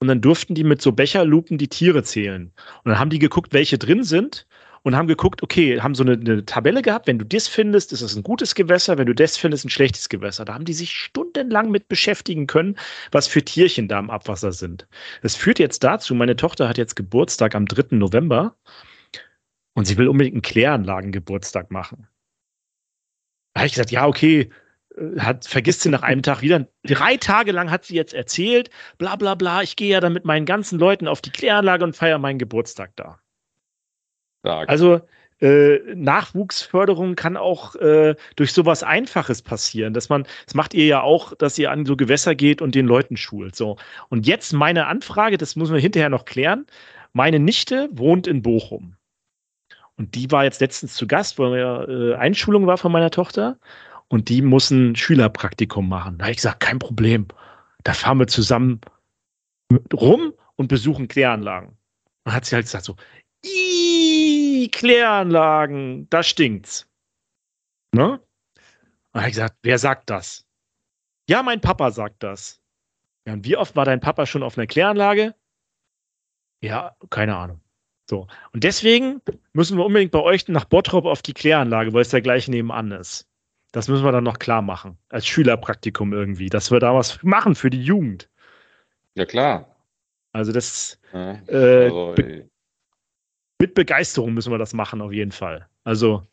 Und 0.00 0.08
dann 0.08 0.20
durften 0.20 0.56
die 0.56 0.64
mit 0.64 0.82
so 0.82 0.90
Becherlupen 0.90 1.58
die 1.58 1.68
Tiere 1.68 2.02
zählen. 2.02 2.52
Und 2.82 2.90
dann 2.90 2.98
haben 2.98 3.10
die 3.10 3.20
geguckt, 3.20 3.52
welche 3.52 3.78
drin 3.78 4.02
sind 4.02 4.48
und 4.82 4.96
haben 4.96 5.06
geguckt, 5.06 5.42
okay, 5.42 5.80
haben 5.80 5.94
so 5.94 6.02
eine, 6.02 6.12
eine, 6.12 6.44
Tabelle 6.44 6.82
gehabt, 6.82 7.06
wenn 7.06 7.18
du 7.18 7.24
das 7.24 7.46
findest, 7.46 7.92
ist 7.92 8.02
es 8.02 8.16
ein 8.16 8.22
gutes 8.22 8.54
Gewässer, 8.54 8.98
wenn 8.98 9.06
du 9.06 9.14
das 9.14 9.36
findest, 9.36 9.64
ein 9.64 9.70
schlechtes 9.70 10.08
Gewässer. 10.08 10.44
Da 10.44 10.54
haben 10.54 10.64
die 10.64 10.72
sich 10.72 10.92
stundenlang 10.92 11.70
mit 11.70 11.88
beschäftigen 11.88 12.46
können, 12.46 12.76
was 13.12 13.28
für 13.28 13.44
Tierchen 13.44 13.88
da 13.88 13.98
im 13.98 14.10
Abwasser 14.10 14.52
sind. 14.52 14.88
Das 15.22 15.36
führt 15.36 15.58
jetzt 15.58 15.84
dazu, 15.84 16.14
meine 16.14 16.36
Tochter 16.36 16.68
hat 16.68 16.78
jetzt 16.78 16.96
Geburtstag 16.96 17.54
am 17.54 17.66
3. 17.66 17.96
November 17.96 18.56
und 19.74 19.86
sie 19.86 19.96
will 19.98 20.08
unbedingt 20.08 20.34
einen 20.34 20.42
Kläranlagengeburtstag 20.42 21.70
machen. 21.70 22.08
Da 23.54 23.60
habe 23.60 23.66
ich 23.66 23.74
gesagt, 23.74 23.92
ja, 23.92 24.06
okay, 24.06 24.50
äh, 24.96 25.20
hat, 25.20 25.46
vergisst 25.46 25.82
sie 25.82 25.90
nach 25.90 26.02
einem 26.02 26.22
Tag 26.22 26.42
wieder. 26.42 26.66
Drei 26.84 27.16
Tage 27.18 27.52
lang 27.52 27.70
hat 27.70 27.84
sie 27.84 27.94
jetzt 27.94 28.14
erzählt, 28.14 28.70
bla 28.98 29.14
bla 29.16 29.36
bla, 29.36 29.62
ich 29.62 29.76
gehe 29.76 29.92
ja 29.92 30.00
dann 30.00 30.12
mit 30.12 30.24
meinen 30.24 30.46
ganzen 30.46 30.78
Leuten 30.78 31.06
auf 31.06 31.20
die 31.20 31.30
Kläranlage 31.30 31.84
und 31.84 31.96
feiere 31.96 32.18
meinen 32.18 32.38
Geburtstag 32.38 32.96
da. 32.96 33.21
Stark. 34.42 34.68
Also 34.68 35.00
äh, 35.40 35.80
Nachwuchsförderung 35.94 37.16
kann 37.16 37.36
auch 37.36 37.74
äh, 37.76 38.14
durch 38.36 38.52
sowas 38.52 38.82
Einfaches 38.84 39.42
passieren, 39.42 39.92
dass 39.92 40.08
man, 40.08 40.24
das 40.46 40.54
macht 40.54 40.72
ihr 40.72 40.86
ja 40.86 41.02
auch, 41.02 41.34
dass 41.34 41.58
ihr 41.58 41.70
an 41.70 41.84
so 41.84 41.96
Gewässer 41.96 42.34
geht 42.34 42.62
und 42.62 42.74
den 42.74 42.86
Leuten 42.86 43.16
schult. 43.16 43.56
So. 43.56 43.76
Und 44.08 44.26
jetzt 44.26 44.52
meine 44.52 44.86
Anfrage, 44.86 45.38
das 45.38 45.56
müssen 45.56 45.74
wir 45.74 45.80
hinterher 45.80 46.10
noch 46.10 46.26
klären. 46.26 46.66
Meine 47.12 47.40
Nichte 47.40 47.88
wohnt 47.92 48.26
in 48.26 48.42
Bochum. 48.42 48.96
Und 49.96 50.14
die 50.14 50.30
war 50.30 50.44
jetzt 50.44 50.60
letztens 50.60 50.94
zu 50.94 51.06
Gast, 51.06 51.38
weil 51.38 51.58
ja 51.58 51.84
äh, 51.88 52.14
Einschulung 52.14 52.66
war 52.66 52.78
von 52.78 52.92
meiner 52.92 53.10
Tochter. 53.10 53.58
Und 54.08 54.28
die 54.28 54.42
muss 54.42 54.70
ein 54.70 54.94
Schülerpraktikum 54.94 55.88
machen. 55.88 56.18
Da 56.18 56.24
habe 56.24 56.30
ich 56.30 56.36
gesagt, 56.36 56.60
kein 56.60 56.78
Problem. 56.78 57.26
Da 57.82 57.94
fahren 57.94 58.18
wir 58.18 58.28
zusammen 58.28 58.80
rum 59.92 60.34
und 60.56 60.68
besuchen 60.68 61.08
Kläranlagen. 61.08 61.76
Und 62.24 62.32
hat 62.32 62.44
sie 62.44 62.54
halt 62.54 62.66
gesagt 62.66 62.84
so, 62.84 62.96
Ih, 64.62 64.68
Kläranlagen, 64.68 66.08
da 66.08 66.22
stinkt's. 66.22 66.88
Ne? 67.92 68.20
Und 69.12 69.20
er 69.20 69.22
hat 69.22 69.30
gesagt, 69.30 69.56
wer 69.62 69.78
sagt 69.78 70.08
das? 70.08 70.46
Ja, 71.28 71.42
mein 71.42 71.60
Papa 71.60 71.90
sagt 71.90 72.22
das. 72.22 72.60
Ja, 73.26 73.32
und 73.32 73.44
wie 73.44 73.56
oft 73.56 73.74
war 73.74 73.84
dein 73.84 74.00
Papa 74.00 74.24
schon 74.24 74.42
auf 74.42 74.56
einer 74.56 74.68
Kläranlage? 74.68 75.34
Ja, 76.60 76.96
keine 77.10 77.36
Ahnung. 77.36 77.60
So. 78.08 78.28
Und 78.52 78.62
deswegen 78.62 79.20
müssen 79.52 79.78
wir 79.78 79.84
unbedingt 79.84 80.12
bei 80.12 80.20
euch 80.20 80.46
nach 80.46 80.64
Bottrop 80.64 81.06
auf 81.06 81.22
die 81.22 81.34
Kläranlage, 81.34 81.92
weil 81.92 82.02
es 82.02 82.12
ja 82.12 82.20
gleich 82.20 82.46
nebenan 82.46 82.92
ist. 82.92 83.28
Das 83.72 83.88
müssen 83.88 84.04
wir 84.04 84.12
dann 84.12 84.24
noch 84.24 84.38
klar 84.38 84.62
machen. 84.62 84.96
Als 85.08 85.26
Schülerpraktikum 85.26 86.12
irgendwie, 86.12 86.50
dass 86.50 86.70
wir 86.70 86.78
da 86.78 86.94
was 86.94 87.20
machen 87.22 87.56
für 87.56 87.70
die 87.70 87.82
Jugend. 87.82 88.28
Ja, 89.14 89.24
klar. 89.24 89.74
Also 90.32 90.52
das 90.52 91.00
ja, 91.12 91.32
äh, 91.48 91.84
also, 91.84 92.14
mit 93.62 93.74
Begeisterung 93.74 94.34
müssen 94.34 94.50
wir 94.50 94.58
das 94.58 94.74
machen, 94.74 95.00
auf 95.00 95.12
jeden 95.12 95.30
Fall. 95.30 95.68
Also 95.84 96.26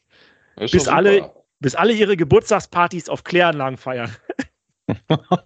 bis 0.56 0.88
alle, 0.88 1.32
bis 1.60 1.76
alle 1.76 1.94
ihre 1.94 2.18
Geburtstagspartys 2.18 3.08
auf 3.08 3.24
Kläranlagen 3.24 3.78
feiern. 3.78 4.12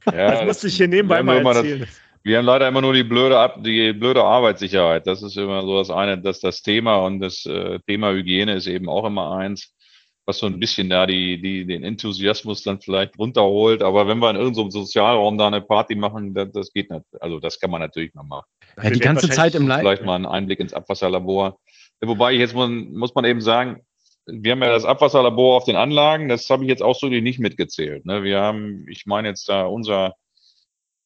Ja, 0.06 0.32
das 0.32 0.46
musste 0.46 0.68
ich 0.68 0.78
hier 0.78 0.88
nebenbei 0.88 1.22
mal 1.22 1.44
erzählen. 1.46 1.82
Das, 1.82 2.02
wir 2.24 2.38
haben 2.38 2.46
leider 2.46 2.70
immer 2.70 2.80
nur 2.80 2.94
die 2.94 3.04
blöde, 3.04 3.54
die 3.58 3.92
blöde 3.92 4.24
Arbeitssicherheit. 4.24 5.06
Das 5.06 5.22
ist 5.22 5.36
immer 5.36 5.62
so 5.64 5.78
das 5.78 5.90
eine, 5.90 6.18
dass 6.18 6.40
das 6.40 6.62
Thema 6.62 7.00
und 7.06 7.20
das 7.20 7.46
äh, 7.46 7.80
Thema 7.86 8.14
Hygiene 8.14 8.54
ist 8.54 8.68
eben 8.68 8.88
auch 8.88 9.06
immer 9.06 9.36
eins, 9.36 9.74
was 10.26 10.38
so 10.38 10.46
ein 10.46 10.58
bisschen 10.60 10.90
da 10.90 11.06
die, 11.06 11.42
die, 11.42 11.66
den 11.66 11.84
Enthusiasmus 11.84 12.64
dann 12.64 12.80
vielleicht 12.80 13.20
runterholt. 13.20 13.84
Aber 13.84 14.08
wenn 14.08 14.20
wir 14.20 14.30
in 14.30 14.38
irgendeinem 14.38 14.72
Sozialraum 14.72 15.38
da 15.38 15.48
eine 15.48 15.60
Party 15.60 15.96
machen, 15.96 16.34
das, 16.34 16.52
das 16.54 16.72
geht 16.72 16.90
nicht. 16.90 17.04
Also 17.20 17.42
das 17.42 17.60
kann 17.60 17.72
man 17.72 17.82
natürlich 17.82 18.14
mal 18.14 18.24
machen. 18.24 18.46
Ja, 18.82 18.90
die 18.90 19.00
ganze 19.00 19.30
Zeit 19.30 19.56
im 19.56 19.68
Leid. 19.68 19.82
Vielleicht 19.82 20.04
mal 20.04 20.16
einen 20.16 20.26
Einblick 20.26 20.60
ins 20.60 20.74
Abwasserlabor. 20.74 21.60
Wobei 22.08 22.34
jetzt 22.34 22.54
muss, 22.54 22.70
muss 22.70 23.16
man 23.16 23.26
eben 23.26 23.42
sagen, 23.42 23.82
wir 24.26 24.54
haben 24.54 24.62
ja 24.64 24.72
das 24.72 24.86
Abwasserlabor 24.86 25.58
auf 25.58 25.66
den 25.66 25.76
Anlagen, 25.76 26.30
das 26.30 26.50
habe 26.50 26.64
ich 26.64 26.70
jetzt 26.70 26.82
auch 26.82 26.96
so 26.96 27.08
nicht 27.08 27.40
mitgezählt. 27.40 28.06
Ne? 28.06 28.24
Wir 28.24 28.40
haben, 28.42 28.86
ich 28.88 29.06
meine 29.06 29.28
jetzt 29.28 29.50
da 29.50 29.66
unser 29.66 30.16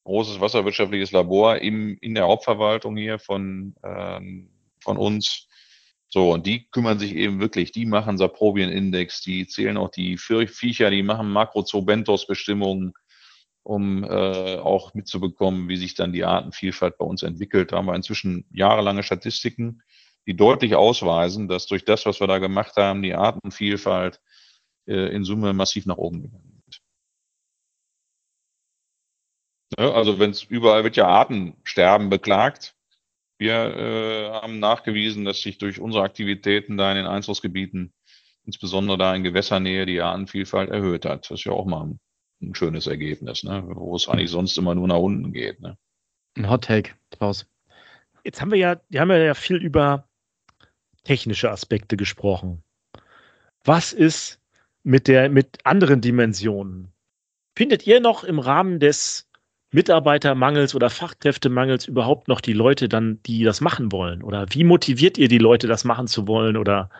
großes 0.04 0.40
wasserwirtschaftliches 0.40 1.12
Labor 1.12 1.58
im, 1.58 1.98
in 2.00 2.14
der 2.14 2.24
Hauptverwaltung 2.24 2.96
hier 2.96 3.18
von, 3.18 3.74
ähm, 3.84 4.50
von 4.80 4.96
uns. 4.96 5.48
So, 6.08 6.32
und 6.32 6.46
die 6.46 6.66
kümmern 6.70 6.98
sich 6.98 7.14
eben 7.14 7.40
wirklich, 7.40 7.72
die 7.72 7.84
machen 7.84 8.16
Saprobien-Index, 8.16 9.20
die 9.20 9.46
zählen 9.46 9.76
auch 9.76 9.90
die 9.90 10.16
Viecher, 10.16 10.90
die 10.90 11.02
machen 11.02 11.30
Makrozobentos-Bestimmungen, 11.30 12.94
um 13.62 14.04
äh, 14.04 14.56
auch 14.56 14.94
mitzubekommen, 14.94 15.68
wie 15.68 15.76
sich 15.76 15.94
dann 15.94 16.14
die 16.14 16.24
Artenvielfalt 16.24 16.96
bei 16.96 17.04
uns 17.04 17.22
entwickelt. 17.22 17.72
Da 17.72 17.76
haben 17.76 17.86
wir 17.86 17.94
inzwischen 17.94 18.46
jahrelange 18.50 19.02
Statistiken 19.02 19.82
die 20.28 20.36
deutlich 20.36 20.74
ausweisen, 20.74 21.48
dass 21.48 21.66
durch 21.66 21.86
das, 21.86 22.04
was 22.04 22.20
wir 22.20 22.26
da 22.26 22.38
gemacht 22.38 22.76
haben, 22.76 23.02
die 23.02 23.14
Artenvielfalt 23.14 24.20
äh, 24.86 25.08
in 25.14 25.24
Summe 25.24 25.54
massiv 25.54 25.86
nach 25.86 25.96
oben 25.96 26.20
gegangen 26.20 26.62
ist. 26.68 26.82
Ne? 29.78 29.90
Also 29.90 30.18
wenn 30.18 30.30
es 30.30 30.42
überall 30.42 30.84
wird 30.84 30.96
ja 30.96 31.08
Artensterben 31.08 32.10
beklagt. 32.10 32.74
Wir 33.38 33.54
äh, 33.54 34.30
haben 34.32 34.58
nachgewiesen, 34.58 35.24
dass 35.24 35.40
sich 35.40 35.56
durch 35.56 35.80
unsere 35.80 36.04
Aktivitäten 36.04 36.76
da 36.76 36.90
in 36.90 36.98
den 36.98 37.06
Einflussgebieten, 37.06 37.94
insbesondere 38.44 38.98
da 38.98 39.14
in 39.14 39.24
Gewässernähe, 39.24 39.86
die 39.86 40.02
Artenvielfalt 40.02 40.68
erhöht 40.68 41.06
hat. 41.06 41.30
Das 41.30 41.38
ist 41.38 41.44
ja 41.44 41.52
auch 41.52 41.64
mal 41.64 41.86
ein, 41.86 42.00
ein 42.42 42.54
schönes 42.54 42.86
Ergebnis, 42.86 43.44
ne? 43.44 43.62
wo 43.66 43.96
es 43.96 44.08
eigentlich 44.08 44.30
sonst 44.30 44.58
immer 44.58 44.74
nur 44.74 44.88
nach 44.88 44.98
unten 44.98 45.32
geht. 45.32 45.60
Ne? 45.60 45.78
Ein 46.36 46.50
Hot 46.50 46.64
Take, 46.64 46.90
Klaus. 47.12 47.46
Jetzt 48.24 48.42
haben 48.42 48.50
wir 48.50 48.58
ja, 48.58 48.78
wir 48.90 49.00
haben 49.00 49.10
ja 49.10 49.32
viel 49.32 49.56
über 49.56 50.07
technische 51.08 51.50
Aspekte 51.50 51.96
gesprochen. 51.96 52.62
Was 53.64 53.94
ist 53.94 54.40
mit 54.82 55.08
der, 55.08 55.30
mit 55.30 55.56
anderen 55.64 56.02
Dimensionen? 56.02 56.92
Findet 57.56 57.86
ihr 57.86 58.00
noch 58.00 58.24
im 58.24 58.38
Rahmen 58.38 58.78
des 58.78 59.26
Mitarbeitermangels 59.72 60.74
oder 60.74 60.90
Fachkräftemangels 60.90 61.88
überhaupt 61.88 62.28
noch 62.28 62.42
die 62.42 62.52
Leute 62.52 62.90
dann, 62.90 63.22
die 63.22 63.42
das 63.42 63.62
machen 63.62 63.90
wollen? 63.90 64.22
Oder 64.22 64.44
wie 64.50 64.64
motiviert 64.64 65.16
ihr 65.16 65.28
die 65.28 65.38
Leute, 65.38 65.66
das 65.66 65.82
machen 65.82 66.08
zu 66.08 66.28
wollen? 66.28 66.58
Oder 66.58 66.90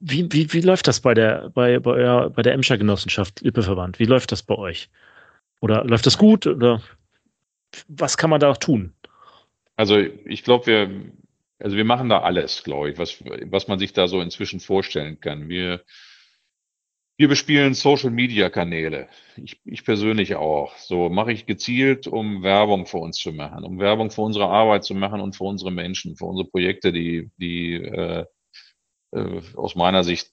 wie, 0.00 0.26
wie, 0.32 0.50
wie 0.50 0.62
läuft 0.62 0.88
das 0.88 1.00
bei 1.00 1.12
der, 1.12 1.50
bei, 1.50 1.80
bei, 1.80 1.90
euer, 1.90 2.30
bei 2.30 2.40
der 2.40 2.54
Emscher 2.54 2.78
Genossenschaft 2.78 3.42
Lippeverband? 3.42 3.98
Wie 3.98 4.06
läuft 4.06 4.32
das 4.32 4.42
bei 4.42 4.54
euch? 4.54 4.88
Oder 5.60 5.84
läuft 5.84 6.06
das 6.06 6.16
gut? 6.16 6.46
Oder 6.46 6.80
was 7.88 8.16
kann 8.16 8.30
man 8.30 8.40
da 8.40 8.54
tun? 8.54 8.94
Also 9.76 9.98
ich 9.98 10.44
glaube, 10.44 10.66
wir, 10.66 10.90
also 11.62 11.76
wir 11.76 11.84
machen 11.84 12.08
da 12.08 12.20
alles, 12.20 12.64
glaube 12.64 12.90
ich, 12.90 12.98
was, 12.98 13.22
was 13.24 13.68
man 13.68 13.78
sich 13.78 13.92
da 13.92 14.08
so 14.08 14.20
inzwischen 14.20 14.60
vorstellen 14.60 15.20
kann. 15.20 15.48
Wir 15.48 15.82
wir 17.18 17.28
bespielen 17.28 17.74
Social-Media-Kanäle. 17.74 19.06
Ich, 19.36 19.60
ich 19.64 19.84
persönlich 19.84 20.34
auch. 20.34 20.76
So 20.76 21.08
mache 21.08 21.30
ich 21.30 21.46
gezielt, 21.46 22.06
um 22.06 22.42
Werbung 22.42 22.86
für 22.86 22.96
uns 22.96 23.16
zu 23.18 23.32
machen, 23.32 23.64
um 23.64 23.78
Werbung 23.78 24.10
für 24.10 24.22
unsere 24.22 24.48
Arbeit 24.48 24.82
zu 24.84 24.94
machen 24.94 25.20
und 25.20 25.36
für 25.36 25.44
unsere 25.44 25.70
Menschen, 25.70 26.16
für 26.16 26.24
unsere 26.24 26.48
Projekte, 26.48 26.92
die, 26.92 27.30
die 27.36 27.74
äh, 27.74 28.24
äh, 29.12 29.40
aus 29.54 29.76
meiner 29.76 30.04
Sicht 30.04 30.32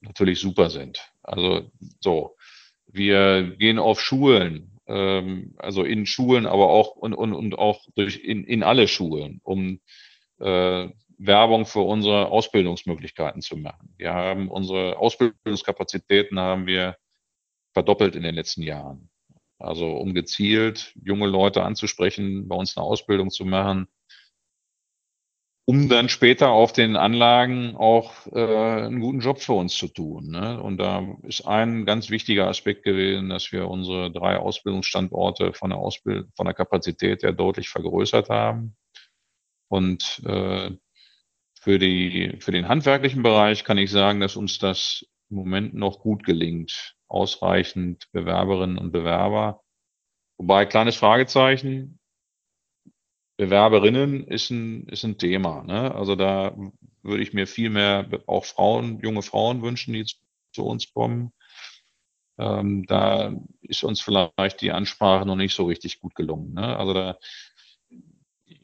natürlich 0.00 0.38
super 0.38 0.70
sind. 0.70 1.12
Also 1.22 1.70
so, 2.00 2.36
wir 2.86 3.56
gehen 3.58 3.78
auf 3.78 4.00
Schulen, 4.00 4.78
ähm, 4.86 5.54
also 5.58 5.82
in 5.82 6.06
Schulen, 6.06 6.46
aber 6.46 6.70
auch 6.70 6.94
und, 6.96 7.12
und, 7.12 7.34
und 7.34 7.58
auch 7.58 7.84
durch 7.96 8.16
in, 8.24 8.44
in 8.44 8.62
alle 8.62 8.88
Schulen, 8.88 9.40
um 9.42 9.80
äh, 10.40 10.88
Werbung 11.18 11.66
für 11.66 11.80
unsere 11.80 12.28
Ausbildungsmöglichkeiten 12.28 13.42
zu 13.42 13.56
machen. 13.56 13.94
Wir 13.98 14.14
haben 14.14 14.48
unsere 14.48 14.98
Ausbildungskapazitäten 14.98 16.40
haben 16.40 16.66
wir 16.66 16.96
verdoppelt 17.74 18.16
in 18.16 18.22
den 18.22 18.34
letzten 18.34 18.62
Jahren. 18.62 19.10
Also 19.58 19.86
um 19.86 20.14
gezielt 20.14 20.94
junge 21.04 21.26
Leute 21.26 21.62
anzusprechen, 21.62 22.48
bei 22.48 22.56
uns 22.56 22.76
eine 22.76 22.86
Ausbildung 22.86 23.30
zu 23.30 23.44
machen, 23.44 23.86
um 25.66 25.88
dann 25.88 26.08
später 26.08 26.48
auf 26.48 26.72
den 26.72 26.96
Anlagen 26.96 27.76
auch 27.76 28.26
äh, 28.32 28.86
einen 28.86 29.00
guten 29.00 29.20
Job 29.20 29.40
für 29.40 29.52
uns 29.52 29.76
zu 29.76 29.86
tun. 29.88 30.30
Ne? 30.30 30.60
Und 30.60 30.78
da 30.78 31.06
ist 31.22 31.46
ein 31.46 31.84
ganz 31.84 32.10
wichtiger 32.10 32.48
Aspekt 32.48 32.82
gewesen, 32.82 33.28
dass 33.28 33.52
wir 33.52 33.68
unsere 33.68 34.10
drei 34.10 34.38
Ausbildungsstandorte 34.38 35.52
von 35.52 35.70
der 35.70 35.78
Ausbildung, 35.78 36.32
von 36.34 36.46
der 36.46 36.54
Kapazität 36.54 37.22
her 37.22 37.32
deutlich 37.32 37.68
vergrößert 37.68 38.30
haben. 38.30 38.74
Und 39.70 40.20
äh, 40.26 40.72
für, 41.60 41.78
die, 41.78 42.36
für 42.40 42.50
den 42.50 42.68
handwerklichen 42.68 43.22
Bereich 43.22 43.64
kann 43.64 43.78
ich 43.78 43.90
sagen, 43.90 44.20
dass 44.20 44.36
uns 44.36 44.58
das 44.58 45.06
im 45.30 45.36
Moment 45.36 45.74
noch 45.74 46.00
gut 46.00 46.24
gelingt. 46.24 46.96
Ausreichend 47.06 48.10
Bewerberinnen 48.12 48.78
und 48.78 48.90
Bewerber. 48.90 49.62
Wobei, 50.38 50.66
kleines 50.66 50.96
Fragezeichen, 50.96 52.00
Bewerberinnen 53.36 54.26
ist 54.26 54.50
ein, 54.50 54.88
ist 54.88 55.04
ein 55.04 55.18
Thema. 55.18 55.62
Ne? 55.62 55.94
Also 55.94 56.16
da 56.16 56.56
würde 57.02 57.22
ich 57.22 57.32
mir 57.32 57.46
viel 57.46 57.70
mehr 57.70 58.08
auch 58.26 58.44
Frauen, 58.44 59.00
junge 59.00 59.22
Frauen 59.22 59.62
wünschen, 59.62 59.92
die 59.92 60.04
zu 60.52 60.64
uns 60.64 60.92
kommen. 60.92 61.32
Ähm, 62.38 62.86
da 62.86 63.34
ist 63.60 63.84
uns 63.84 64.00
vielleicht 64.00 64.62
die 64.62 64.72
Ansprache 64.72 65.26
noch 65.26 65.36
nicht 65.36 65.54
so 65.54 65.66
richtig 65.66 66.00
gut 66.00 66.14
gelungen. 66.14 66.54
Ne? 66.54 66.76
Also 66.76 66.92
da 66.92 67.18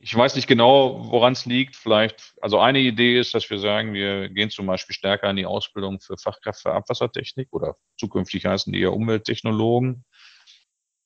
ich 0.06 0.14
weiß 0.14 0.36
nicht 0.36 0.46
genau, 0.46 1.10
woran 1.10 1.32
es 1.32 1.46
liegt. 1.46 1.74
Vielleicht, 1.74 2.32
also 2.40 2.60
eine 2.60 2.78
Idee 2.78 3.18
ist, 3.18 3.34
dass 3.34 3.50
wir 3.50 3.58
sagen, 3.58 3.92
wir 3.92 4.28
gehen 4.28 4.50
zum 4.50 4.64
Beispiel 4.64 4.94
stärker 4.94 5.28
in 5.28 5.34
die 5.34 5.46
Ausbildung 5.46 5.98
für 5.98 6.16
Fachkräfte 6.16 6.62
für 6.62 6.74
Abwassertechnik 6.74 7.48
oder 7.50 7.74
zukünftig 7.98 8.46
heißen 8.46 8.72
die 8.72 8.78
ja 8.78 8.90
Umwelttechnologen. 8.90 10.04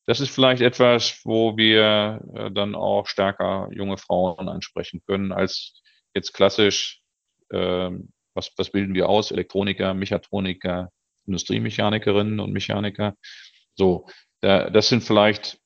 Das 0.05 0.21
ist 0.21 0.29
vielleicht 0.29 0.61
etwas, 0.61 1.23
wo 1.25 1.57
wir 1.57 2.21
äh, 2.35 2.51
dann 2.51 2.75
auch 2.75 3.07
stärker 3.07 3.71
junge 3.73 3.97
Frauen 3.97 4.51
ansprechen 4.51 5.01
können, 5.07 5.33
als 5.33 5.81
jetzt 6.15 6.35
klassisch, 6.35 7.01
äh, 7.49 7.91
was, 8.35 8.53
was 8.59 8.71
bilden 8.71 8.93
wir 8.93 9.09
aus? 9.09 9.31
Elektroniker, 9.31 9.95
Mechatroniker, 9.95 10.91
Industriemechanikerinnen 11.27 12.39
und 12.39 12.53
Mechaniker. 12.53 13.15
So, 13.77 14.07
da, 14.43 14.69
das 14.69 14.91
sind 14.91 15.03
vielleicht 15.03 15.59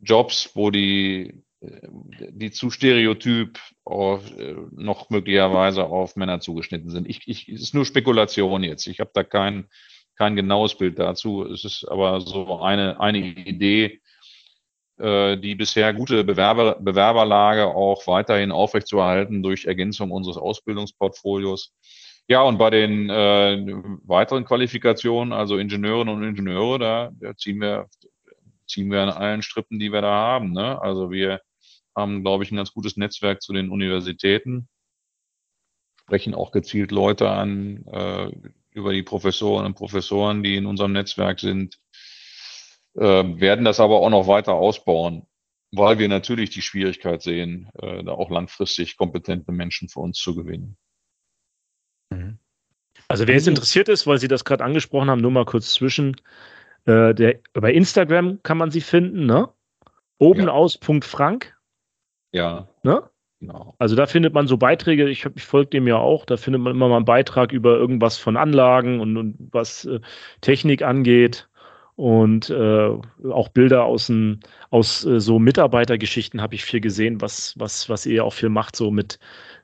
Jobs, 0.00 0.56
wo 0.56 0.72
die 0.72 1.44
die 1.60 2.50
zu 2.52 2.70
stereotyp 2.70 3.58
auf, 3.84 4.30
äh, 4.38 4.54
noch 4.72 5.10
möglicherweise 5.10 5.84
auf 5.84 6.14
Männer 6.16 6.40
zugeschnitten 6.40 6.90
sind. 6.90 7.08
Ich, 7.08 7.22
ich, 7.26 7.48
ist 7.48 7.74
nur 7.74 7.84
Spekulation 7.84 8.62
jetzt. 8.62 8.86
Ich 8.86 9.00
habe 9.00 9.10
da 9.12 9.24
kein, 9.24 9.68
kein 10.16 10.36
genaues 10.36 10.76
Bild 10.76 10.98
dazu. 10.98 11.44
Es 11.44 11.64
ist 11.64 11.84
aber 11.84 12.20
so 12.20 12.60
eine, 12.60 13.00
eine 13.00 13.18
Idee, 13.18 14.00
äh, 14.98 15.36
die 15.36 15.56
bisher 15.56 15.92
gute 15.94 16.22
Bewerber, 16.22 16.76
Bewerberlage 16.80 17.66
auch 17.66 18.06
weiterhin 18.06 18.52
aufrechtzuerhalten 18.52 19.42
durch 19.42 19.64
Ergänzung 19.64 20.12
unseres 20.12 20.36
Ausbildungsportfolios. 20.36 21.74
Ja, 22.28 22.42
und 22.42 22.58
bei 22.58 22.70
den 22.70 23.10
äh, 23.10 23.64
weiteren 24.04 24.44
Qualifikationen, 24.44 25.32
also 25.32 25.56
Ingenieurinnen 25.56 26.14
und 26.14 26.22
Ingenieure, 26.22 26.78
da, 26.78 27.10
da 27.18 27.36
ziehen 27.36 27.60
wir 27.60 27.88
ziehen 28.68 28.90
wir 28.90 29.00
an 29.00 29.08
allen 29.08 29.42
Strippen, 29.42 29.78
die 29.78 29.90
wir 29.92 30.02
da 30.02 30.12
haben. 30.12 30.52
Ne? 30.52 30.80
Also 30.80 31.10
wir 31.10 31.40
haben, 31.98 32.22
glaube 32.22 32.44
ich, 32.44 32.50
ein 32.50 32.56
ganz 32.56 32.72
gutes 32.72 32.96
Netzwerk 32.96 33.42
zu 33.42 33.52
den 33.52 33.70
Universitäten, 33.70 34.68
sprechen 36.00 36.34
auch 36.34 36.52
gezielt 36.52 36.90
Leute 36.90 37.28
an 37.28 37.84
äh, 37.86 38.30
über 38.70 38.92
die 38.92 39.02
Professoren 39.02 39.66
und 39.66 39.74
Professoren, 39.74 40.42
die 40.42 40.56
in 40.56 40.66
unserem 40.66 40.92
Netzwerk 40.92 41.40
sind, 41.40 41.78
äh, 42.94 43.02
werden 43.02 43.64
das 43.64 43.80
aber 43.80 44.00
auch 44.00 44.10
noch 44.10 44.26
weiter 44.26 44.54
ausbauen, 44.54 45.26
weil 45.72 45.98
wir 45.98 46.08
natürlich 46.08 46.50
die 46.50 46.62
Schwierigkeit 46.62 47.22
sehen, 47.22 47.68
äh, 47.74 48.02
da 48.02 48.12
auch 48.12 48.30
langfristig 48.30 48.96
kompetente 48.96 49.52
Menschen 49.52 49.88
für 49.88 50.00
uns 50.00 50.18
zu 50.18 50.34
gewinnen. 50.34 50.76
Mhm. 52.10 52.38
Also 53.06 53.26
wer 53.26 53.34
jetzt 53.34 53.48
interessiert 53.48 53.88
ist, 53.88 54.06
weil 54.06 54.18
Sie 54.18 54.28
das 54.28 54.44
gerade 54.44 54.64
angesprochen 54.64 55.10
haben, 55.10 55.20
nur 55.20 55.30
mal 55.30 55.44
kurz 55.44 55.72
zwischen. 55.72 56.16
Äh, 56.84 57.14
der, 57.14 57.40
bei 57.52 57.72
Instagram 57.72 58.42
kann 58.42 58.58
man 58.58 58.70
sie 58.70 58.80
finden, 58.80 59.26
ne? 59.26 59.48
Oben 60.18 60.44
ja. 60.44 60.52
Ja. 62.32 62.68
Ne? 62.82 63.02
Genau. 63.40 63.74
Also 63.78 63.94
da 63.94 64.06
findet 64.06 64.34
man 64.34 64.48
so 64.48 64.56
Beiträge, 64.56 65.08
ich, 65.08 65.24
ich 65.24 65.44
folge 65.44 65.70
dem 65.70 65.86
ja 65.86 65.96
auch, 65.96 66.24
da 66.24 66.36
findet 66.36 66.60
man 66.60 66.72
immer 66.72 66.88
mal 66.88 66.96
einen 66.96 67.04
Beitrag 67.04 67.52
über 67.52 67.76
irgendwas 67.76 68.18
von 68.18 68.36
Anlagen 68.36 69.00
und, 69.00 69.16
und 69.16 69.36
was 69.52 69.84
äh, 69.84 70.00
Technik 70.40 70.82
angeht 70.82 71.48
und 71.94 72.50
äh, 72.50 72.90
auch 73.30 73.48
Bilder 73.48 73.84
aus, 73.84 74.08
ein, 74.08 74.40
aus 74.70 75.04
äh, 75.04 75.20
so 75.20 75.38
Mitarbeitergeschichten 75.38 76.42
habe 76.42 76.56
ich 76.56 76.64
viel 76.64 76.80
gesehen, 76.80 77.20
was, 77.20 77.54
was, 77.58 77.88
was 77.88 78.06
ihr 78.06 78.24
auch 78.24 78.32
viel 78.32 78.48
macht, 78.48 78.74
so 78.74 78.90
mit, 78.90 79.20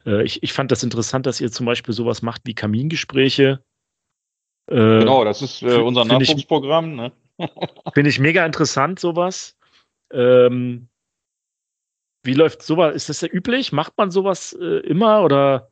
äh, 0.07 0.23
ich, 0.23 0.43
ich 0.43 0.53
fand 0.53 0.71
das 0.71 0.85
interessant, 0.85 1.27
dass 1.27 1.41
ihr 1.41 1.51
zum 1.51 1.67
Beispiel 1.67 1.95
sowas 1.95 2.23
macht 2.23 2.43
wie 2.45 2.55
Kamingespräche. 2.55 3.61
Äh, 4.69 4.75
genau, 4.75 5.25
das 5.25 5.43
ist 5.43 5.63
äh, 5.63 5.77
unser 5.77 6.05
Nachwuchsprogramm. 6.05 6.95
Ne? 6.95 7.13
Finde 7.95 8.11
ich 8.11 8.21
mega 8.21 8.47
interessant, 8.47 9.01
sowas. 9.01 9.57
Ähm, 10.13 10.89
wie 12.25 12.35
läuft 12.35 12.63
sowas? 12.63 12.95
Ist 12.95 13.09
das 13.09 13.21
ja 13.21 13.29
üblich? 13.29 13.73
Macht 13.73 13.97
man 13.97 14.11
sowas 14.11 14.57
äh, 14.59 14.81
immer 14.81 15.23
oder? 15.23 15.69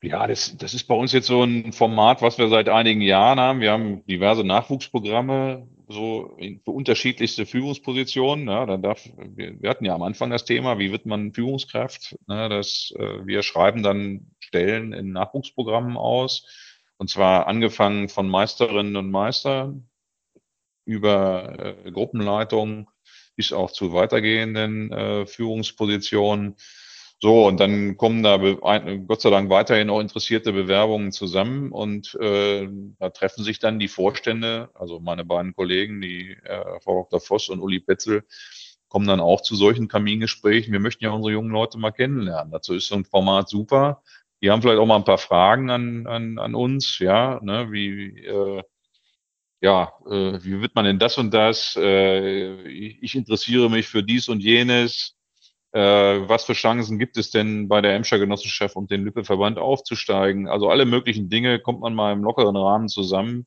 Ja, 0.00 0.26
das, 0.26 0.56
das 0.58 0.74
ist 0.74 0.84
bei 0.84 0.94
uns 0.94 1.12
jetzt 1.12 1.26
so 1.26 1.42
ein 1.42 1.72
Format, 1.72 2.20
was 2.20 2.38
wir 2.38 2.48
seit 2.48 2.68
einigen 2.68 3.00
Jahren 3.00 3.40
haben. 3.40 3.60
Wir 3.60 3.72
haben 3.72 4.04
diverse 4.06 4.44
Nachwuchsprogramme, 4.44 5.66
so 5.88 6.36
für 6.64 6.70
unterschiedlichste 6.70 7.46
Führungspositionen. 7.46 8.46
Ja, 8.46 8.66
dann 8.66 8.82
darf, 8.82 9.08
wir, 9.16 9.60
wir 9.60 9.70
hatten 9.70 9.86
ja 9.86 9.94
am 9.94 10.02
Anfang 10.02 10.30
das 10.30 10.44
Thema, 10.44 10.78
wie 10.78 10.92
wird 10.92 11.06
man 11.06 11.32
Führungskraft? 11.32 12.16
Ne, 12.26 12.48
das, 12.50 12.92
äh, 12.98 13.26
wir 13.26 13.42
schreiben 13.42 13.82
dann 13.82 14.30
Stellen 14.40 14.92
in 14.92 15.12
Nachwuchsprogrammen 15.12 15.96
aus. 15.96 16.46
Und 16.98 17.08
zwar 17.08 17.46
angefangen 17.46 18.08
von 18.08 18.28
Meisterinnen 18.28 18.96
und 18.96 19.10
Meistern 19.10 19.88
über 20.84 21.76
äh, 21.86 21.90
Gruppenleitungen 21.90 22.88
bis 23.36 23.52
auch 23.52 23.70
zu 23.70 23.92
weitergehenden 23.92 24.92
äh, 24.92 25.26
Führungspositionen. 25.26 26.56
So, 27.20 27.46
und 27.46 27.58
dann 27.58 27.96
kommen 27.96 28.22
da 28.22 28.36
Gott 28.36 29.22
sei 29.22 29.30
Dank 29.30 29.48
weiterhin 29.48 29.88
auch 29.88 30.00
interessierte 30.00 30.52
Bewerbungen 30.52 31.10
zusammen 31.10 31.72
und 31.72 32.14
äh, 32.20 32.68
da 32.98 33.10
treffen 33.10 33.44
sich 33.44 33.58
dann 33.58 33.78
die 33.78 33.88
Vorstände, 33.88 34.68
also 34.74 35.00
meine 35.00 35.24
beiden 35.24 35.54
Kollegen, 35.54 36.00
die 36.00 36.32
äh, 36.44 36.80
Frau 36.80 37.08
Dr. 37.10 37.20
Voss 37.20 37.48
und 37.48 37.60
Uli 37.60 37.80
Petzel, 37.80 38.24
kommen 38.88 39.06
dann 39.06 39.20
auch 39.20 39.40
zu 39.40 39.56
solchen 39.56 39.88
Kamingesprächen. 39.88 40.72
Wir 40.72 40.80
möchten 40.80 41.04
ja 41.04 41.10
unsere 41.10 41.32
jungen 41.32 41.50
Leute 41.50 41.78
mal 41.78 41.92
kennenlernen. 41.92 42.52
Dazu 42.52 42.74
ist 42.74 42.88
so 42.88 42.94
ein 42.94 43.04
Format 43.04 43.48
super. 43.48 44.02
Die 44.42 44.50
haben 44.50 44.60
vielleicht 44.60 44.78
auch 44.78 44.86
mal 44.86 44.96
ein 44.96 45.04
paar 45.04 45.18
Fragen 45.18 45.70
an, 45.70 46.06
an, 46.06 46.38
an 46.38 46.54
uns, 46.54 46.98
ja, 46.98 47.40
ne, 47.42 47.72
wie, 47.72 48.26
äh, 48.26 48.62
ja, 49.64 49.94
äh, 50.06 50.44
wie 50.44 50.60
wird 50.60 50.74
man 50.74 50.84
denn 50.84 50.98
das 50.98 51.16
und 51.16 51.32
das? 51.32 51.74
Äh, 51.80 52.68
ich, 52.68 53.14
interessiere 53.14 53.70
mich 53.70 53.86
für 53.88 54.02
dies 54.02 54.28
und 54.28 54.40
jenes. 54.40 55.16
Äh, 55.72 55.80
was 55.80 56.44
für 56.44 56.52
Chancen 56.52 56.98
gibt 56.98 57.16
es 57.16 57.30
denn 57.30 57.66
bei 57.66 57.80
der 57.80 57.94
Emscher 57.94 58.18
Genossenschaft 58.18 58.76
und 58.76 58.90
den 58.90 59.04
Lübbeverband 59.04 59.58
aufzusteigen? 59.58 60.48
Also 60.48 60.68
alle 60.68 60.84
möglichen 60.84 61.30
Dinge 61.30 61.60
kommt 61.60 61.80
man 61.80 61.94
mal 61.94 62.12
im 62.12 62.22
lockeren 62.22 62.56
Rahmen 62.56 62.88
zusammen. 62.88 63.46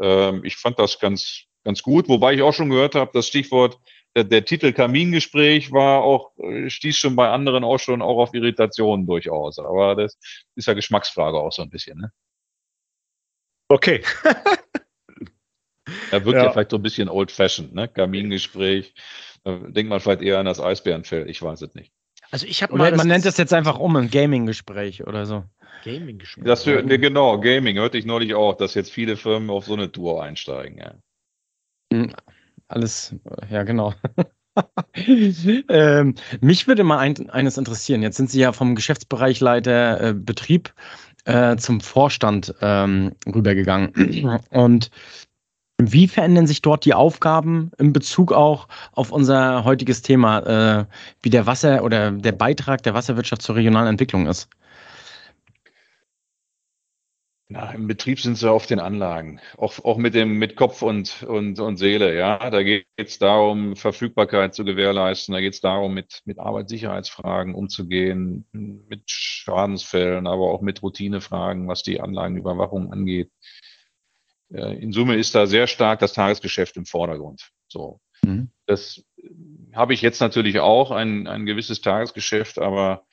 Ähm, 0.00 0.42
ich 0.44 0.56
fand 0.56 0.80
das 0.80 0.98
ganz, 0.98 1.44
ganz 1.62 1.80
gut, 1.84 2.08
wobei 2.08 2.34
ich 2.34 2.42
auch 2.42 2.52
schon 2.52 2.70
gehört 2.70 2.96
habe, 2.96 3.12
das 3.14 3.28
Stichwort 3.28 3.78
der, 4.16 4.24
der 4.24 4.44
Titel 4.44 4.72
Kamingespräch 4.72 5.70
war 5.70 6.02
auch, 6.02 6.36
äh, 6.38 6.68
stieß 6.68 6.96
schon 6.96 7.14
bei 7.14 7.30
anderen 7.30 7.62
auch 7.62 7.78
schon 7.78 8.02
auch 8.02 8.18
auf 8.18 8.34
Irritationen 8.34 9.06
durchaus. 9.06 9.60
Aber 9.60 9.94
das 9.94 10.18
ist 10.56 10.66
ja 10.66 10.74
Geschmacksfrage 10.74 11.38
auch 11.38 11.52
so 11.52 11.62
ein 11.62 11.70
bisschen, 11.70 11.98
ne? 12.00 12.10
Okay. 13.68 14.02
er 16.10 16.24
wirkt 16.24 16.38
ja. 16.38 16.44
ja 16.44 16.52
vielleicht 16.52 16.70
so 16.70 16.76
ein 16.76 16.82
bisschen 16.82 17.08
old-fashioned, 17.08 17.74
ne? 17.74 17.88
Kamingespräch. 17.88 18.94
Denkt 19.44 19.88
man 19.88 20.00
vielleicht 20.00 20.22
eher 20.22 20.38
an 20.38 20.46
das 20.46 20.60
Eisbärenfell, 20.60 21.28
ich 21.28 21.40
weiß 21.40 21.62
es 21.62 21.74
nicht. 21.74 21.92
Also 22.30 22.46
ich 22.46 22.62
habe 22.62 22.76
mal. 22.76 22.94
Man 22.94 23.08
nennt 23.08 23.24
das 23.24 23.36
jetzt 23.38 23.52
einfach 23.52 23.78
um, 23.78 23.96
ein 23.96 24.10
Gaming-Gespräch 24.10 25.06
oder 25.06 25.26
so. 25.26 25.44
Gaming-Gespräch. 25.84 26.44
Das, 26.44 26.66
ne, 26.66 26.98
genau, 26.98 27.40
Gaming 27.40 27.76
hörte 27.76 27.98
ich 27.98 28.04
neulich 28.04 28.34
auch, 28.34 28.56
dass 28.56 28.74
jetzt 28.74 28.90
viele 28.90 29.16
Firmen 29.16 29.50
auf 29.50 29.64
so 29.64 29.74
eine 29.74 29.90
Tour 29.90 30.22
einsteigen, 30.22 30.78
ja. 30.78 30.94
Hm, 31.92 32.12
alles, 32.68 33.14
ja, 33.50 33.62
genau. 33.62 33.94
ähm, 35.68 36.14
mich 36.40 36.68
würde 36.68 36.84
mal 36.84 36.98
ein, 36.98 37.30
eines 37.30 37.56
interessieren. 37.56 38.02
Jetzt 38.02 38.16
sind 38.16 38.30
Sie 38.30 38.40
ja 38.40 38.52
vom 38.52 38.74
Geschäftsbereichleiter 38.74 40.00
äh, 40.00 40.14
Betrieb 40.14 40.72
äh, 41.24 41.56
zum 41.56 41.80
Vorstand 41.80 42.54
ähm, 42.60 43.12
rübergegangen. 43.26 44.40
Und 44.50 44.90
wie 45.88 46.08
verändern 46.08 46.46
sich 46.46 46.62
dort 46.62 46.84
die 46.84 46.94
Aufgaben 46.94 47.70
in 47.78 47.92
Bezug 47.92 48.32
auch 48.32 48.68
auf 48.92 49.12
unser 49.12 49.64
heutiges 49.64 50.02
Thema, 50.02 50.80
äh, 50.80 50.86
wie 51.22 51.30
der 51.30 51.46
Wasser 51.46 51.84
oder 51.84 52.10
der 52.10 52.32
Beitrag 52.32 52.82
der 52.82 52.94
Wasserwirtschaft 52.94 53.42
zur 53.42 53.56
regionalen 53.56 53.88
Entwicklung 53.88 54.26
ist? 54.26 54.48
Na, 57.52 57.72
im 57.72 57.88
Betrieb 57.88 58.20
sind 58.20 58.36
sie 58.36 58.48
auf 58.48 58.66
den 58.66 58.78
Anlagen, 58.78 59.40
auch, 59.58 59.84
auch 59.84 59.96
mit 59.96 60.14
dem 60.14 60.38
mit 60.38 60.54
Kopf 60.54 60.82
und, 60.82 61.24
und, 61.24 61.58
und 61.58 61.78
Seele. 61.78 62.16
Ja, 62.16 62.48
da 62.48 62.62
geht 62.62 62.86
es 62.94 63.18
darum, 63.18 63.74
Verfügbarkeit 63.74 64.54
zu 64.54 64.64
gewährleisten. 64.64 65.32
Da 65.32 65.40
geht 65.40 65.54
es 65.54 65.60
darum, 65.60 65.92
mit, 65.92 66.22
mit 66.26 66.38
Arbeitssicherheitsfragen 66.38 67.56
umzugehen, 67.56 68.46
mit 68.52 69.02
Schadensfällen, 69.10 70.28
aber 70.28 70.52
auch 70.52 70.60
mit 70.60 70.80
Routinefragen, 70.80 71.66
was 71.66 71.82
die 71.82 72.00
Anlagenüberwachung 72.00 72.92
angeht. 72.92 73.32
In 74.50 74.92
Summe 74.92 75.16
ist 75.16 75.34
da 75.34 75.46
sehr 75.46 75.66
stark 75.66 76.00
das 76.00 76.12
Tagesgeschäft 76.12 76.76
im 76.76 76.84
Vordergrund. 76.84 77.50
So, 77.68 78.00
mhm. 78.22 78.50
das 78.66 79.04
habe 79.72 79.94
ich 79.94 80.02
jetzt 80.02 80.20
natürlich 80.20 80.58
auch 80.58 80.90
ein, 80.90 81.28
ein 81.28 81.46
gewisses 81.46 81.80
Tagesgeschäft, 81.80 82.58
aber 82.58 83.04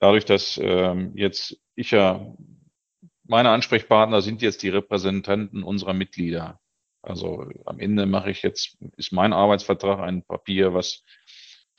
dadurch, 0.00 0.26
dass 0.26 0.60
ähm, 0.62 1.12
jetzt 1.16 1.56
ich 1.74 1.92
ja 1.92 2.34
meine 3.24 3.50
Ansprechpartner 3.50 4.20
sind 4.20 4.42
jetzt 4.42 4.62
die 4.62 4.68
Repräsentanten 4.68 5.62
unserer 5.62 5.94
Mitglieder. 5.94 6.60
Also 7.02 7.50
am 7.64 7.80
Ende 7.80 8.06
mache 8.06 8.30
ich 8.30 8.42
jetzt, 8.42 8.76
ist 8.96 9.12
mein 9.12 9.32
Arbeitsvertrag 9.32 10.00
ein 10.00 10.22
Papier, 10.22 10.74
was, 10.74 11.02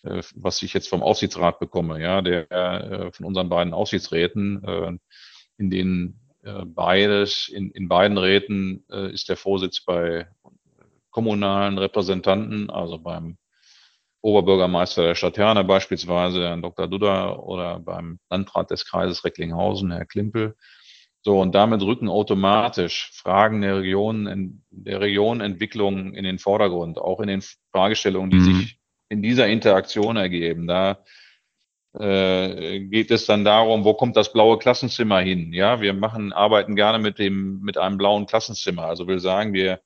äh, 0.03 0.21
was 0.35 0.61
ich 0.63 0.73
jetzt 0.73 0.89
vom 0.89 1.03
Aufsichtsrat 1.03 1.59
bekomme, 1.59 2.01
ja, 2.01 2.21
der 2.21 2.51
äh, 2.51 3.11
von 3.11 3.25
unseren 3.25 3.49
beiden 3.49 3.73
Aufsichtsräten, 3.73 4.63
äh, 4.63 4.97
in 5.57 5.69
denen 5.69 6.09
äh, 6.09 6.22
beides, 6.65 7.47
in, 7.47 7.71
in 7.71 7.87
beiden 7.87 8.17
Räten 8.17 8.85
äh, 8.91 9.11
ist 9.11 9.29
der 9.29 9.37
Vorsitz 9.37 9.81
bei 9.81 10.27
kommunalen 11.09 11.77
Repräsentanten, 11.77 12.69
also 12.69 12.97
beim 12.97 13.37
Oberbürgermeister 14.21 15.03
der 15.03 15.15
Stadt 15.15 15.37
Herne 15.37 15.63
beispielsweise, 15.63 16.43
Herrn 16.43 16.61
Dr. 16.61 16.87
Duda, 16.87 17.35
oder 17.35 17.79
beim 17.79 18.19
Landrat 18.29 18.71
des 18.71 18.85
Kreises 18.85 19.23
Recklinghausen, 19.23 19.91
Herr 19.91 20.05
Klimpel. 20.05 20.55
So, 21.21 21.39
und 21.39 21.55
damit 21.55 21.81
rücken 21.81 22.09
automatisch 22.09 23.11
Fragen 23.13 23.61
der 23.61 23.79
Region, 23.79 24.61
der 24.69 24.99
Regionentwicklung 24.99 26.13
in 26.13 26.23
den 26.25 26.39
Vordergrund, 26.39 26.97
auch 26.99 27.21
in 27.21 27.27
den 27.27 27.43
Fragestellungen, 27.71 28.29
die 28.29 28.37
mhm. 28.37 28.55
sich 28.55 28.77
in 29.09 29.21
dieser 29.21 29.47
Interaktion 29.47 30.17
ergeben. 30.17 30.67
Da 30.67 31.03
äh, 31.99 32.79
geht 32.79 33.11
es 33.11 33.25
dann 33.25 33.45
darum, 33.45 33.83
wo 33.83 33.93
kommt 33.93 34.17
das 34.17 34.33
blaue 34.33 34.57
Klassenzimmer 34.57 35.19
hin? 35.19 35.53
Ja, 35.53 35.81
wir 35.81 35.93
machen, 35.93 36.33
arbeiten 36.33 36.75
gerne 36.75 36.99
mit 36.99 37.19
dem, 37.19 37.59
mit 37.61 37.77
einem 37.77 37.97
blauen 37.97 38.25
Klassenzimmer. 38.25 38.85
Also 38.85 39.07
will 39.07 39.19
sagen, 39.19 39.53
wir 39.53 39.81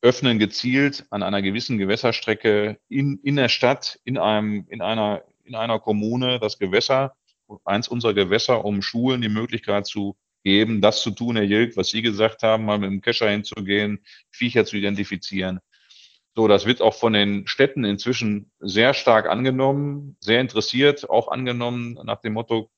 öffnen 0.00 0.38
gezielt 0.38 1.06
an 1.10 1.22
einer 1.22 1.42
gewissen 1.42 1.78
Gewässerstrecke 1.78 2.78
in, 2.88 3.18
in 3.22 3.36
der 3.36 3.48
Stadt, 3.48 3.98
in 4.04 4.16
einem, 4.16 4.66
in 4.68 4.80
einer, 4.80 5.22
in 5.44 5.54
einer 5.54 5.78
Kommune 5.80 6.38
das 6.38 6.58
Gewässer, 6.58 7.14
eins 7.64 7.88
unserer 7.88 8.14
Gewässer, 8.14 8.64
um 8.64 8.82
Schulen 8.82 9.20
die 9.20 9.28
Möglichkeit 9.28 9.86
zu 9.86 10.16
geben, 10.44 10.80
das 10.80 11.02
zu 11.02 11.10
tun, 11.10 11.36
Herr 11.36 11.44
Jilk, 11.44 11.76
was 11.76 11.88
Sie 11.88 12.02
gesagt 12.02 12.42
haben, 12.42 12.64
mal 12.64 12.78
mit 12.78 12.90
dem 12.90 13.00
Kescher 13.00 13.28
hinzugehen, 13.28 14.04
Viecher 14.30 14.64
zu 14.64 14.76
identifizieren. 14.76 15.60
So, 16.38 16.46
das 16.46 16.66
wird 16.66 16.80
auch 16.82 16.94
von 16.94 17.14
den 17.14 17.48
Städten 17.48 17.82
inzwischen 17.82 18.52
sehr 18.60 18.94
stark 18.94 19.28
angenommen, 19.28 20.16
sehr 20.20 20.40
interessiert, 20.40 21.10
auch 21.10 21.26
angenommen 21.26 21.98
nach 22.04 22.20
dem 22.20 22.34
Motto, 22.34 22.70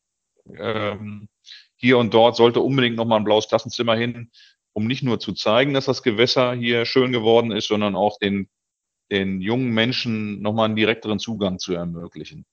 ähm, 0.56 1.28
hier 1.76 1.98
und 1.98 2.14
dort 2.14 2.36
sollte 2.36 2.60
unbedingt 2.60 2.96
nochmal 2.96 3.18
ein 3.20 3.24
blaues 3.24 3.48
Klassenzimmer 3.48 3.94
hin, 3.94 4.30
um 4.72 4.86
nicht 4.86 5.02
nur 5.02 5.20
zu 5.20 5.34
zeigen, 5.34 5.74
dass 5.74 5.84
das 5.84 6.02
Gewässer 6.02 6.54
hier 6.54 6.86
schön 6.86 7.12
geworden 7.12 7.50
ist, 7.52 7.68
sondern 7.68 7.96
auch 7.96 8.18
den, 8.18 8.48
den 9.10 9.42
jungen 9.42 9.72
Menschen 9.72 10.40
nochmal 10.40 10.64
einen 10.64 10.76
direkteren 10.76 11.18
Zugang 11.18 11.58
zu 11.58 11.74
ermöglichen. 11.74 12.46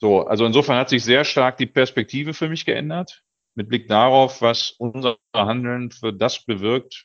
So, 0.00 0.22
also 0.22 0.46
insofern 0.46 0.78
hat 0.78 0.88
sich 0.88 1.04
sehr 1.04 1.26
stark 1.26 1.58
die 1.58 1.66
Perspektive 1.66 2.32
für 2.32 2.48
mich 2.48 2.64
geändert 2.64 3.22
mit 3.54 3.68
Blick 3.68 3.86
darauf, 3.86 4.40
was 4.40 4.70
unser 4.78 5.18
Handeln 5.36 5.90
für 5.90 6.14
das 6.14 6.42
bewirkt, 6.42 7.04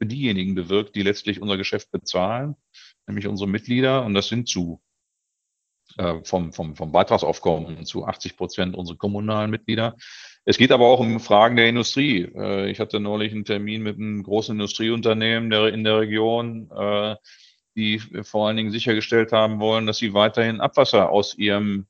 für 0.00 0.06
diejenigen 0.06 0.54
bewirkt, 0.54 0.96
die 0.96 1.02
letztlich 1.02 1.42
unser 1.42 1.58
Geschäft 1.58 1.90
bezahlen, 1.90 2.56
nämlich 3.10 3.26
unsere 3.26 3.48
Mitglieder. 3.48 4.04
Und 4.04 4.14
das 4.14 4.28
sind 4.28 4.48
zu 4.48 4.80
äh, 5.98 6.20
vom, 6.24 6.52
vom, 6.52 6.76
vom 6.76 6.92
Beitragsaufkommen 6.92 7.84
zu 7.84 8.06
80 8.06 8.36
Prozent 8.36 8.76
unsere 8.76 8.96
kommunalen 8.96 9.50
Mitglieder. 9.50 9.96
Es 10.44 10.56
geht 10.56 10.72
aber 10.72 10.86
auch 10.86 11.00
um 11.00 11.20
Fragen 11.20 11.56
der 11.56 11.68
Industrie. 11.68 12.22
Äh, 12.22 12.70
ich 12.70 12.80
hatte 12.80 13.00
neulich 13.00 13.32
einen 13.32 13.44
Termin 13.44 13.82
mit 13.82 13.96
einem 13.96 14.22
großen 14.22 14.54
Industrieunternehmen 14.54 15.50
der, 15.50 15.68
in 15.68 15.84
der 15.84 16.00
Region, 16.00 16.70
äh, 16.70 17.16
die 17.76 17.98
vor 17.98 18.46
allen 18.46 18.56
Dingen 18.56 18.72
sichergestellt 18.72 19.32
haben 19.32 19.60
wollen, 19.60 19.86
dass 19.86 19.98
sie 19.98 20.14
weiterhin 20.14 20.60
Abwasser 20.60 21.10
aus 21.10 21.36
ihrem 21.36 21.86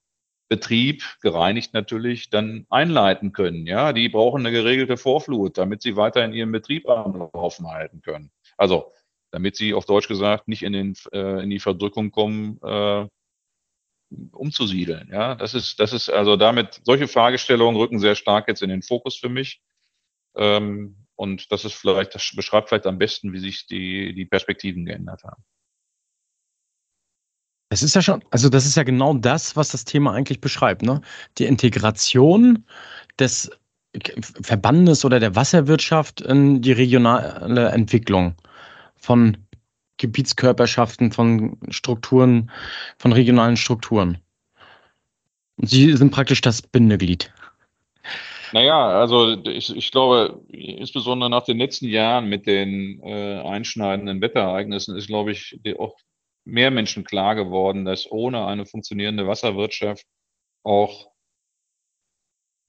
Betrieb, 0.49 1.05
gereinigt 1.21 1.75
natürlich, 1.75 2.29
dann 2.29 2.67
einleiten 2.71 3.33
können. 3.33 3.67
Ja, 3.67 3.93
die 3.93 4.09
brauchen 4.09 4.41
eine 4.41 4.51
geregelte 4.51 4.97
Vorflut, 4.97 5.59
damit 5.59 5.81
sie 5.81 5.97
weiterhin 5.97 6.33
ihren 6.33 6.51
Betrieb 6.51 6.89
am 6.89 7.17
Laufen 7.33 7.71
halten 7.71 8.01
können. 8.03 8.33
Also, 8.57 8.93
damit 9.31 9.57
sie 9.57 9.75
auf 9.75 9.87
Deutsch 9.87 10.09
gesagt 10.09 10.49
nicht 10.49 10.63
in, 10.63 10.73
den, 10.73 10.95
äh, 11.13 11.43
in 11.43 11.51
die 11.51 11.61
Verdrückung 11.61 12.11
kommen, 12.11 12.59
äh, 12.63 13.07
umzusiedeln. 14.33 15.09
Ja, 15.13 15.35
das 15.37 15.55
ist, 15.55 15.79
das 15.79 15.93
ist 15.93 16.11
also 16.11 16.37
damit, 16.37 16.81
solche 16.85 17.09
Fragestellungen 17.09 17.77
rücken 17.77 18.01
sehr 18.01 18.17
stark 18.17 18.49
jetzt 18.49 18.63
in 18.63 18.71
den 18.71 18.83
Fokus 18.83 19.17
für 19.17 19.29
mich. 19.29 19.61
Ähm, 20.35 20.97
und 21.17 21.53
das 21.53 21.65
ist 21.65 21.75
vielleicht, 21.75 22.15
das 22.15 22.33
beschreibt 22.35 22.69
vielleicht 22.69 22.87
am 22.87 22.99
besten, 22.99 23.33
wie 23.33 23.39
sich 23.39 23.67
die, 23.67 24.15
die 24.15 24.25
Perspektiven 24.25 24.85
geändert 24.85 25.23
haben. 25.23 25.43
Es 27.73 27.85
ist 27.85 27.95
ja 27.95 28.03
schon, 28.03 28.25
also 28.31 28.49
das 28.49 28.67
ist 28.67 28.77
ja 28.77 28.83
genau 28.83 29.15
das, 29.15 29.55
was 29.55 29.69
das 29.69 29.85
Thema 29.85 30.13
eigentlich 30.13 30.41
beschreibt, 30.41 30.83
ne? 30.83 31.03
Die 31.39 31.45
Integration 31.45 32.65
des 33.19 33.51
Verbandes 34.43 35.05
oder 35.05 35.21
der 35.21 35.37
Wasserwirtschaft 35.37 36.21
in 36.21 36.63
die 36.63 36.73
regionale 36.73 37.69
Entwicklung 37.69 38.35
von 39.01 39.37
Gebietskörperschaften, 39.97 41.13
von 41.13 41.59
Strukturen, 41.69 42.51
von 42.99 43.13
regionalen 43.13 43.57
Strukturen. 43.57 44.19
Und 45.57 45.69
Sie 45.69 45.93
sind 45.97 46.11
praktisch 46.11 46.41
das 46.41 46.63
Bindeglied. 46.63 47.33
Naja, 48.53 48.89
also 48.89 49.45
ich, 49.45 49.75
ich 49.77 49.93
glaube, 49.93 50.43
insbesondere 50.49 51.31
nach 51.31 51.45
den 51.45 51.59
letzten 51.59 51.87
Jahren 51.87 52.29
mit 52.29 52.47
den 52.47 53.01
äh, 53.03 53.41
einschneidenden 53.41 54.21
Wetterereignissen 54.21 54.97
ist, 54.97 55.07
glaube 55.07 55.33
ich, 55.33 55.61
auch 55.79 55.97
mehr 56.45 56.71
Menschen 56.71 57.05
klar 57.05 57.35
geworden, 57.35 57.85
dass 57.85 58.11
ohne 58.11 58.47
eine 58.47 58.67
funktionierende 58.67 59.27
Wasserwirtschaft 59.27 60.05
auch 60.65 61.11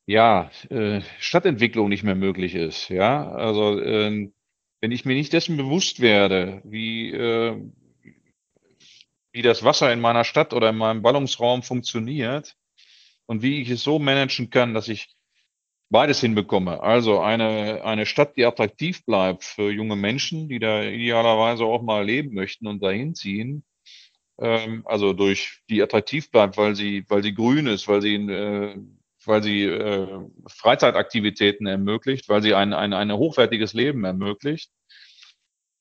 ja, 0.05 0.51
äh, 0.69 1.01
Stadtentwicklung 1.19 1.89
nicht 1.89 2.03
mehr 2.03 2.15
möglich 2.15 2.53
ist. 2.53 2.89
Ja, 2.89 3.31
also 3.31 3.79
äh, 3.79 4.31
wenn 4.81 4.91
ich 4.91 5.05
mir 5.05 5.13
nicht 5.13 5.31
dessen 5.31 5.57
bewusst 5.57 5.99
werde, 5.99 6.61
wie, 6.65 7.11
äh, 7.11 7.55
wie 9.31 9.41
das 9.43 9.63
Wasser 9.63 9.93
in 9.93 10.01
meiner 10.01 10.23
Stadt 10.23 10.53
oder 10.53 10.69
in 10.69 10.77
meinem 10.77 11.03
Ballungsraum 11.03 11.63
funktioniert 11.63 12.55
und 13.27 13.43
wie 13.43 13.61
ich 13.61 13.69
es 13.69 13.83
so 13.83 13.99
managen 13.99 14.49
kann, 14.49 14.73
dass 14.73 14.87
ich 14.87 15.15
beides 15.89 16.21
hinbekomme. 16.21 16.81
Also 16.81 17.19
eine, 17.19 17.83
eine 17.83 18.05
Stadt, 18.05 18.35
die 18.37 18.45
attraktiv 18.45 19.05
bleibt 19.05 19.43
für 19.43 19.71
junge 19.71 19.95
Menschen, 19.95 20.49
die 20.49 20.59
da 20.59 20.83
idealerweise 20.83 21.63
auch 21.65 21.83
mal 21.83 22.03
leben 22.03 22.33
möchten 22.33 22.65
und 22.65 22.81
dahin 22.81 23.13
ziehen. 23.13 23.63
Ähm, 24.39 24.81
also 24.85 25.13
durch 25.13 25.61
die 25.69 25.83
attraktiv 25.83 26.31
bleibt, 26.31 26.57
weil 26.57 26.75
sie, 26.75 27.05
weil 27.07 27.21
sie 27.21 27.35
grün 27.35 27.67
ist, 27.67 27.87
weil 27.87 28.01
sie 28.01 28.15
äh, 28.15 28.77
weil 29.25 29.43
sie 29.43 29.63
äh, 29.65 30.07
Freizeitaktivitäten 30.47 31.67
ermöglicht, 31.67 32.29
weil 32.29 32.41
sie 32.41 32.53
ein, 32.53 32.73
ein, 32.73 32.93
ein 32.93 33.11
hochwertiges 33.11 33.73
Leben 33.73 34.03
ermöglicht. 34.03 34.71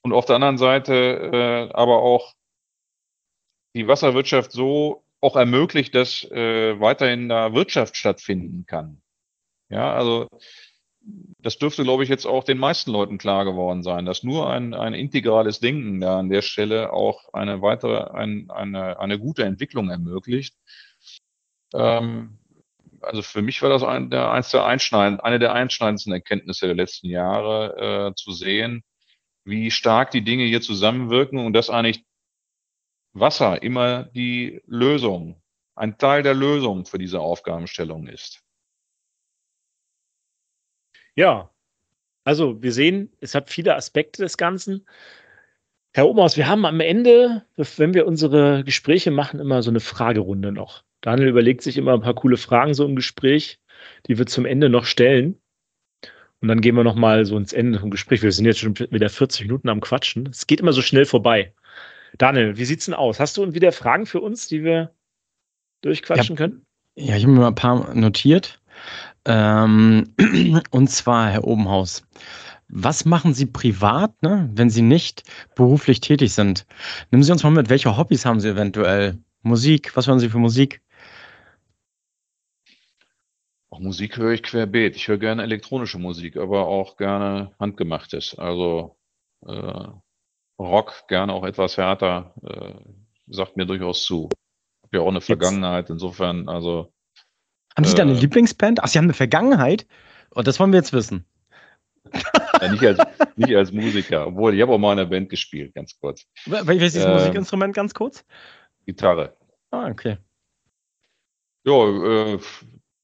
Und 0.02 0.12
auf 0.12 0.24
der 0.24 0.36
anderen 0.36 0.58
Seite 0.58 0.94
äh, 0.94 1.72
aber 1.74 2.02
auch 2.02 2.34
die 3.74 3.86
Wasserwirtschaft 3.86 4.52
so 4.52 5.04
auch 5.20 5.36
ermöglicht, 5.36 5.94
dass 5.94 6.24
äh, 6.30 6.80
weiterhin 6.80 7.28
da 7.28 7.52
Wirtschaft 7.52 7.96
stattfinden 7.96 8.64
kann. 8.66 9.02
Ja, 9.68 9.92
also 9.94 10.26
das 11.38 11.58
dürfte, 11.58 11.84
glaube 11.84 12.02
ich, 12.02 12.08
jetzt 12.08 12.26
auch 12.26 12.44
den 12.44 12.58
meisten 12.58 12.90
Leuten 12.90 13.18
klar 13.18 13.44
geworden 13.44 13.82
sein, 13.82 14.04
dass 14.04 14.22
nur 14.22 14.50
ein, 14.50 14.74
ein 14.74 14.94
integrales 14.94 15.60
Denken 15.60 16.00
da 16.00 16.18
an 16.18 16.28
der 16.28 16.42
Stelle 16.42 16.92
auch 16.92 17.32
eine 17.32 17.62
weitere, 17.62 18.10
ein, 18.10 18.50
eine, 18.50 18.98
eine 18.98 19.18
gute 19.18 19.44
Entwicklung 19.44 19.88
ermöglicht. 19.88 20.56
Ähm, 21.72 22.39
also 23.00 23.22
für 23.22 23.42
mich 23.42 23.62
war 23.62 23.70
das 23.70 23.82
ein, 23.82 24.10
der, 24.10 24.30
eins 24.30 24.50
der 24.50 24.64
einschneidend, 24.64 25.24
eine 25.24 25.38
der 25.38 25.52
einschneidendsten 25.52 26.12
Erkenntnisse 26.12 26.66
der 26.66 26.74
letzten 26.74 27.08
Jahre, 27.08 28.10
äh, 28.10 28.14
zu 28.14 28.32
sehen, 28.32 28.82
wie 29.44 29.70
stark 29.70 30.10
die 30.10 30.22
Dinge 30.22 30.44
hier 30.44 30.60
zusammenwirken 30.60 31.38
und 31.38 31.52
dass 31.52 31.70
eigentlich 31.70 32.04
Wasser 33.12 33.62
immer 33.62 34.04
die 34.04 34.62
Lösung, 34.66 35.42
ein 35.74 35.98
Teil 35.98 36.22
der 36.22 36.34
Lösung 36.34 36.84
für 36.84 36.98
diese 36.98 37.20
Aufgabenstellung 37.20 38.06
ist. 38.06 38.42
Ja, 41.14 41.50
also 42.24 42.62
wir 42.62 42.72
sehen, 42.72 43.12
es 43.20 43.34
hat 43.34 43.50
viele 43.50 43.74
Aspekte 43.74 44.22
des 44.22 44.36
Ganzen. 44.36 44.86
Herr 45.92 46.08
Omaus, 46.08 46.36
wir 46.36 46.48
haben 46.48 46.64
am 46.66 46.80
Ende, 46.80 47.44
wenn 47.56 47.94
wir 47.94 48.06
unsere 48.06 48.62
Gespräche 48.62 49.10
machen, 49.10 49.40
immer 49.40 49.62
so 49.62 49.70
eine 49.70 49.80
Fragerunde 49.80 50.52
noch. 50.52 50.84
Daniel 51.00 51.28
überlegt 51.28 51.62
sich 51.62 51.76
immer 51.76 51.94
ein 51.94 52.02
paar 52.02 52.14
coole 52.14 52.36
Fragen 52.36 52.74
so 52.74 52.84
im 52.84 52.96
Gespräch, 52.96 53.60
die 54.06 54.18
wir 54.18 54.26
zum 54.26 54.44
Ende 54.44 54.68
noch 54.68 54.84
stellen. 54.84 55.40
Und 56.40 56.48
dann 56.48 56.60
gehen 56.60 56.74
wir 56.74 56.84
noch 56.84 56.94
mal 56.94 57.24
so 57.26 57.36
ins 57.36 57.52
Ende 57.52 57.78
vom 57.78 57.90
Gespräch. 57.90 58.22
Wir 58.22 58.32
sind 58.32 58.46
jetzt 58.46 58.60
schon 58.60 58.78
wieder 58.78 59.10
40 59.10 59.42
Minuten 59.42 59.68
am 59.68 59.80
Quatschen. 59.80 60.26
Es 60.26 60.46
geht 60.46 60.60
immer 60.60 60.72
so 60.72 60.82
schnell 60.82 61.04
vorbei. 61.04 61.52
Daniel, 62.18 62.56
wie 62.56 62.64
sieht's 62.64 62.86
denn 62.86 62.94
aus? 62.94 63.20
Hast 63.20 63.36
du 63.36 63.54
wieder 63.54 63.72
Fragen 63.72 64.06
für 64.06 64.20
uns, 64.20 64.48
die 64.48 64.64
wir 64.64 64.92
durchquatschen 65.82 66.36
ja, 66.36 66.38
können? 66.38 66.66
Ja, 66.96 67.16
ich 67.16 67.24
habe 67.24 67.32
mir 67.32 67.40
mal 67.40 67.48
ein 67.48 67.54
paar 67.54 67.94
notiert. 67.94 68.60
Ähm, 69.26 70.14
und 70.70 70.90
zwar, 70.90 71.30
Herr 71.30 71.44
Obenhaus, 71.44 72.04
was 72.68 73.04
machen 73.04 73.34
Sie 73.34 73.46
privat, 73.46 74.22
ne, 74.22 74.48
wenn 74.54 74.70
Sie 74.70 74.82
nicht 74.82 75.24
beruflich 75.56 76.00
tätig 76.00 76.32
sind? 76.32 76.66
Nehmen 77.10 77.22
Sie 77.22 77.32
uns 77.32 77.42
mal 77.42 77.50
mit, 77.50 77.68
welche 77.68 77.96
Hobbys 77.96 78.24
haben 78.24 78.40
Sie 78.40 78.48
eventuell? 78.48 79.18
Musik, 79.42 79.96
was 79.96 80.06
hören 80.06 80.20
Sie 80.20 80.28
für 80.28 80.38
Musik? 80.38 80.80
Auch 83.70 83.78
Musik 83.78 84.16
höre 84.16 84.32
ich 84.32 84.42
querbeet. 84.42 84.96
Ich 84.96 85.06
höre 85.06 85.18
gerne 85.18 85.42
elektronische 85.42 85.98
Musik, 85.98 86.36
aber 86.36 86.66
auch 86.66 86.96
gerne 86.96 87.54
handgemachtes. 87.60 88.36
Also 88.36 88.96
äh, 89.46 89.88
Rock, 90.58 91.04
gerne 91.08 91.32
auch 91.32 91.44
etwas 91.44 91.76
härter, 91.78 92.34
äh, 92.42 92.74
sagt 93.28 93.56
mir 93.56 93.66
durchaus 93.66 94.04
zu. 94.04 94.28
Hab 94.82 94.92
ja 94.92 95.00
auch 95.00 95.08
eine 95.08 95.20
Vergangenheit, 95.20 95.88
insofern, 95.88 96.48
also. 96.48 96.92
Haben 97.76 97.84
Sie 97.84 97.94
da 97.94 98.02
eine 98.02 98.12
äh, 98.12 98.20
Lieblingsband? 98.20 98.82
Ach, 98.82 98.88
Sie 98.88 98.98
haben 98.98 99.06
eine 99.06 99.14
Vergangenheit? 99.14 99.86
Und 100.30 100.40
oh, 100.40 100.42
das 100.42 100.58
wollen 100.58 100.72
wir 100.72 100.78
jetzt 100.78 100.92
wissen. 100.92 101.24
Ja, 102.60 102.70
nicht, 102.70 102.84
als, 102.84 102.98
nicht 103.36 103.54
als 103.54 103.72
Musiker, 103.72 104.26
obwohl 104.26 104.54
ich 104.54 104.62
habe 104.62 104.72
auch 104.72 104.78
mal 104.78 104.92
in 104.92 104.98
einer 104.98 105.08
Band 105.08 105.30
gespielt, 105.30 105.74
ganz 105.74 105.98
kurz. 105.98 106.26
Welches 106.44 106.94
ist 106.94 107.04
das 107.04 107.06
ähm, 107.06 107.12
Musikinstrument, 107.12 107.74
ganz 107.74 107.94
kurz? 107.94 108.24
Gitarre. 108.84 109.36
Ah, 109.70 109.86
okay. 109.88 110.18
Ja, 111.64 111.72
äh, 111.72 112.38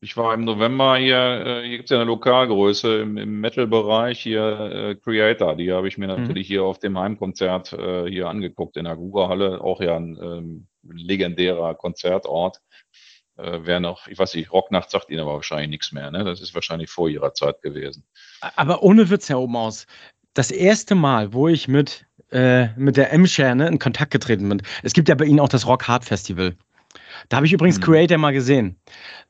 ich 0.07 0.17
war 0.17 0.35
im 0.35 0.45
November 0.45 0.97
hier, 0.99 1.17
äh, 1.17 1.67
hier 1.67 1.79
gibt 1.79 1.87
es 1.87 1.91
ja 1.91 1.97
eine 1.97 2.07
Lokalgröße 2.07 3.01
im, 3.01 3.17
im 3.17 3.41
Metal-Bereich, 3.41 4.21
hier 4.21 4.41
äh, 4.43 4.95
Creator, 4.95 5.57
die 5.57 5.73
habe 5.73 5.89
ich 5.89 5.99
mir 5.99 6.07
mhm. 6.07 6.23
natürlich 6.23 6.47
hier 6.47 6.63
auf 6.63 6.79
dem 6.79 6.97
Heimkonzert 6.97 7.73
äh, 7.73 8.09
hier 8.09 8.29
angeguckt 8.29 8.77
in 8.77 8.85
der 8.85 8.95
Guga-Halle, 8.95 9.61
auch 9.61 9.81
ja 9.81 9.97
ein 9.97 10.17
ähm, 10.23 10.67
legendärer 10.89 11.75
Konzertort. 11.75 12.61
Äh, 13.37 13.59
wer 13.63 13.81
noch, 13.81 14.07
ich 14.07 14.17
weiß 14.17 14.37
nicht, 14.37 14.53
Rocknacht 14.53 14.93
sagt 14.93 15.11
Ihnen 15.11 15.23
aber 15.23 15.35
wahrscheinlich 15.35 15.71
nichts 15.71 15.91
mehr, 15.91 16.13
ne? 16.13 16.23
Das 16.23 16.41
ist 16.41 16.55
wahrscheinlich 16.55 16.89
vor 16.89 17.09
Ihrer 17.09 17.35
Zeit 17.35 17.61
gewesen. 17.61 18.05
Aber 18.55 18.85
ohne 18.85 19.11
Witz, 19.11 19.29
Herr 19.29 19.41
Obenhaus, 19.41 19.89
das 20.35 20.53
erste 20.53 20.95
Mal, 20.95 21.33
wo 21.33 21.49
ich 21.49 21.67
mit, 21.67 22.07
äh, 22.31 22.69
mit 22.77 22.97
der 22.97 23.13
M-Share 23.13 23.57
ne, 23.57 23.67
in 23.67 23.81
Kontakt 23.81 24.13
getreten 24.13 24.49
bin, 24.49 24.63
es 24.85 24.93
gibt 24.93 25.09
ja 25.09 25.17
bei 25.17 25.25
Ihnen 25.25 25.41
auch 25.41 25.49
das 25.49 25.67
Rock 25.67 25.89
Hard 25.89 26.05
Festival. 26.05 26.55
Da 27.29 27.37
habe 27.39 27.47
ich 27.47 27.53
übrigens 27.53 27.77
hm. 27.77 27.85
Creator 27.85 28.19
mal 28.19 28.33
gesehen. 28.33 28.79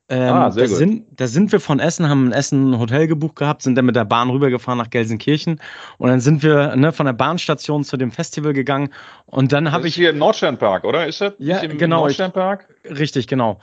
Ähm, 0.09 0.33
ah, 0.33 0.51
sehr 0.53 0.65
da, 0.65 0.69
gut. 0.69 0.79
Sind, 0.79 1.21
da 1.21 1.27
sind 1.27 1.51
wir 1.51 1.59
von 1.59 1.81
Essen, 1.81 2.09
haben 2.09 2.27
in 2.27 2.33
Essen 2.33 2.71
ein 2.71 2.79
Hotel 2.79 3.09
gebucht 3.09 3.37
gehabt, 3.37 3.63
sind 3.63 3.75
dann 3.75 3.87
mit 3.87 3.97
der 3.97 4.05
Bahn 4.05 4.31
rübergefahren 4.31 4.79
nach 4.79 4.91
Gelsenkirchen 4.91 5.61
und 5.99 6.09
dann 6.09 6.21
sind 6.21 6.45
wir 6.45 6.77
ne, 6.77 6.93
von 6.93 7.07
der 7.07 7.13
Bahnstation 7.13 7.83
zu 7.83 7.97
dem 7.97 8.13
Festival 8.13 8.53
gegangen 8.53 8.91
und 9.25 9.53
dann 9.53 9.73
habe 9.73 9.89
ich. 9.89 9.97
hier 9.97 10.11
im 10.11 10.19
Nordsternpark, 10.19 10.85
oder? 10.85 11.09
Ist 11.09 11.21
das? 11.21 11.33
Ja, 11.39 11.59
im 11.59 11.77
genau. 11.77 12.03
Nordsternpark? 12.03 12.69
Ich, 12.85 12.99
richtig, 12.99 13.27
genau. 13.27 13.61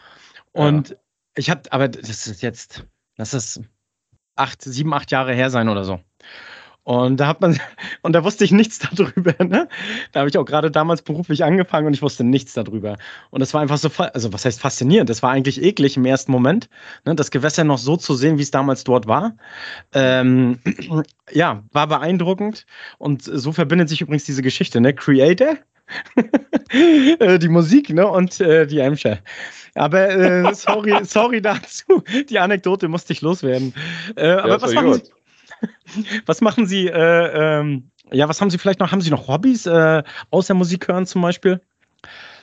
Und 0.52 0.90
ja. 0.90 0.96
ich 1.38 1.50
habe, 1.50 1.62
aber 1.70 1.88
das 1.88 2.28
ist 2.28 2.42
jetzt, 2.42 2.86
das 3.16 3.34
ist 3.34 3.62
acht, 4.36 4.62
sieben, 4.62 4.94
acht 4.94 5.12
Jahre 5.12 5.34
her 5.34 5.50
sein 5.50 5.70
oder 5.70 5.86
so. 5.86 6.02
Und 6.84 7.18
da 7.18 7.28
hat 7.28 7.42
man, 7.42 7.58
und 8.02 8.14
da 8.14 8.24
wusste 8.24 8.44
ich 8.44 8.52
nichts 8.52 8.80
darüber. 8.80 9.34
Ne? 9.44 9.68
Da 10.12 10.22
habe 10.22 10.30
ich 10.30 10.38
auch 10.38 10.46
gerade 10.46 10.72
damals 10.72 11.02
beruflich 11.02 11.44
angefangen 11.44 11.88
und 11.88 11.94
ich 11.94 12.02
wusste 12.02 12.24
nichts 12.24 12.54
darüber. 12.54 12.98
Und 13.30 13.42
das 13.42 13.54
war 13.54 13.62
einfach 13.62 13.78
so, 13.78 13.90
also 13.98 14.32
was 14.32 14.46
heißt 14.46 14.60
faszinierend? 14.60 15.10
Das 15.10 15.22
war 15.22 15.32
eigentlich 15.32 15.62
eklig 15.62 15.98
im 15.98 16.06
ersten 16.06 16.32
Moment, 16.32 16.70
ne? 17.06 17.14
das 17.14 17.30
Gewässer 17.30 17.64
noch 17.64 17.78
so 17.78 17.98
zu 17.98 18.16
sehen, 18.16 18.38
wie 18.38 18.42
es 18.42 18.52
damals 18.52 18.84
dort 18.84 19.06
war. 19.06 19.36
Ähm, 19.94 20.60
ja, 21.32 21.64
war 21.72 21.88
beeindruckend. 21.88 22.66
Und 22.98 23.24
so 23.24 23.52
verbindet 23.52 23.90
sich 23.90 24.02
übrigens 24.02 24.24
diese 24.24 24.42
Geschichte, 24.42 24.80
ne? 24.80 24.94
Creator, 24.94 25.58
äh, 27.20 27.38
die 27.38 27.50
Musik, 27.50 27.90
ne? 27.90 28.08
Und 28.08 28.40
äh, 28.40 28.66
die 28.66 28.80
Emscher. 28.80 29.20
Aber 29.76 30.10
äh, 30.10 30.54
sorry, 30.54 30.94
sorry 31.04 31.42
dazu. 31.42 32.04
Die 32.30 32.40
Anekdote 32.40 32.88
musste 32.88 33.14
ich 33.14 33.22
loswerden. 33.22 33.74
Äh, 34.16 34.28
aber 34.30 34.50
ja, 34.50 34.62
was 34.62 34.74
machen 34.74 34.94
Sie? 34.94 35.04
was 36.26 36.42
machen 36.42 36.68
Sie, 36.68 36.88
äh, 36.88 37.60
ähm, 37.60 37.92
ja, 38.12 38.28
was 38.30 38.42
haben 38.42 38.50
Sie 38.50 38.58
vielleicht 38.58 38.80
noch? 38.80 38.92
Haben 38.92 39.02
Sie 39.02 39.12
noch 39.12 39.28
Hobbys 39.28 39.66
äh, 39.66 40.04
außer 40.30 40.54
Musik 40.54 40.88
hören 40.88 41.06
zum 41.06 41.22
Beispiel? 41.22 41.62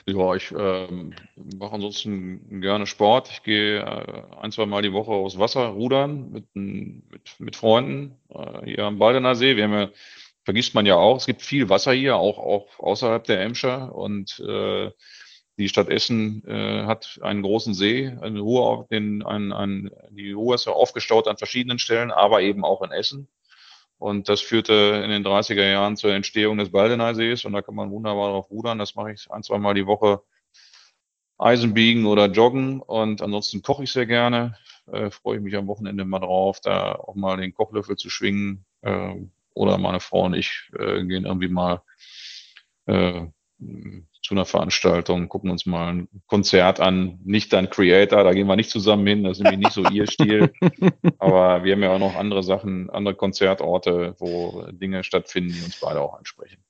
Ja, 0.07 0.35
ich 0.35 0.51
ähm, 0.57 1.13
mache 1.59 1.73
ansonsten 1.73 2.61
gerne 2.61 2.87
Sport. 2.87 3.29
Ich 3.31 3.43
gehe 3.43 3.79
äh, 3.79 4.23
ein, 4.41 4.51
zwei 4.51 4.65
Mal 4.65 4.81
die 4.81 4.93
Woche 4.93 5.11
aufs 5.11 5.37
Wasser 5.37 5.67
rudern 5.67 6.31
mit, 6.31 6.45
mit, 6.55 7.39
mit 7.39 7.55
Freunden 7.55 8.17
äh, 8.29 8.65
hier 8.65 8.85
am 8.85 8.97
Baldener 8.97 9.35
See. 9.35 9.55
Wir 9.55 9.65
haben 9.65 9.73
ja, 9.73 9.89
vergisst 10.43 10.73
man 10.73 10.87
ja 10.87 10.95
auch, 10.95 11.17
es 11.17 11.27
gibt 11.27 11.43
viel 11.43 11.69
Wasser 11.69 11.93
hier, 11.93 12.15
auch, 12.15 12.39
auch 12.39 12.79
außerhalb 12.79 13.23
der 13.25 13.41
Emscher. 13.41 13.93
Und 13.93 14.39
äh, 14.39 14.89
die 15.61 15.69
Stadt 15.69 15.89
Essen 15.89 16.43
äh, 16.47 16.85
hat 16.85 17.19
einen 17.21 17.41
großen 17.41 17.73
See, 17.73 18.11
eine 18.21 18.39
Ruhr, 18.41 18.87
den, 18.91 19.23
ein, 19.23 19.51
ein, 19.51 19.91
die 20.09 20.31
Ruhr 20.31 20.55
ist 20.55 20.65
ja 20.65 20.73
aufgestaut 20.73 21.27
an 21.27 21.37
verschiedenen 21.37 21.79
Stellen, 21.79 22.11
aber 22.11 22.41
eben 22.41 22.65
auch 22.65 22.81
in 22.81 22.91
Essen. 22.91 23.27
Und 23.97 24.29
das 24.29 24.41
führte 24.41 25.01
in 25.03 25.11
den 25.11 25.23
30er 25.23 25.69
Jahren 25.69 25.95
zur 25.95 26.13
Entstehung 26.13 26.57
des 26.57 26.71
Baldeneysees 26.71 27.45
und 27.45 27.53
da 27.53 27.61
kann 27.61 27.75
man 27.75 27.91
wunderbar 27.91 28.31
drauf 28.31 28.49
rudern. 28.49 28.79
Das 28.79 28.95
mache 28.95 29.11
ich 29.11 29.29
ein, 29.31 29.43
zwei 29.43 29.59
Mal 29.59 29.75
die 29.75 29.85
Woche 29.85 30.23
Eisenbiegen 31.37 32.05
oder 32.05 32.25
Joggen 32.25 32.81
und 32.81 33.21
ansonsten 33.21 33.61
koche 33.61 33.83
ich 33.83 33.91
sehr 33.91 34.07
gerne. 34.07 34.57
Äh, 34.91 35.11
freue 35.11 35.37
ich 35.37 35.43
mich 35.43 35.55
am 35.55 35.67
Wochenende 35.67 36.03
mal 36.03 36.19
drauf, 36.19 36.59
da 36.61 36.95
auch 36.95 37.15
mal 37.15 37.37
den 37.37 37.53
Kochlöffel 37.53 37.95
zu 37.95 38.09
schwingen. 38.09 38.65
Äh, 38.81 39.15
oder 39.53 39.77
meine 39.77 39.99
Frau 39.99 40.25
und 40.25 40.33
ich 40.33 40.71
äh, 40.79 41.03
gehen 41.05 41.25
irgendwie 41.25 41.49
mal 41.49 41.81
äh, 42.87 43.27
zu 44.21 44.33
einer 44.33 44.45
Veranstaltung, 44.45 45.29
gucken 45.29 45.49
uns 45.49 45.65
mal 45.65 45.93
ein 45.93 46.07
Konzert 46.27 46.79
an, 46.79 47.19
nicht 47.23 47.53
ein 47.53 47.69
Creator, 47.69 48.23
da 48.23 48.33
gehen 48.33 48.47
wir 48.47 48.55
nicht 48.55 48.69
zusammen 48.69 49.05
hin, 49.05 49.23
das 49.23 49.37
ist 49.37 49.43
nämlich 49.43 49.59
nicht 49.59 49.73
so 49.73 49.83
ihr 49.89 50.07
Stil. 50.07 50.53
Aber 51.19 51.63
wir 51.63 51.73
haben 51.73 51.83
ja 51.83 51.91
auch 51.91 51.99
noch 51.99 52.15
andere 52.15 52.43
Sachen, 52.43 52.89
andere 52.89 53.15
Konzertorte, 53.15 54.15
wo 54.19 54.65
Dinge 54.71 55.03
stattfinden, 55.03 55.53
die 55.53 55.63
uns 55.63 55.79
beide 55.79 56.01
auch 56.01 56.17
ansprechen. 56.17 56.63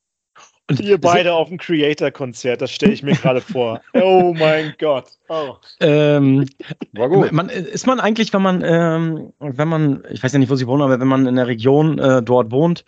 Und 0.70 0.80
Ihr 0.80 1.00
beide 1.00 1.34
auf 1.34 1.50
dem 1.50 1.58
Creator-Konzert, 1.58 2.62
das 2.62 2.72
stelle 2.72 2.94
ich 2.94 3.04
mir 3.04 3.16
gerade 3.16 3.42
vor. 3.42 3.82
Oh 3.94 4.34
mein 4.34 4.74
Gott. 4.80 5.10
Oh. 5.28 5.56
Ähm, 5.82 6.48
War 6.94 7.10
gut. 7.10 7.32
Man, 7.34 7.50
ist 7.50 7.88
man 7.88 8.00
eigentlich, 8.00 8.32
wenn 8.32 8.42
man, 8.42 8.64
ähm, 8.64 9.34
wenn 9.40 9.68
man, 9.68 10.04
ich 10.10 10.24
weiß 10.24 10.32
ja 10.32 10.40
nicht, 10.40 10.50
wo 10.50 10.56
Sie 10.56 10.68
wohnen, 10.68 10.82
aber 10.82 11.00
wenn 11.00 11.08
man 11.08 11.28
in 11.28 11.36
der 11.36 11.48
Region 11.48 12.00
äh, 12.00 12.24
dort 12.24 12.52
wohnt, 12.52 12.86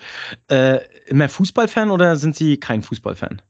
äh, 0.50 0.80
immer 1.08 1.28
Fußballfan 1.28 1.92
oder 1.92 2.16
sind 2.16 2.38
Sie 2.38 2.58
kein 2.58 2.84
Fußballfan? 2.84 3.42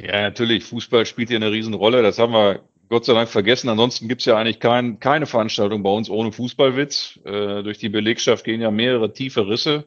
Ja, 0.00 0.22
natürlich. 0.22 0.64
Fußball 0.64 1.06
spielt 1.06 1.28
hier 1.28 1.38
eine 1.38 1.50
Riesenrolle. 1.50 2.02
Das 2.02 2.18
haben 2.18 2.32
wir 2.32 2.60
Gott 2.88 3.04
sei 3.04 3.14
Dank 3.14 3.28
vergessen. 3.28 3.68
Ansonsten 3.68 4.08
gibt 4.08 4.22
es 4.22 4.26
ja 4.26 4.36
eigentlich 4.36 4.60
kein, 4.60 5.00
keine 5.00 5.26
Veranstaltung 5.26 5.82
bei 5.82 5.90
uns 5.90 6.08
ohne 6.08 6.32
Fußballwitz. 6.32 7.20
Äh, 7.24 7.62
durch 7.62 7.78
die 7.78 7.88
Belegschaft 7.88 8.44
gehen 8.44 8.60
ja 8.60 8.70
mehrere 8.70 9.12
tiefe 9.12 9.48
Risse 9.48 9.86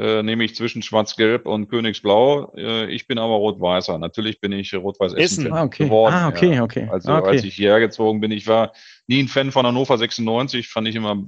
äh, 0.00 0.22
nämlich 0.22 0.54
zwischen 0.54 0.80
Schwarz-Gelb 0.80 1.46
und 1.46 1.68
Königsblau. 1.68 2.54
Äh, 2.56 2.86
ich 2.86 3.06
bin 3.06 3.18
aber 3.18 3.34
Rot-Weißer. 3.34 3.98
Natürlich 3.98 4.40
bin 4.40 4.50
ich 4.52 4.74
Rot-Weiß-Essen 4.74 5.52
ah, 5.52 5.64
okay. 5.64 5.84
geworden. 5.84 6.14
Ah, 6.14 6.28
okay, 6.28 6.54
ja. 6.54 6.62
okay. 6.62 6.88
Also 6.90 7.12
okay. 7.12 7.28
als 7.28 7.44
ich 7.44 7.54
hierher 7.54 7.80
gezogen 7.80 8.20
bin, 8.20 8.30
ich 8.30 8.46
war 8.46 8.72
nie 9.06 9.22
ein 9.22 9.28
Fan 9.28 9.52
von 9.52 9.66
Hannover 9.66 9.98
96, 9.98 10.68
fand 10.68 10.88
ich 10.88 10.96
immer, 10.96 11.24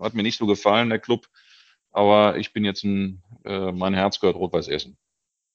hat 0.00 0.14
mir 0.14 0.22
nicht 0.22 0.38
so 0.38 0.46
gefallen, 0.46 0.88
der 0.88 1.00
Club. 1.00 1.26
Aber 1.90 2.38
ich 2.38 2.54
bin 2.54 2.64
jetzt 2.64 2.82
ein, 2.82 3.22
äh, 3.44 3.72
mein 3.72 3.92
Herz 3.92 4.20
gehört 4.20 4.36
Rot-Weiß-Essen. 4.36 4.96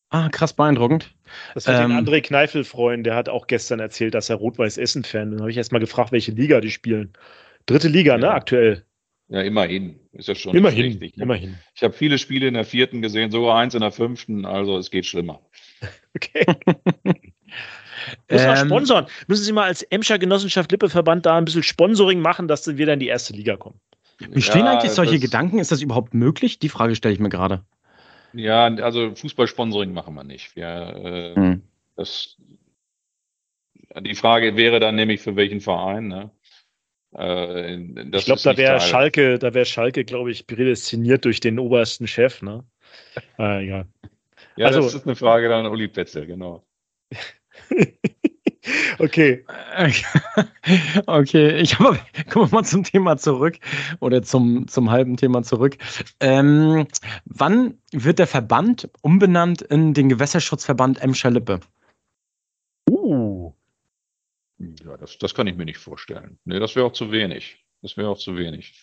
Ah, 0.10 0.30
krass 0.30 0.53
beeindruckend. 0.53 1.14
Das 1.53 1.68
wird 1.68 1.80
ähm, 1.80 1.89
den 1.89 1.97
André 1.97 2.22
Kneifel 2.22 2.64
freuen, 2.64 3.03
der 3.03 3.16
hat 3.16 3.28
auch 3.28 3.47
gestern 3.47 3.80
erzählt, 3.80 4.14
dass 4.14 4.30
er 4.30 4.38
Rot-Weiß-Essen-Fan 4.38 5.28
ist. 5.28 5.32
Dann 5.34 5.41
habe 5.41 5.51
ich 5.51 5.58
erst 5.58 5.72
mal 5.72 5.80
gefragt, 5.80 6.12
welche 6.12 6.32
Liga 6.32 6.62
die 6.62 6.72
spielen. 6.72 7.12
Dritte 7.66 7.89
Liga, 7.89 8.18
ne, 8.18 8.24
ja. 8.24 8.30
ne, 8.30 8.36
aktuell. 8.36 8.86
Ja, 9.30 9.41
immerhin. 9.41 9.99
Ist 10.14 10.30
ja 10.30 10.36
schon 10.36 10.55
immerhin, 10.55 10.86
richtig, 10.86 11.18
ne? 11.18 11.24
immerhin. 11.24 11.58
Ich 11.76 11.84
habe 11.84 11.93
viele 11.93 12.18
Spiele 12.18 12.47
in 12.47 12.53
der 12.53 12.64
vierten 12.64 13.01
gesehen, 13.01 13.30
sogar 13.30 13.58
eins 13.58 13.74
in 13.74 13.82
der 13.82 13.91
fünften, 13.91 14.45
also 14.45 14.78
es 14.78 14.91
geht 14.91 15.05
schlimmer. 15.05 15.41
Okay. 16.16 16.45
Muss 18.32 18.41
ähm, 18.41 18.66
sponsern. 18.66 19.05
Müssen 19.28 19.43
Sie 19.43 19.51
mal 19.51 19.66
als 19.66 19.84
Emscher 19.84 20.18
Genossenschaft 20.18 20.72
Lippeverband 20.72 21.28
da 21.28 21.38
ein 21.38 21.45
bisschen 21.45 21.62
Sponsoring 21.62 22.22
machen, 22.22 22.47
dass 22.47 22.66
wir 22.66 22.86
dann 22.88 22.93
in 22.93 22.99
die 23.01 23.08
erste 23.08 23.34
Liga 23.34 23.55
kommen. 23.55 23.80
Wie 24.20 24.41
stehen 24.41 24.66
ja, 24.66 24.72
eigentlich 24.72 24.93
solche 24.93 25.20
Gedanken? 25.20 25.60
Ist 25.60 25.72
das 25.72 25.82
überhaupt 25.82 26.16
möglich? 26.16 26.58
Die 26.58 26.70
Frage 26.70 26.95
stelle 26.95 27.14
ich 27.14 27.20
mir 27.20 27.30
gerade. 27.30 27.64
Ja, 28.38 28.65
also 28.65 29.15
Fußballsponsoring 29.15 29.93
machen 29.93 30.13
wir 30.13 30.23
nicht. 30.23 30.55
Wir, 30.55 30.67
äh, 30.67 31.35
hm. 31.35 31.63
das, 31.95 32.38
die 33.99 34.13
Frage 34.13 34.55
wäre 34.55 34.79
dann 34.79 34.95
nämlich 34.95 35.21
für 35.21 35.35
welchen 35.35 35.59
Verein. 35.59 36.07
Ne? 36.07 36.29
Äh, 37.15 37.77
ich 37.77 38.25
glaube, 38.25 38.41
da 38.43 38.55
wäre 38.55 38.79
Schalke, 38.79 39.39
da 39.39 39.55
wäre 39.55 39.65
Schalke, 39.65 40.05
glaube 40.05 40.29
ich, 40.29 40.45
prädestiniert 40.45 41.25
durch 41.25 41.39
den 41.39 41.57
obersten 41.57 42.05
Chef, 42.05 42.43
ne? 42.43 42.63
äh, 43.39 43.65
ja. 43.65 43.85
ja, 44.55 44.67
also, 44.67 44.81
das 44.81 44.93
ist 44.93 45.07
eine 45.07 45.15
Frage 45.15 45.49
dann 45.49 45.65
an 45.65 45.71
Uli 45.71 45.88
Petzel, 45.88 46.27
genau. 46.27 46.63
okay. 48.99 49.45
okay, 51.07 51.57
ich 51.59 51.79
habe, 51.79 51.99
kommen 52.29 52.51
wir 52.51 52.55
mal 52.55 52.63
zum 52.63 52.83
Thema 52.83 53.17
zurück 53.17 53.57
oder 53.99 54.23
zum, 54.23 54.67
zum 54.67 54.91
halben 54.91 55.17
Thema 55.17 55.43
zurück. 55.43 55.77
Ähm, 56.19 56.87
wann 57.25 57.77
wird 57.91 58.19
der 58.19 58.27
Verband 58.27 58.89
umbenannt 59.01 59.61
in 59.61 59.93
den 59.93 60.09
Gewässerschutzverband 60.09 61.01
Emscher 61.01 61.31
Lippe? 61.31 61.59
Uh, 62.89 63.53
ja, 64.59 64.97
das, 64.97 65.17
das 65.17 65.33
kann 65.33 65.47
ich 65.47 65.55
mir 65.55 65.65
nicht 65.65 65.77
vorstellen. 65.77 66.39
Nee, 66.45 66.59
das 66.59 66.75
wäre 66.75 66.85
auch 66.85 66.93
zu 66.93 67.11
wenig. 67.11 67.63
Das 67.81 67.97
wäre 67.97 68.09
auch 68.09 68.17
zu 68.17 68.35
wenig. 68.35 68.73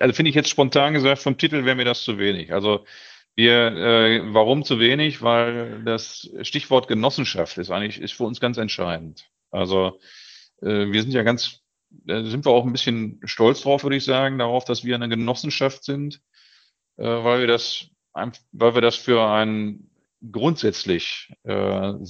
Also 0.00 0.14
finde 0.14 0.30
ich 0.30 0.34
jetzt 0.34 0.48
spontan 0.48 0.94
gesagt, 0.94 1.22
vom 1.22 1.38
Titel 1.38 1.64
wäre 1.64 1.76
mir 1.76 1.84
das 1.84 2.02
zu 2.02 2.18
wenig. 2.18 2.52
Also 2.52 2.84
wir, 3.36 3.76
äh, 3.76 4.34
warum 4.34 4.64
zu 4.64 4.80
wenig? 4.80 5.22
Weil 5.22 5.82
das 5.84 6.30
Stichwort 6.42 6.88
Genossenschaft 6.88 7.58
ist 7.58 7.70
eigentlich, 7.70 8.00
ist 8.00 8.14
für 8.14 8.24
uns 8.24 8.40
ganz 8.40 8.56
entscheidend. 8.56 9.28
Also 9.50 10.00
äh, 10.62 10.90
wir 10.90 11.02
sind 11.02 11.12
ja 11.12 11.22
ganz, 11.22 11.60
da 11.90 12.24
sind 12.24 12.44
wir 12.44 12.52
auch 12.52 12.64
ein 12.64 12.72
bisschen 12.72 13.20
stolz 13.24 13.60
drauf, 13.60 13.82
würde 13.82 13.96
ich 13.96 14.04
sagen, 14.04 14.38
darauf, 14.38 14.64
dass 14.64 14.84
wir 14.84 14.94
eine 14.94 15.08
Genossenschaft 15.08 15.84
sind, 15.84 16.20
äh, 16.96 17.04
weil 17.04 17.40
wir 17.40 17.46
das, 17.46 17.90
weil 18.52 18.74
wir 18.74 18.80
das 18.82 18.96
für 18.96 19.22
ein 19.28 19.90
grundsätzlich 20.32 21.32
äh, 21.44 21.52
eine 21.52 22.00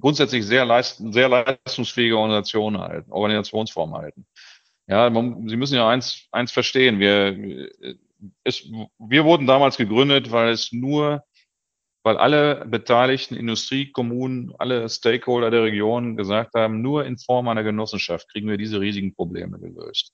grundsätzlich 0.00 0.46
sehr, 0.46 0.66
leist, 0.66 1.02
sehr 1.12 1.28
leistungsfähige 1.30 2.18
Organisation 2.18 2.78
halten, 2.78 3.10
Organisationsform 3.10 3.94
halten. 3.94 4.26
Ja, 4.86 5.08
man, 5.08 5.48
Sie 5.48 5.56
müssen 5.56 5.76
ja 5.76 5.88
eins, 5.88 6.28
eins 6.30 6.52
verstehen. 6.52 6.98
Wir, 6.98 7.70
es, 8.44 8.70
wir 8.98 9.24
wurden 9.24 9.46
damals 9.46 9.76
gegründet, 9.76 10.30
weil 10.30 10.50
es 10.50 10.72
nur, 10.72 11.24
weil 12.02 12.16
alle 12.16 12.64
beteiligten 12.66 13.34
Industrie, 13.34 13.90
Kommunen, 13.90 14.52
alle 14.58 14.88
Stakeholder 14.88 15.50
der 15.50 15.62
Region 15.62 16.16
gesagt 16.16 16.54
haben, 16.54 16.82
nur 16.82 17.04
in 17.04 17.18
Form 17.18 17.48
einer 17.48 17.62
Genossenschaft 17.62 18.28
kriegen 18.30 18.48
wir 18.48 18.58
diese 18.58 18.80
riesigen 18.80 19.14
Probleme 19.14 19.58
gelöst, 19.58 20.12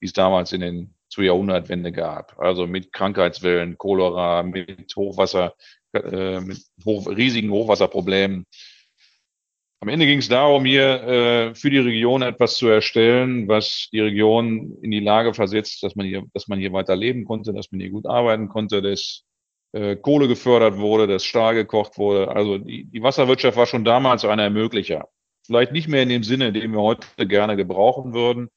die 0.00 0.06
es 0.06 0.12
damals 0.12 0.52
in 0.52 0.60
den 0.60 0.94
zur 1.10 1.24
Jahrhundertwende 1.24 1.92
gab. 1.92 2.38
Also 2.38 2.66
mit 2.66 2.92
Krankheitswellen, 2.92 3.76
Cholera, 3.76 4.42
mit 4.44 4.94
Hochwasser, 4.96 5.54
äh, 5.92 6.40
mit 6.40 6.62
hoch, 6.84 7.08
riesigen 7.08 7.50
Hochwasserproblemen. 7.50 8.46
Am 9.82 9.88
Ende 9.88 10.04
ging 10.04 10.18
es 10.18 10.28
darum, 10.28 10.66
hier 10.66 11.02
äh, 11.04 11.54
für 11.54 11.70
die 11.70 11.78
Region 11.78 12.20
etwas 12.20 12.56
zu 12.56 12.68
erstellen, 12.68 13.48
was 13.48 13.88
die 13.92 14.00
Region 14.00 14.76
in 14.82 14.90
die 14.90 15.00
Lage 15.00 15.32
versetzt, 15.32 15.82
dass 15.82 15.96
man 15.96 16.04
hier, 16.04 16.22
dass 16.34 16.48
man 16.48 16.58
hier 16.58 16.72
weiter 16.74 16.94
leben 16.94 17.24
konnte, 17.24 17.54
dass 17.54 17.72
man 17.72 17.80
hier 17.80 17.90
gut 17.90 18.06
arbeiten 18.06 18.48
konnte, 18.48 18.82
dass 18.82 19.24
äh, 19.72 19.96
Kohle 19.96 20.28
gefördert 20.28 20.76
wurde, 20.76 21.06
dass 21.06 21.24
Stahl 21.24 21.54
gekocht 21.54 21.96
wurde. 21.96 22.28
Also 22.28 22.58
die, 22.58 22.84
die 22.84 23.02
Wasserwirtschaft 23.02 23.56
war 23.56 23.66
schon 23.66 23.84
damals 23.84 24.24
ein 24.26 24.38
Ermöglicher. 24.38 25.08
Vielleicht 25.46 25.72
nicht 25.72 25.88
mehr 25.88 26.02
in 26.02 26.10
dem 26.10 26.24
Sinne, 26.24 26.52
den 26.52 26.72
wir 26.72 26.82
heute 26.82 27.26
gerne 27.26 27.56
gebrauchen 27.56 28.12
würden, 28.12 28.50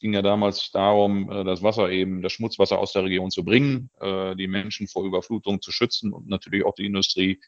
ging 0.00 0.14
ja 0.14 0.22
damals 0.22 0.70
darum, 0.72 1.30
äh, 1.30 1.44
das 1.44 1.62
Wasser 1.62 1.90
eben, 1.90 2.22
das 2.22 2.32
Schmutzwasser 2.32 2.78
aus 2.78 2.92
der 2.92 3.04
Region 3.04 3.30
zu 3.30 3.44
bringen, 3.44 3.90
äh, 4.00 4.34
die 4.34 4.48
Menschen 4.48 4.88
vor 4.88 5.04
Überflutung 5.04 5.60
zu 5.60 5.70
schützen 5.70 6.12
und 6.12 6.26
natürlich 6.26 6.64
auch 6.64 6.74
die 6.74 6.86
Industrie. 6.86 7.40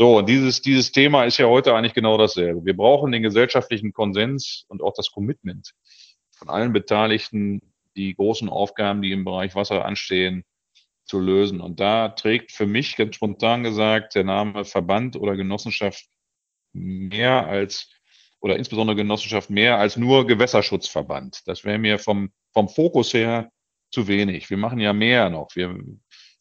So, 0.00 0.18
und 0.18 0.28
dieses, 0.28 0.62
dieses 0.62 0.92
Thema 0.92 1.24
ist 1.24 1.38
ja 1.38 1.46
heute 1.46 1.74
eigentlich 1.74 1.92
genau 1.92 2.16
dasselbe. 2.16 2.64
Wir 2.64 2.76
brauchen 2.76 3.10
den 3.10 3.24
gesellschaftlichen 3.24 3.92
Konsens 3.92 4.64
und 4.68 4.80
auch 4.80 4.94
das 4.94 5.10
Commitment 5.10 5.72
von 6.36 6.48
allen 6.48 6.72
Beteiligten, 6.72 7.74
die 7.96 8.14
großen 8.14 8.48
Aufgaben, 8.48 9.02
die 9.02 9.10
im 9.10 9.24
Bereich 9.24 9.56
Wasser 9.56 9.84
anstehen, 9.84 10.44
zu 11.04 11.18
lösen. 11.18 11.60
Und 11.60 11.80
da 11.80 12.10
trägt 12.10 12.52
für 12.52 12.66
mich 12.66 12.94
ganz 12.94 13.16
spontan 13.16 13.64
gesagt 13.64 14.14
der 14.14 14.22
Name 14.22 14.64
Verband 14.64 15.16
oder 15.16 15.34
Genossenschaft 15.34 16.06
mehr 16.72 17.48
als 17.48 17.90
oder 18.38 18.56
insbesondere 18.56 18.94
Genossenschaft 18.94 19.50
mehr 19.50 19.78
als 19.78 19.96
nur 19.96 20.28
Gewässerschutzverband. 20.28 21.42
Das 21.46 21.64
wäre 21.64 21.78
mir 21.78 21.98
vom, 21.98 22.30
vom 22.52 22.68
Fokus 22.68 23.14
her 23.14 23.50
zu 23.90 24.06
wenig. 24.06 24.48
Wir 24.48 24.58
machen 24.58 24.78
ja 24.78 24.92
mehr 24.92 25.28
noch. 25.28 25.48
Wir 25.56 25.76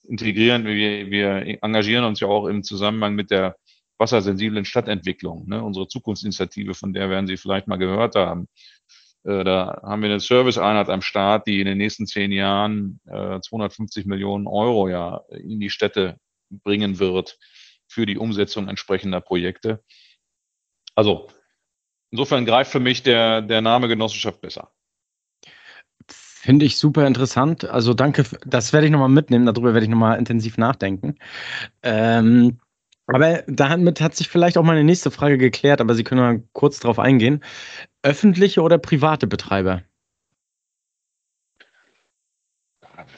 integrieren, 0.07 0.65
wir, 0.65 1.09
wir 1.09 1.63
engagieren 1.63 2.05
uns 2.05 2.19
ja 2.19 2.27
auch 2.27 2.47
im 2.47 2.63
Zusammenhang 2.63 3.15
mit 3.15 3.31
der 3.31 3.55
wassersensiblen 3.97 4.65
Stadtentwicklung. 4.65 5.47
Ne? 5.47 5.63
Unsere 5.63 5.87
Zukunftsinitiative, 5.87 6.73
von 6.73 6.93
der 6.93 7.09
werden 7.09 7.27
Sie 7.27 7.37
vielleicht 7.37 7.67
mal 7.67 7.77
gehört 7.77 8.15
haben. 8.15 8.47
Äh, 9.23 9.43
da 9.43 9.81
haben 9.83 10.01
wir 10.01 10.09
eine 10.09 10.19
Serviceeinheit 10.19 10.89
am 10.89 11.01
Start, 11.01 11.47
die 11.47 11.59
in 11.59 11.65
den 11.65 11.77
nächsten 11.77 12.05
zehn 12.05 12.31
Jahren 12.31 12.99
äh, 13.07 13.39
250 13.39 14.05
Millionen 14.05 14.47
Euro 14.47 14.87
ja 14.87 15.21
in 15.31 15.59
die 15.59 15.69
Städte 15.69 16.17
bringen 16.49 16.99
wird 16.99 17.37
für 17.87 18.05
die 18.05 18.17
Umsetzung 18.17 18.67
entsprechender 18.67 19.21
Projekte. 19.21 19.83
Also 20.95 21.29
Insofern 22.11 22.45
greift 22.45 22.71
für 22.71 22.79
mich 22.79 23.03
der, 23.03 23.41
der 23.41 23.61
Name 23.61 23.87
Genossenschaft 23.87 24.39
besser. 24.41 24.71
Finde 26.47 26.65
ich 26.65 26.77
super 26.77 27.05
interessant. 27.05 27.65
Also 27.65 27.93
danke, 27.93 28.23
das 28.45 28.71
werde 28.71 28.85
ich 28.85 28.91
nochmal 28.93 29.09
mitnehmen, 29.09 29.45
darüber 29.45 29.73
werde 29.73 29.83
ich 29.83 29.89
nochmal 29.89 30.17
intensiv 30.17 30.57
nachdenken. 30.57 31.15
Ähm, 31.83 32.61
aber 33.05 33.43
damit 33.47 33.99
hat 33.99 34.15
sich 34.15 34.29
vielleicht 34.29 34.57
auch 34.57 34.63
meine 34.63 34.85
nächste 34.85 35.11
Frage 35.11 35.37
geklärt, 35.37 35.81
aber 35.81 35.93
Sie 35.93 36.05
können 36.05 36.21
mal 36.21 36.41
kurz 36.53 36.79
darauf 36.79 36.99
eingehen. 36.99 37.43
Öffentliche 38.01 38.61
oder 38.61 38.77
private 38.77 39.27
Betreiber? 39.27 39.83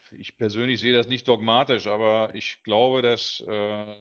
Ich 0.09 0.35
persönlich 0.37 0.79
sehe 0.79 0.93
das 0.93 1.07
nicht 1.07 1.27
dogmatisch, 1.27 1.85
aber 1.85 2.33
ich 2.33 2.63
glaube, 2.63 3.03
dass 3.03 3.41
äh, 3.41 3.95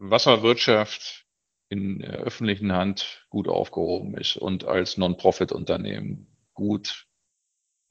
Wasserwirtschaft 0.00 1.24
in 1.70 2.00
der 2.00 2.18
öffentlichen 2.18 2.72
Hand 2.72 3.26
gut 3.30 3.48
aufgehoben 3.48 4.18
ist 4.18 4.36
und 4.36 4.66
als 4.66 4.98
Non-Profit-Unternehmen 4.98 6.26
gut, 6.52 7.07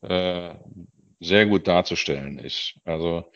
äh, 0.01 0.55
sehr 1.19 1.45
gut 1.47 1.67
darzustellen 1.67 2.39
ist. 2.39 2.75
Also 2.85 3.31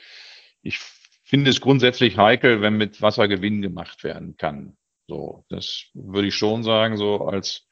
ich 0.61 0.79
finde 1.23 1.49
es 1.49 1.61
grundsätzlich 1.61 2.17
heikel, 2.17 2.61
wenn 2.61 2.77
mit 2.77 3.01
Wasser 3.01 3.27
Gewinn 3.27 3.61
gemacht 3.61 4.03
werden 4.03 4.37
kann. 4.37 4.77
So, 5.07 5.45
das 5.49 5.85
würde 5.93 6.27
ich 6.27 6.35
schon 6.35 6.63
sagen, 6.63 6.97
so 6.97 7.25
als 7.27 7.67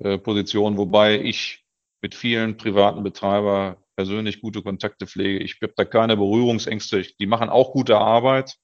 äh, 0.00 0.18
Position, 0.18 0.76
wobei 0.76 1.20
ich 1.20 1.64
mit 2.02 2.14
vielen 2.14 2.56
privaten 2.56 3.02
Betreiber 3.02 3.78
persönlich 3.96 4.40
gute 4.40 4.62
Kontakte 4.62 5.06
pflege. 5.06 5.38
Ich 5.40 5.58
habe 5.62 5.72
da 5.76 5.84
keine 5.84 6.16
Berührungsängste. 6.16 7.02
Die 7.20 7.26
machen 7.26 7.48
auch 7.48 7.72
gute 7.72 7.98
Arbeit. 7.98 8.56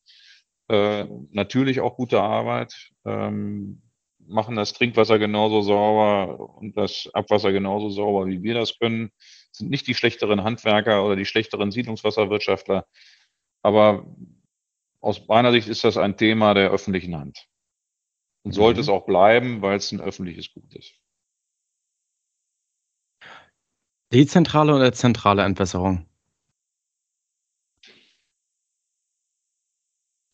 äh, 0.68 1.04
natürlich 1.30 1.80
auch 1.80 1.96
gute 1.96 2.20
Arbeit, 2.22 2.74
ähm, 3.04 3.82
machen 4.26 4.56
das 4.56 4.72
Trinkwasser 4.72 5.18
genauso 5.18 5.60
sauber 5.62 6.40
und 6.58 6.76
das 6.76 7.10
Abwasser 7.12 7.52
genauso 7.52 7.90
sauber, 7.90 8.26
wie 8.26 8.42
wir 8.42 8.54
das 8.54 8.78
können, 8.78 9.10
sind 9.54 9.70
nicht 9.70 9.86
die 9.86 9.94
schlechteren 9.94 10.42
Handwerker 10.42 11.04
oder 11.04 11.16
die 11.16 11.26
schlechteren 11.26 11.70
Siedlungswasserwirtschaftler. 11.70 12.86
Aber 13.62 14.06
aus 15.00 15.26
meiner 15.28 15.52
Sicht 15.52 15.68
ist 15.68 15.84
das 15.84 15.96
ein 15.96 16.16
Thema 16.16 16.54
der 16.54 16.70
öffentlichen 16.70 17.16
Hand. 17.16 17.46
Und 18.42 18.52
sollte 18.52 18.78
mhm. 18.78 18.82
es 18.82 18.88
auch 18.88 19.06
bleiben, 19.06 19.62
weil 19.62 19.76
es 19.76 19.92
ein 19.92 20.00
öffentliches 20.00 20.52
Gut 20.52 20.74
ist. 20.74 20.94
Dezentrale 24.12 24.74
oder 24.74 24.92
zentrale 24.92 25.42
Entwässerung? 25.42 26.06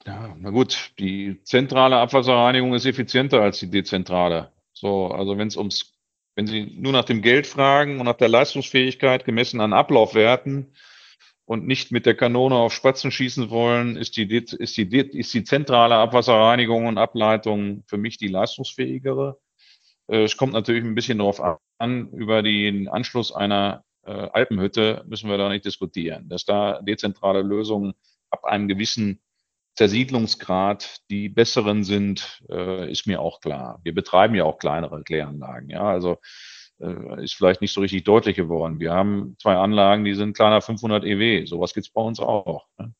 Ja, 0.06 0.34
na 0.38 0.50
gut, 0.50 0.92
die 0.98 1.42
zentrale 1.44 1.98
Abwasserreinigung 1.98 2.74
ist 2.74 2.86
effizienter 2.86 3.42
als 3.42 3.60
die 3.60 3.70
dezentrale. 3.70 4.52
So, 4.72 5.08
also 5.08 5.36
wenn 5.36 5.48
es 5.48 5.56
ums, 5.56 5.92
wenn 6.40 6.46
Sie 6.46 6.74
nur 6.74 6.92
nach 6.92 7.04
dem 7.04 7.20
Geld 7.20 7.46
fragen 7.46 8.00
und 8.00 8.06
nach 8.06 8.16
der 8.16 8.30
Leistungsfähigkeit 8.30 9.26
gemessen 9.26 9.60
an 9.60 9.74
Ablaufwerten 9.74 10.72
und 11.44 11.66
nicht 11.66 11.92
mit 11.92 12.06
der 12.06 12.14
Kanone 12.14 12.54
auf 12.54 12.72
Spatzen 12.72 13.10
schießen 13.10 13.50
wollen, 13.50 13.98
ist 13.98 14.16
die, 14.16 14.26
ist 14.34 14.78
die, 14.78 14.88
ist 14.96 15.34
die 15.34 15.44
zentrale 15.44 15.96
Abwasserreinigung 15.96 16.86
und 16.86 16.96
Ableitung 16.96 17.84
für 17.88 17.98
mich 17.98 18.16
die 18.16 18.28
leistungsfähigere. 18.28 19.38
Äh, 20.10 20.22
es 20.22 20.38
kommt 20.38 20.54
natürlich 20.54 20.82
ein 20.82 20.94
bisschen 20.94 21.18
darauf 21.18 21.42
an, 21.76 22.08
über 22.12 22.42
den 22.42 22.88
Anschluss 22.88 23.34
einer 23.34 23.84
äh, 24.06 24.10
Alpenhütte 24.10 25.04
müssen 25.06 25.28
wir 25.28 25.36
da 25.36 25.50
nicht 25.50 25.66
diskutieren. 25.66 26.26
Dass 26.30 26.46
da 26.46 26.80
dezentrale 26.80 27.42
Lösungen 27.42 27.92
ab 28.30 28.46
einem 28.46 28.66
gewissen 28.66 29.20
Zersiedlungsgrad 29.80 30.98
die 31.08 31.30
besseren 31.30 31.84
sind, 31.84 32.42
äh, 32.50 32.92
ist 32.92 33.06
mir 33.06 33.22
auch 33.22 33.40
klar. 33.40 33.80
Wir 33.82 33.94
betreiben 33.94 34.34
ja 34.34 34.44
auch 34.44 34.58
kleinere 34.58 35.02
Kläranlagen. 35.02 35.70
Ja, 35.70 35.84
also 35.84 36.18
äh, 36.80 37.24
ist 37.24 37.32
vielleicht 37.32 37.62
nicht 37.62 37.72
so 37.72 37.80
richtig 37.80 38.04
deutlich 38.04 38.36
geworden. 38.36 38.78
Wir 38.78 38.92
haben 38.92 39.36
zwei 39.40 39.56
Anlagen, 39.56 40.04
die 40.04 40.12
sind 40.12 40.36
kleiner 40.36 40.60
500 40.60 41.02
EW. 41.06 41.46
Sowas 41.46 41.72
gibt's 41.72 41.88
bei 41.88 42.02
uns 42.02 42.20
auch. 42.20 42.66
Ne? 42.76 42.92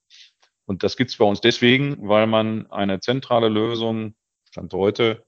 Und 0.64 0.82
das 0.82 0.96
gibt's 0.96 1.18
bei 1.18 1.26
uns 1.26 1.42
deswegen, 1.42 1.98
weil 2.08 2.26
man 2.26 2.70
eine 2.70 2.98
zentrale 2.98 3.50
Lösung, 3.50 4.14
Stand 4.48 4.72
heute, 4.72 5.22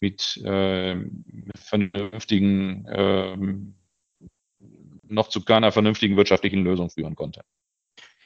mit 0.00 0.36
äh, 0.38 0.96
vernünftigen, 1.54 2.86
äh, 2.86 3.36
noch 5.04 5.28
zu 5.28 5.44
keiner 5.44 5.70
vernünftigen 5.70 6.16
wirtschaftlichen 6.16 6.64
Lösung 6.64 6.90
führen 6.90 7.14
konnte. 7.14 7.42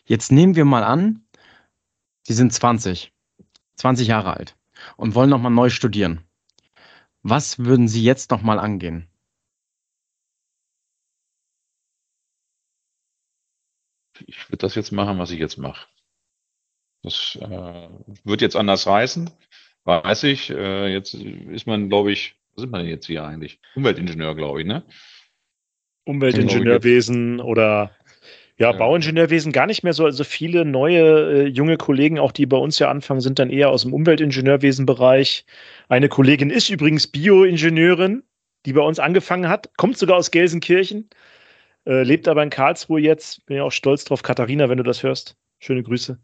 Jetzt 0.09 0.31
nehmen 0.31 0.55
wir 0.55 0.65
mal 0.65 0.85
an, 0.85 1.26
Sie 2.27 2.33
sind 2.33 2.53
20, 2.53 3.13
20 3.77 4.09
Jahre 4.09 4.37
alt 4.37 4.57
und 4.97 5.15
wollen 5.15 5.31
nochmal 5.31 5.53
neu 5.53 5.71
studieren. 5.71 6.27
Was 7.23 7.61
würden 7.61 7.87
Sie 7.87 8.03
jetzt 8.03 8.33
nochmal 8.33 8.59
angehen? 8.59 9.07
Ich 14.27 14.49
würde 14.49 14.57
das 14.57 14.75
jetzt 14.75 14.91
machen, 14.91 15.21
was 15.21 15.31
ich 15.31 15.39
jetzt 15.39 15.57
mache. 15.57 15.87
Das 17.05 17.39
äh, 17.41 17.89
wird 18.25 18.41
jetzt 18.41 18.57
anders 18.57 18.89
reißen, 18.89 19.31
weiß 19.85 20.25
ich. 20.25 20.51
Äh, 20.51 20.93
jetzt 20.93 21.15
ist 21.15 21.69
man, 21.69 21.89
glaube 21.89 22.11
ich, 22.11 22.35
was 22.55 22.63
sind 22.63 22.73
wir 22.73 22.79
denn 22.79 22.89
jetzt 22.89 23.07
hier 23.07 23.23
eigentlich? 23.23 23.61
Umweltingenieur, 23.77 24.35
glaube 24.35 24.63
ich, 24.63 24.67
ne? 24.67 24.85
Umweltingenieurwesen 26.07 27.41
oder 27.41 27.96
ja, 28.59 28.71
ja, 28.71 28.77
Bauingenieurwesen 28.77 29.53
gar 29.53 29.67
nicht 29.67 29.83
mehr 29.83 29.93
so. 29.93 30.05
Also 30.05 30.25
viele 30.25 30.65
neue 30.65 31.45
äh, 31.45 31.47
junge 31.47 31.77
Kollegen, 31.77 32.19
auch 32.19 32.33
die 32.33 32.47
bei 32.47 32.57
uns 32.57 32.79
ja 32.79 32.91
anfangen, 32.91 33.21
sind 33.21 33.39
dann 33.39 33.51
eher 33.51 33.71
aus 33.71 33.83
dem 33.83 33.93
Umweltingenieurwesenbereich. 33.93 35.45
Eine 35.89 36.09
Kollegin 36.09 36.51
ist 36.51 36.71
übrigens 36.71 37.07
Bioingenieurin, 37.07 38.23
die 38.65 38.73
bei 38.73 38.81
uns 38.81 38.99
angefangen 38.99 39.49
hat, 39.49 39.71
kommt 39.77 39.99
sogar 39.99 40.17
aus 40.17 40.31
Gelsenkirchen, 40.31 41.11
äh, 41.87 42.03
lebt 42.03 42.29
aber 42.29 42.43
in 42.43 42.51
Karlsruhe 42.51 43.01
jetzt. 43.01 43.45
Bin 43.47 43.59
ja 43.59 43.65
auch 43.65 43.73
stolz 43.73 44.05
drauf, 44.05 44.23
Katharina, 44.23 44.69
wenn 44.69 44.79
du 44.79 44.85
das 44.85 45.03
hörst. 45.03 45.37
Schöne 45.61 45.83
Grüße. 45.83 46.19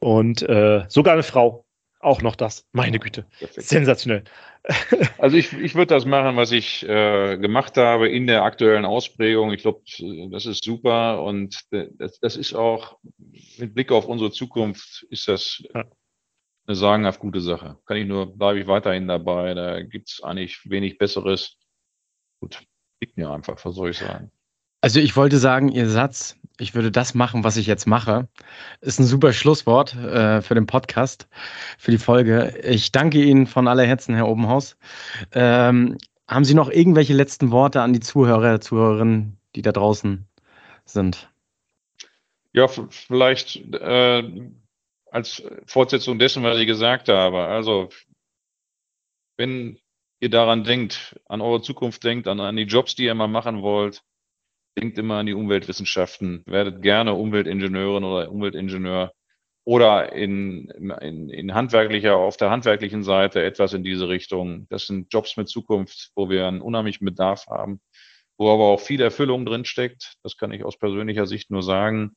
Und 0.00 0.42
äh, 0.42 0.84
sogar 0.88 1.14
eine 1.14 1.22
Frau. 1.22 1.63
Auch 2.04 2.20
noch 2.20 2.36
das. 2.36 2.66
Meine 2.72 2.98
Güte. 2.98 3.22
Perfekt. 3.38 3.66
Sensationell. 3.66 4.24
Also 5.18 5.36
ich, 5.36 5.52
ich 5.52 5.74
würde 5.74 5.94
das 5.94 6.06
machen, 6.06 6.36
was 6.36 6.50
ich 6.50 6.88
äh, 6.88 7.36
gemacht 7.36 7.76
habe 7.76 8.08
in 8.08 8.26
der 8.26 8.44
aktuellen 8.44 8.86
Ausprägung. 8.86 9.52
Ich 9.52 9.60
glaube, 9.60 9.82
das 10.30 10.46
ist 10.46 10.64
super 10.64 11.22
und 11.22 11.62
das, 11.70 12.18
das, 12.18 12.36
ist 12.36 12.54
auch 12.54 12.96
mit 13.58 13.74
Blick 13.74 13.92
auf 13.92 14.06
unsere 14.06 14.30
Zukunft 14.32 15.06
ist 15.10 15.28
das 15.28 15.62
ja. 15.74 15.84
eine 16.66 16.76
sagenhaft 16.76 17.20
gute 17.20 17.42
Sache. 17.42 17.78
Kann 17.84 17.98
ich 17.98 18.06
nur, 18.06 18.34
bleibe 18.38 18.60
ich 18.60 18.66
weiterhin 18.66 19.06
dabei. 19.06 19.52
Da 19.52 19.82
gibt 19.82 20.08
es 20.08 20.22
eigentlich 20.22 20.58
wenig 20.64 20.96
Besseres. 20.96 21.58
Gut, 22.40 22.62
liegt 23.00 23.18
mir 23.18 23.30
einfach, 23.30 23.62
was 23.62 23.74
soll 23.74 23.90
ich 23.90 23.98
sagen. 23.98 24.30
Also 24.84 25.00
ich 25.00 25.16
wollte 25.16 25.38
sagen, 25.38 25.70
Ihr 25.70 25.88
Satz, 25.88 26.36
ich 26.58 26.74
würde 26.74 26.92
das 26.92 27.14
machen, 27.14 27.42
was 27.42 27.56
ich 27.56 27.66
jetzt 27.66 27.86
mache, 27.86 28.28
ist 28.82 29.00
ein 29.00 29.06
super 29.06 29.32
Schlusswort 29.32 29.94
äh, 29.94 30.42
für 30.42 30.54
den 30.54 30.66
Podcast, 30.66 31.26
für 31.78 31.90
die 31.90 31.96
Folge. 31.96 32.54
Ich 32.62 32.92
danke 32.92 33.24
Ihnen 33.24 33.46
von 33.46 33.66
aller 33.66 33.84
Herzen, 33.86 34.14
Herr 34.14 34.28
Obenhaus. 34.28 34.76
Ähm, 35.32 35.96
haben 36.28 36.44
Sie 36.44 36.52
noch 36.52 36.68
irgendwelche 36.68 37.14
letzten 37.14 37.50
Worte 37.50 37.80
an 37.80 37.94
die 37.94 38.00
Zuhörer, 38.00 38.60
Zuhörerinnen, 38.60 39.38
die 39.54 39.62
da 39.62 39.72
draußen 39.72 40.28
sind? 40.84 41.32
Ja, 42.52 42.68
vielleicht 42.68 43.56
äh, 43.72 44.50
als 45.10 45.42
Fortsetzung 45.64 46.18
dessen, 46.18 46.42
was 46.42 46.58
ich 46.58 46.66
gesagt 46.66 47.08
habe. 47.08 47.46
Also, 47.46 47.88
wenn 49.38 49.78
ihr 50.20 50.28
daran 50.28 50.62
denkt, 50.62 51.18
an 51.24 51.40
eure 51.40 51.62
Zukunft 51.62 52.04
denkt, 52.04 52.28
an, 52.28 52.38
an 52.38 52.56
die 52.56 52.64
Jobs, 52.64 52.94
die 52.94 53.04
ihr 53.04 53.14
mal 53.14 53.28
machen 53.28 53.62
wollt, 53.62 54.02
denkt 54.78 54.98
immer 54.98 55.16
an 55.16 55.26
die 55.26 55.34
Umweltwissenschaften, 55.34 56.42
werdet 56.46 56.82
gerne 56.82 57.14
Umweltingenieurin 57.14 58.04
oder 58.04 58.30
Umweltingenieur 58.30 59.12
oder 59.64 60.12
in, 60.12 60.68
in, 61.00 61.30
in 61.30 61.54
handwerklicher, 61.54 62.16
auf 62.16 62.36
der 62.36 62.50
handwerklichen 62.50 63.02
Seite 63.02 63.42
etwas 63.42 63.72
in 63.72 63.82
diese 63.82 64.08
Richtung. 64.08 64.66
Das 64.68 64.86
sind 64.86 65.12
Jobs 65.12 65.36
mit 65.36 65.48
Zukunft, 65.48 66.10
wo 66.14 66.28
wir 66.28 66.46
einen 66.46 66.60
unheimlichen 66.60 67.06
Bedarf 67.06 67.46
haben, 67.46 67.80
wo 68.36 68.52
aber 68.52 68.64
auch 68.64 68.80
viel 68.80 69.00
Erfüllung 69.00 69.46
drin 69.46 69.64
steckt. 69.64 70.14
Das 70.22 70.36
kann 70.36 70.52
ich 70.52 70.64
aus 70.64 70.78
persönlicher 70.78 71.26
Sicht 71.26 71.50
nur 71.50 71.62
sagen. 71.62 72.14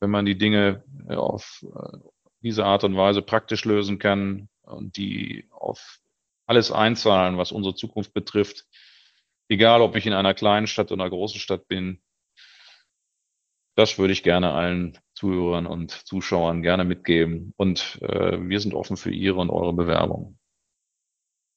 Wenn 0.00 0.10
man 0.10 0.26
die 0.26 0.36
Dinge 0.36 0.84
äh, 1.08 1.14
auf 1.14 1.64
äh, 1.64 1.98
diese 2.42 2.66
Art 2.66 2.84
und 2.84 2.96
Weise 2.96 3.22
praktisch 3.22 3.64
lösen 3.64 3.98
kann 3.98 4.50
und 4.60 4.98
die 4.98 5.46
auf 5.50 6.00
alles 6.46 6.70
einzahlen, 6.70 7.38
was 7.38 7.52
unsere 7.52 7.74
Zukunft 7.74 8.12
betrifft, 8.12 8.66
egal 9.48 9.80
ob 9.80 9.96
ich 9.96 10.06
in 10.06 10.12
einer 10.12 10.34
kleinen 10.34 10.66
Stadt 10.66 10.92
oder 10.92 11.02
einer 11.02 11.10
großen 11.10 11.40
Stadt 11.40 11.68
bin. 11.68 12.00
Das 13.76 13.98
würde 13.98 14.12
ich 14.12 14.22
gerne 14.22 14.52
allen 14.52 14.98
Zuhörern 15.14 15.66
und 15.66 15.90
Zuschauern 15.90 16.62
gerne 16.62 16.84
mitgeben. 16.84 17.52
Und 17.56 17.98
äh, 18.02 18.38
wir 18.40 18.60
sind 18.60 18.74
offen 18.74 18.96
für 18.96 19.10
Ihre 19.10 19.40
und 19.40 19.50
eure 19.50 19.72
Bewerbung. 19.72 20.38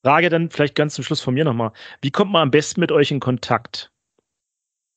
Frage 0.03 0.29
dann 0.29 0.49
vielleicht 0.49 0.75
ganz 0.75 0.95
zum 0.95 1.03
Schluss 1.03 1.21
von 1.21 1.33
mir 1.33 1.43
nochmal. 1.43 1.73
Wie 2.01 2.11
kommt 2.11 2.31
man 2.31 2.43
am 2.43 2.51
besten 2.51 2.79
mit 2.79 2.91
euch 2.91 3.11
in 3.11 3.19
Kontakt? 3.19 3.91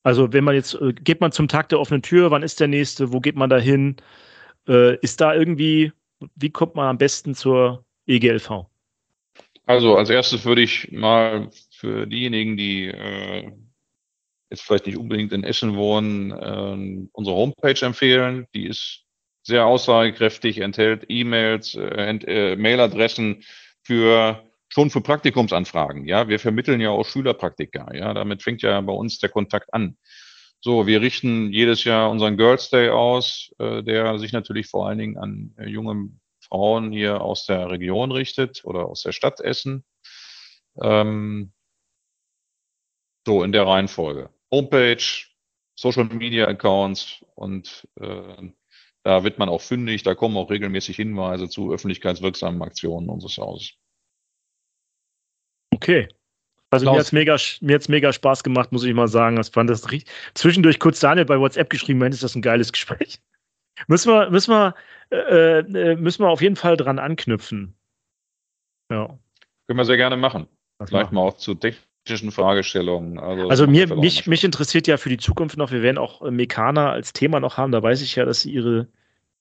Also 0.03 0.33
wenn 0.33 0.45
man 0.45 0.55
jetzt, 0.55 0.75
äh, 0.75 0.93
geht 0.93 1.21
man 1.21 1.33
zum 1.33 1.49
Tag 1.49 1.69
der 1.69 1.81
offenen 1.81 2.03
Tür, 2.03 2.31
wann 2.31 2.43
ist 2.43 2.61
der 2.61 2.69
nächste, 2.69 3.13
wo 3.13 3.21
geht 3.21 3.37
man 3.37 3.51
da 3.51 3.59
hin? 3.59 3.97
Äh, 4.67 4.97
ist 5.01 5.21
da 5.21 5.35
irgendwie, 5.35 5.93
wie 6.37 6.51
kommt 6.51 6.75
man 6.75 6.89
am 6.89 6.99
besten 6.99 7.35
zur 7.35 7.85
EGLV? 8.07 8.67
Also 9.67 9.97
als 9.97 10.11
erstes 10.11 10.45
würde 10.45 10.63
ich 10.63 10.91
mal 10.91 11.51
für 11.81 12.07
diejenigen, 12.07 12.57
die 12.57 12.89
äh, 12.89 13.51
jetzt 14.51 14.63
vielleicht 14.63 14.87
nicht 14.87 14.99
unbedingt 14.99 15.33
in 15.33 15.45
Essen 15.45 15.77
wohnen, 15.77 16.31
äh, 16.31 17.09
unsere 17.13 17.37
Homepage 17.37 17.85
empfehlen. 17.85 18.47
Die 18.55 18.67
ist 18.67 19.05
sehr 19.43 19.65
aussagekräftig, 19.65 20.59
enthält 20.59 21.07
E-Mails, 21.09 21.75
äh, 21.75 22.11
äh, 22.11 22.57
Mailadressen 22.57 23.43
für 23.83 24.45
schon 24.69 24.91
für 24.91 25.01
Praktikumsanfragen. 25.01 26.07
Ja, 26.07 26.29
wir 26.29 26.39
vermitteln 26.39 26.81
ja 26.81 26.91
auch 26.91 27.07
Schülerpraktika. 27.07 27.93
Ja, 27.95 28.15
damit 28.15 28.43
fängt 28.43 28.63
ja 28.63 28.81
bei 28.83 28.93
uns 28.93 29.19
der 29.19 29.31
Kontakt 29.31 29.73
an. 29.73 29.97
So, 30.61 30.87
wir 30.87 31.01
richten 31.01 31.53
jedes 31.53 31.85
Jahr 31.85 32.11
unseren 32.11 32.37
Girls 32.37 32.69
Day 32.69 32.91
aus, 32.91 33.51
äh, 33.59 33.83
der 33.83 34.19
sich 34.19 34.33
natürlich 34.33 34.67
vor 34.69 34.87
allen 34.87 34.99
Dingen 34.99 35.17
an 35.17 35.55
äh, 35.57 35.67
junge 35.67 36.11
Frauen 36.41 36.93
hier 36.93 37.23
aus 37.23 37.47
der 37.47 37.71
Region 37.71 38.13
richtet 38.13 38.61
oder 38.65 38.87
aus 38.87 39.03
der 39.03 39.13
Stadt 39.13 39.41
Essen. 39.41 39.85
Ähm, 40.81 41.53
so 43.27 43.43
in 43.43 43.53
der 43.53 43.67
Reihenfolge. 43.67 44.31
Homepage, 44.51 45.27
Social 45.77 46.05
Media 46.05 46.47
Accounts 46.47 47.25
und 47.35 47.89
äh, 48.01 48.51
da 49.03 49.25
wird 49.25 49.39
man 49.39 49.49
auch 49.49 49.63
fündig, 49.63 50.03
da 50.03 50.15
kommen 50.15 50.37
auch 50.37 50.51
regelmäßig 50.51 50.97
Hinweise 50.97 51.49
zu 51.49 51.73
öffentlichkeitswirksamen 51.73 52.61
Aktionen 52.63 53.09
unseres 53.09 53.39
Hauses. 53.39 53.73
Okay. 55.73 56.09
Also 56.73 56.85
Klaus. 56.85 56.95
mir 56.95 57.01
hat's 57.01 57.13
mega, 57.13 57.37
mir 57.67 57.75
hat's 57.75 57.89
mega 57.89 58.13
Spaß 58.13 58.45
gemacht, 58.45 58.71
muss 58.71 58.85
ich 58.85 58.95
mal 58.95 59.09
sagen. 59.09 59.41
Ich 59.41 59.51
fand 59.51 59.71
das 59.71 59.91
richtig. 59.91 60.13
Zwischendurch 60.35 60.79
kurz 60.79 61.01
Daniel 61.01 61.25
bei 61.25 61.41
WhatsApp 61.41 61.71
geschrieben, 61.71 61.99
meinte, 61.99 62.15
ist 62.15 62.23
das 62.23 62.37
ein 62.37 62.43
geiles 62.43 62.73
Gespräch. 62.73 63.21
müssen 63.89 64.13
wir, 64.13 64.31
müssen 64.31 64.53
wir, 64.53 64.75
äh, 65.11 65.61
äh, 65.61 65.97
müssen 65.97 66.23
wir 66.23 66.29
auf 66.29 66.43
jeden 66.43 66.57
Fall 66.57 66.77
dran 66.77 66.99
anknüpfen. 66.99 67.75
Ja. 68.91 69.19
Können 69.67 69.79
wir 69.79 69.85
sehr 69.85 69.97
gerne 69.97 70.17
machen. 70.17 70.47
Das 70.79 70.91
Vielleicht 70.91 71.07
machen. 71.07 71.15
mal 71.15 71.23
auch 71.23 71.37
zu 71.37 71.55
technischen 71.55 71.90
Fragestellungen. 72.07 73.19
Also, 73.19 73.49
also 73.49 73.67
mir, 73.67 73.95
mich, 73.95 74.27
mich 74.27 74.45
interessiert 74.45 74.87
ja 74.87 74.97
für 74.97 75.09
die 75.09 75.19
Zukunft 75.19 75.57
noch, 75.57 75.71
wir 75.71 75.83
werden 75.83 75.99
auch 75.99 76.23
äh, 76.23 76.31
Mekana 76.31 76.91
als 76.91 77.13
Thema 77.13 77.41
noch 77.41 77.57
haben. 77.57 77.73
Da 77.73 77.83
weiß 77.83 78.03
ich 78.03 78.17
ja, 78.17 78.25
dass 78.25 78.41
Sie 78.43 78.51
Ihre 78.51 78.89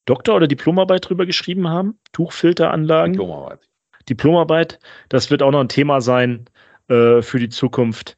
Doktor- 0.05 0.35
oder 0.35 0.47
Diplomarbeit 0.47 1.07
drüber 1.09 1.25
geschrieben 1.25 1.67
haben. 1.69 1.99
Tuchfilteranlagen. 2.11 3.13
Diplomarbeit. 3.13 3.59
Diplomarbeit. 4.07 4.79
Das 5.09 5.31
wird 5.31 5.41
auch 5.41 5.51
noch 5.51 5.61
ein 5.61 5.69
Thema 5.69 6.01
sein 6.01 6.45
äh, 6.87 7.21
für 7.21 7.39
die 7.39 7.49
Zukunft. 7.49 8.17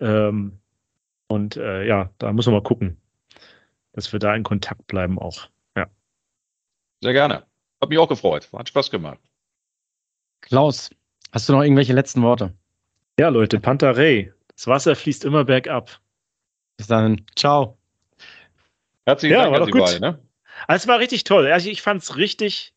Ähm, 0.00 0.58
und 1.28 1.56
äh, 1.56 1.86
ja, 1.86 2.10
da 2.18 2.32
müssen 2.32 2.52
wir 2.52 2.60
mal 2.60 2.62
gucken, 2.62 3.00
dass 3.92 4.12
wir 4.12 4.18
da 4.18 4.34
in 4.34 4.42
Kontakt 4.42 4.86
bleiben 4.86 5.18
auch. 5.18 5.48
Ja. 5.76 5.86
Sehr 7.00 7.12
gerne. 7.12 7.44
Hat 7.80 7.88
mich 7.88 7.98
auch 7.98 8.08
gefreut. 8.08 8.48
Hat 8.52 8.68
Spaß 8.68 8.90
gemacht. 8.90 9.18
Klaus, 10.40 10.90
hast 11.32 11.48
du 11.48 11.52
noch 11.52 11.62
irgendwelche 11.62 11.92
letzten 11.92 12.22
Worte? 12.22 12.54
Ja, 13.18 13.28
Leute, 13.28 13.60
Pantarei. 13.60 14.32
Das 14.54 14.66
Wasser 14.66 14.96
fließt 14.96 15.24
immer 15.24 15.44
bergab. 15.44 16.00
Bis 16.76 16.86
dann. 16.86 17.24
Ciao. 17.36 17.78
Herzlichen 19.06 19.34
ja, 19.34 19.42
Dank 19.42 19.52
war 19.52 19.60
doch 19.60 19.70
gut. 19.70 19.82
Beiden, 19.82 20.00
ne? 20.00 20.18
Also, 20.66 20.84
es 20.84 20.88
war 20.88 20.98
richtig 20.98 21.24
toll. 21.24 21.50
Also 21.50 21.68
ich 21.68 21.82
fand 21.82 22.02
es 22.02 22.16
richtig, 22.16 22.74